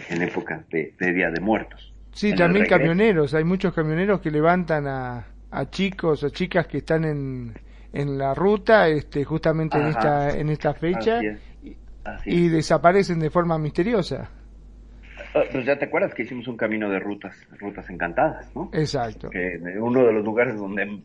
[0.09, 1.94] en épocas de, de Día de Muertos.
[2.12, 7.05] Sí, también camioneros, hay muchos camioneros que levantan a, a chicos o chicas que están
[7.05, 7.55] en,
[7.93, 9.86] en la ruta este, justamente Ajá.
[9.86, 11.39] en esta, en esta fecha Así es.
[12.02, 12.52] Así y es.
[12.52, 14.31] desaparecen de forma misteriosa.
[15.35, 18.70] Uh, pues ya te acuerdas que hicimos un camino de rutas, rutas encantadas, ¿no?
[18.73, 19.31] Exacto.
[19.31, 21.01] Que uno de los lugares donde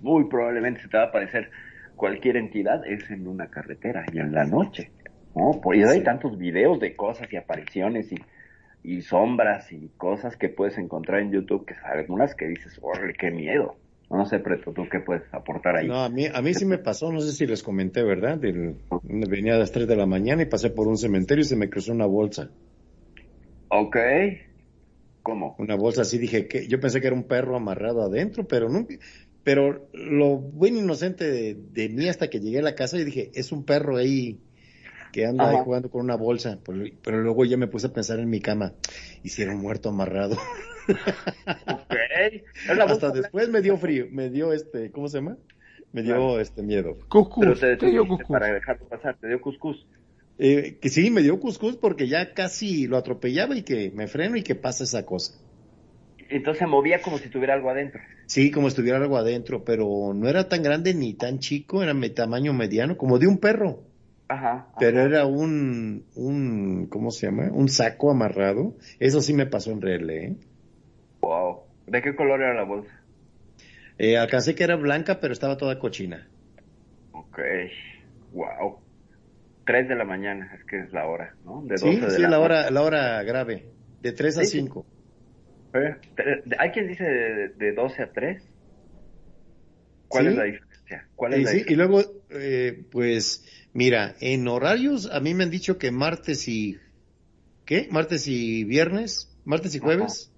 [0.00, 1.50] muy probablemente se te va a aparecer
[1.94, 4.90] cualquier entidad es en una carretera y en la noche,
[5.34, 5.60] ¿no?
[5.60, 5.98] Por eso sí.
[5.98, 8.16] hay tantos videos de cosas y apariciones y,
[8.82, 13.30] y sombras y cosas que puedes encontrar en YouTube, que algunas que dices, órale, qué
[13.30, 13.76] miedo.
[14.08, 15.88] No sé, Preto, ¿tú qué puedes aportar ahí?
[15.88, 18.38] No, a mí, a mí sí me pasó, no sé si les comenté, ¿verdad?
[19.02, 21.68] Venía a las 3 de la mañana y pasé por un cementerio y se me
[21.68, 22.48] cruzó una bolsa.
[23.68, 23.96] Ok.
[25.22, 25.56] ¿Cómo?
[25.58, 28.86] Una bolsa así, dije que yo pensé que era un perro amarrado adentro, pero no,
[29.42, 33.30] pero lo buen inocente de, de, mí hasta que llegué a la casa y dije,
[33.34, 34.40] es un perro ahí
[35.12, 35.58] que anda Ajá.
[35.58, 38.40] ahí jugando con una bolsa, pero, pero, luego ya me puse a pensar en mi
[38.40, 38.74] cama,
[39.22, 40.36] y si era un muerto amarrado.
[40.86, 42.44] Okay.
[42.80, 45.36] hasta después me dio frío, me dio este, ¿cómo se llama?
[45.92, 46.40] Me dio claro.
[46.40, 46.98] este miedo.
[47.08, 48.28] Cuscús, te, te dio cuscús.
[48.28, 49.86] Para dejarlo pasar, te dio cuscús.
[50.38, 54.36] Eh, que sí, me dio cuscús porque ya casi lo atropellaba y que me freno
[54.36, 55.32] y que pasa esa cosa.
[56.28, 58.00] Entonces se movía como si tuviera algo adentro.
[58.26, 61.94] Sí, como si tuviera algo adentro, pero no era tan grande ni tan chico, era
[61.94, 63.84] de tamaño mediano, como de un perro.
[64.28, 64.74] Ajá, ajá.
[64.78, 67.48] Pero era un, un, ¿cómo se llama?
[67.52, 68.74] Un saco amarrado.
[68.98, 70.36] Eso sí me pasó en RL, ¿eh?
[71.20, 71.60] Wow.
[71.86, 72.90] ¿De qué color era la bolsa?
[73.98, 76.28] Eh, alcancé que era blanca, pero estaba toda cochina.
[77.12, 77.38] Ok.
[78.32, 78.85] Wow.
[79.66, 81.62] 3 de la mañana, es que es la hora, ¿no?
[81.62, 83.66] De 12 sí, de sí, la, la hora, la hora grave,
[84.00, 84.86] de 3 sí, a 5.
[85.74, 85.96] ¿Eh?
[86.58, 88.42] ¿Hay quien dice de, de 12 a 3?
[90.08, 90.30] ¿Cuál sí.
[90.30, 91.08] es la diferencia?
[91.16, 91.72] ¿Cuál es la sí, diferencia?
[91.72, 96.78] y luego, eh, pues, mira, en horarios a mí me han dicho que martes y,
[97.64, 97.88] ¿qué?
[97.90, 100.32] Martes y viernes, martes y jueves.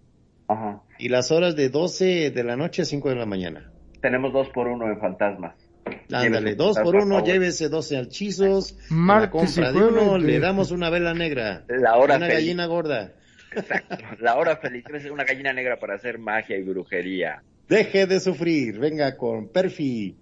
[0.48, 0.70] Ajá.
[0.70, 0.82] Ajá.
[0.98, 3.70] Y las horas de 12 de la noche a 5 de la mañana.
[4.00, 5.67] Tenemos 2 por 1 en fantasmas.
[6.12, 8.76] Ándale, dos por uno, llévese 12 alchizos.
[8.88, 11.64] Martes la compra de uno, le damos una vela negra.
[11.68, 12.44] La hora una feliz.
[12.44, 13.12] gallina gorda.
[13.54, 14.84] Exacto, la hora feliz.
[15.10, 17.42] Una gallina negra para hacer magia y brujería.
[17.68, 20.16] Deje de sufrir, venga con Perfi.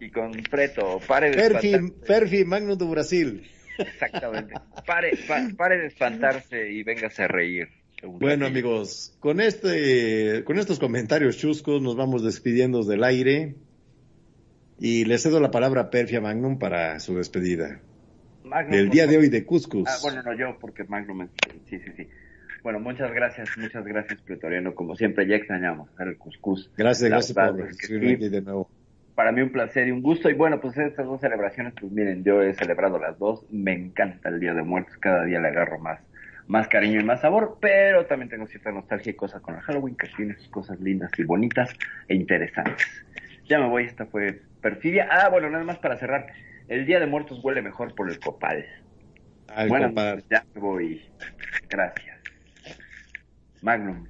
[0.00, 3.42] Y con Preto, pare de Perfi, Perfi Magnum do Brasil.
[3.78, 4.54] Exactamente.
[4.86, 7.68] Pare, pa, pare de espantarse y véngase a reír.
[8.02, 13.54] Bueno, amigos, con este, con estos comentarios chuscos nos vamos despidiendo del aire.
[14.78, 17.80] Y le cedo la palabra a Perfia Magnum para su despedida.
[18.44, 19.88] Magnum, del día de hoy de Cuscus.
[19.88, 21.28] Ah, bueno, no yo, porque Magnum,
[21.68, 22.08] sí, sí, sí.
[22.62, 24.74] Bueno, muchas gracias, muchas gracias, Pretoriano.
[24.74, 26.70] Como siempre, ya extrañamos el Cuscus.
[26.76, 28.70] Gracias, la gracias por recibirme de nuevo.
[29.14, 30.30] para mí un placer y un gusto.
[30.30, 33.44] Y bueno, pues estas dos celebraciones, pues miren, yo he celebrado las dos.
[33.50, 36.00] Me encanta el Día de Muertos, cada día le agarro más,
[36.46, 39.94] más cariño y más sabor, pero también tengo cierta nostalgia y cosas con el Halloween,
[39.94, 41.70] que tiene sus cosas lindas y bonitas
[42.08, 42.86] e interesantes.
[43.48, 45.08] Ya me voy, esta fue perfidia.
[45.10, 46.26] Ah, bueno, nada más para cerrar.
[46.68, 48.64] El Día de Muertos huele mejor por el copal.
[49.68, 49.92] bueno,
[50.30, 51.02] ya me voy.
[51.68, 52.20] Gracias.
[53.60, 54.06] Magnum.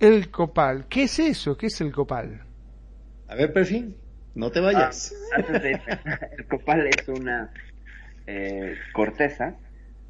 [0.00, 0.86] El copal.
[0.88, 1.56] ¿Qué es eso?
[1.56, 2.42] ¿Qué es el copal?
[3.26, 3.94] A ver, Perfi,
[4.34, 5.14] no te vayas.
[5.36, 5.40] Ah,
[6.38, 7.50] el copal es una
[8.26, 9.56] eh, corteza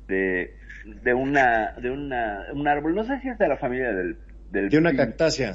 [0.06, 2.94] de, de una de una un árbol.
[2.94, 4.18] No sé si es de la familia del,
[4.50, 5.54] del de una cactácea.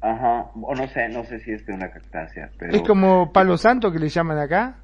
[0.00, 2.50] Ajá, o no sé, no sé si es de una cactácea.
[2.58, 2.74] Pero...
[2.74, 4.76] ¿Es como palo santo que le llaman acá?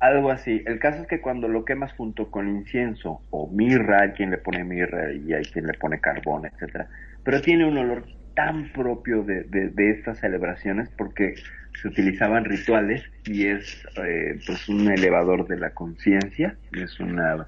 [0.00, 0.62] Algo así.
[0.66, 4.38] El caso es que cuando lo quemas junto con incienso o mirra, hay quien le
[4.38, 6.88] pone mirra y hay quien le pone carbón, etcétera.
[7.22, 8.04] Pero tiene un olor
[8.34, 11.34] tan propio de, de, estas celebraciones porque
[11.80, 17.46] se utilizaban rituales y es eh, pues un elevador de la conciencia, es una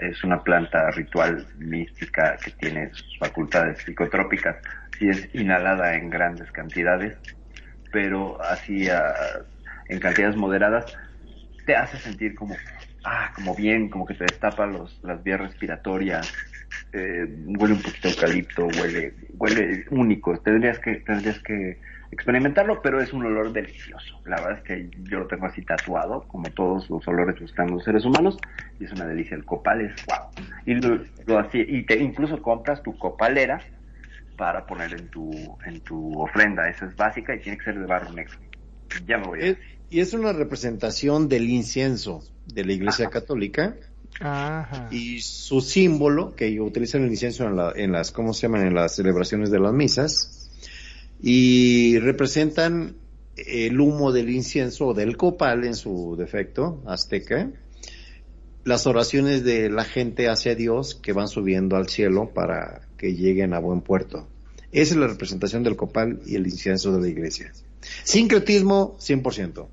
[0.00, 4.56] es una planta ritual mística que tiene sus facultades psicotrópicas
[5.00, 7.16] y es inhalada en grandes cantidades,
[7.92, 8.88] pero así
[9.88, 10.96] en cantidades moderadas
[11.64, 12.56] te hace sentir como,
[13.04, 16.32] ah, como bien, como que te destapa los, las vías respiratorias,
[16.92, 17.26] eh,
[17.58, 21.80] huele un poquito eucalipto, huele, huele único, tendrías que, tendrías que
[22.10, 24.20] experimentarlo, pero es un olor delicioso.
[24.24, 27.84] La verdad es que yo lo tengo así tatuado, como todos los olores buscan los
[27.84, 28.38] seres humanos,
[28.78, 29.36] y es una delicia.
[29.36, 30.46] El copal es wow.
[30.64, 33.60] Y lo, así, y te incluso compras tu copalera
[34.38, 35.30] para poner en tu,
[35.66, 36.70] en tu ofrenda.
[36.70, 38.38] Esa es básica y tiene que ser de barro negro.
[39.06, 39.58] Ya me voy a
[39.90, 43.76] Y es una representación del incienso de la Iglesia Católica.
[44.20, 44.88] Ajá.
[44.90, 48.66] Y su símbolo, que utilizan el incienso en, en las, ¿cómo se llaman?
[48.68, 50.50] En las celebraciones de las misas.
[51.20, 52.94] Y representan
[53.36, 57.50] el humo del incienso o del copal en su defecto azteca,
[58.64, 63.54] las oraciones de la gente hacia Dios que van subiendo al cielo para que lleguen
[63.54, 64.28] a buen puerto.
[64.72, 67.52] Esa es la representación del copal y el incienso de la iglesia.
[68.04, 69.66] Sincretismo 100%.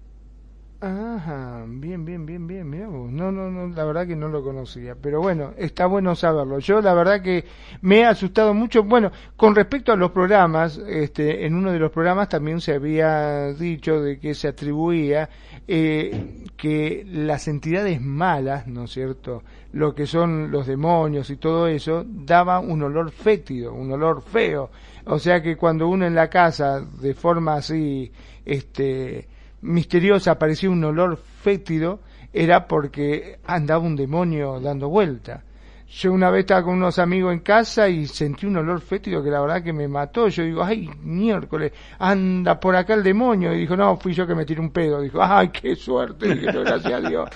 [0.87, 5.19] Ajá, bien, bien, bien, bien, No, no, no, la verdad que no lo conocía, pero
[5.19, 6.59] bueno, está bueno saberlo.
[6.59, 7.43] Yo la verdad que
[7.81, 8.83] me he asustado mucho.
[8.83, 13.51] Bueno, con respecto a los programas, este, en uno de los programas también se había
[13.53, 15.27] dicho de que se atribuía
[15.67, 19.41] eh, que las entidades malas, ¿no es cierto?
[19.73, 24.69] Lo que son los demonios y todo eso, daba un olor fétido, un olor feo.
[25.05, 28.11] O sea que cuando uno en la casa, de forma así,
[28.45, 29.27] este,
[29.61, 31.99] misteriosa aparecía un olor fétido,
[32.34, 35.44] era porque andaba un demonio dando vuelta.
[35.88, 39.30] Yo una vez estaba con unos amigos en casa y sentí un olor fétido que
[39.30, 40.27] la verdad que me mató.
[40.27, 43.53] Yo digo, ay, miércoles, anda por acá el demonio.
[43.53, 44.99] Y dijo, no, fui yo que me tiré un pedo.
[44.99, 46.27] Dijo, ay, qué suerte.
[46.36, 47.30] Dije, gracias a Dios.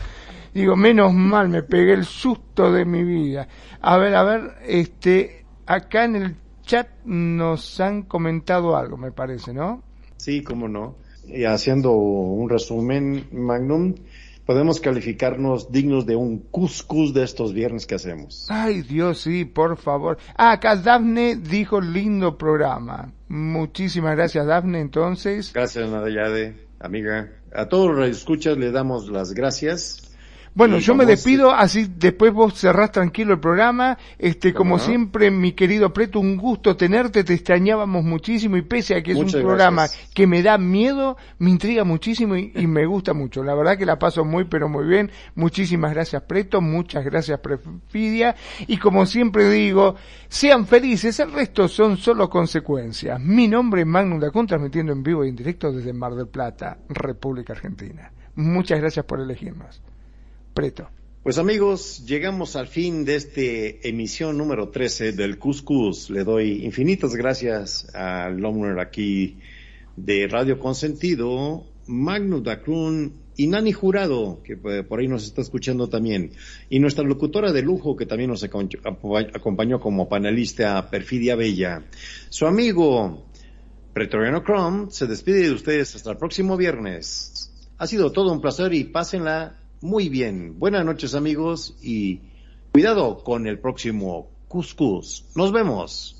[0.53, 3.47] Digo, menos mal, me pegué el susto de mi vida.
[3.81, 9.53] A ver, a ver, este, acá en el chat nos han comentado algo, me parece,
[9.53, 9.83] ¿no?
[10.17, 10.95] Sí, cómo no
[11.33, 13.95] y haciendo un resumen, Magnum,
[14.45, 18.47] podemos calificarnos dignos de un cuscús de estos viernes que hacemos.
[18.49, 20.17] Ay, Dios, sí, por favor.
[20.35, 23.13] Ah, acá Dafne dijo lindo programa.
[23.27, 25.53] Muchísimas gracias, Dafne, entonces.
[25.53, 27.31] Gracias, Nadayade, amiga.
[27.53, 30.08] A todos los escuchas le damos las gracias
[30.55, 33.97] bueno, yo me despido, así después vos cerrás tranquilo el programa.
[34.17, 39.03] Este, como siempre, mi querido Preto, un gusto tenerte, te extrañábamos muchísimo y pese a
[39.03, 43.43] que es un programa que me da miedo, me intriga muchísimo y, me gusta mucho.
[43.43, 45.11] La verdad que la paso muy, pero muy bien.
[45.35, 48.35] Muchísimas gracias, Preto, muchas gracias, Prefidia.
[48.67, 49.95] Y como siempre digo,
[50.27, 53.19] sean felices, el resto son solo consecuencias.
[53.19, 56.77] Mi nombre es Magnum Dacun, transmitiendo en vivo y en directo desde Mar del Plata,
[56.89, 58.11] República Argentina.
[58.35, 59.81] Muchas gracias por elegirnos.
[61.23, 63.39] Pues amigos, llegamos al fin de esta
[63.87, 66.09] emisión número 13 del Cuscus.
[66.09, 69.37] Le doy infinitas gracias al hombre aquí
[69.95, 76.31] de Radio Consentido, Magnus Dacrun y Nani Jurado, que por ahí nos está escuchando también,
[76.69, 81.85] y nuestra locutora de lujo que también nos acompañó como panelista, Perfidia Bella.
[82.27, 83.23] Su amigo
[83.93, 87.49] Pretoriano Chrome se despide de ustedes hasta el próximo viernes.
[87.77, 92.21] Ha sido todo un placer y pásenla muy bien, buenas noches amigos y
[92.71, 95.25] cuidado con el próximo Cuscus.
[95.35, 96.15] Nos vemos.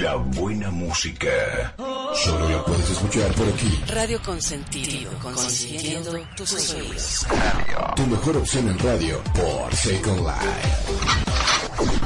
[0.00, 1.74] La buena música.
[2.14, 3.80] Solo la puedes escuchar por aquí.
[3.88, 7.26] Radio Consentido, consintiendo tus oídos.
[7.96, 12.01] Tu mejor opción en radio por Second Life.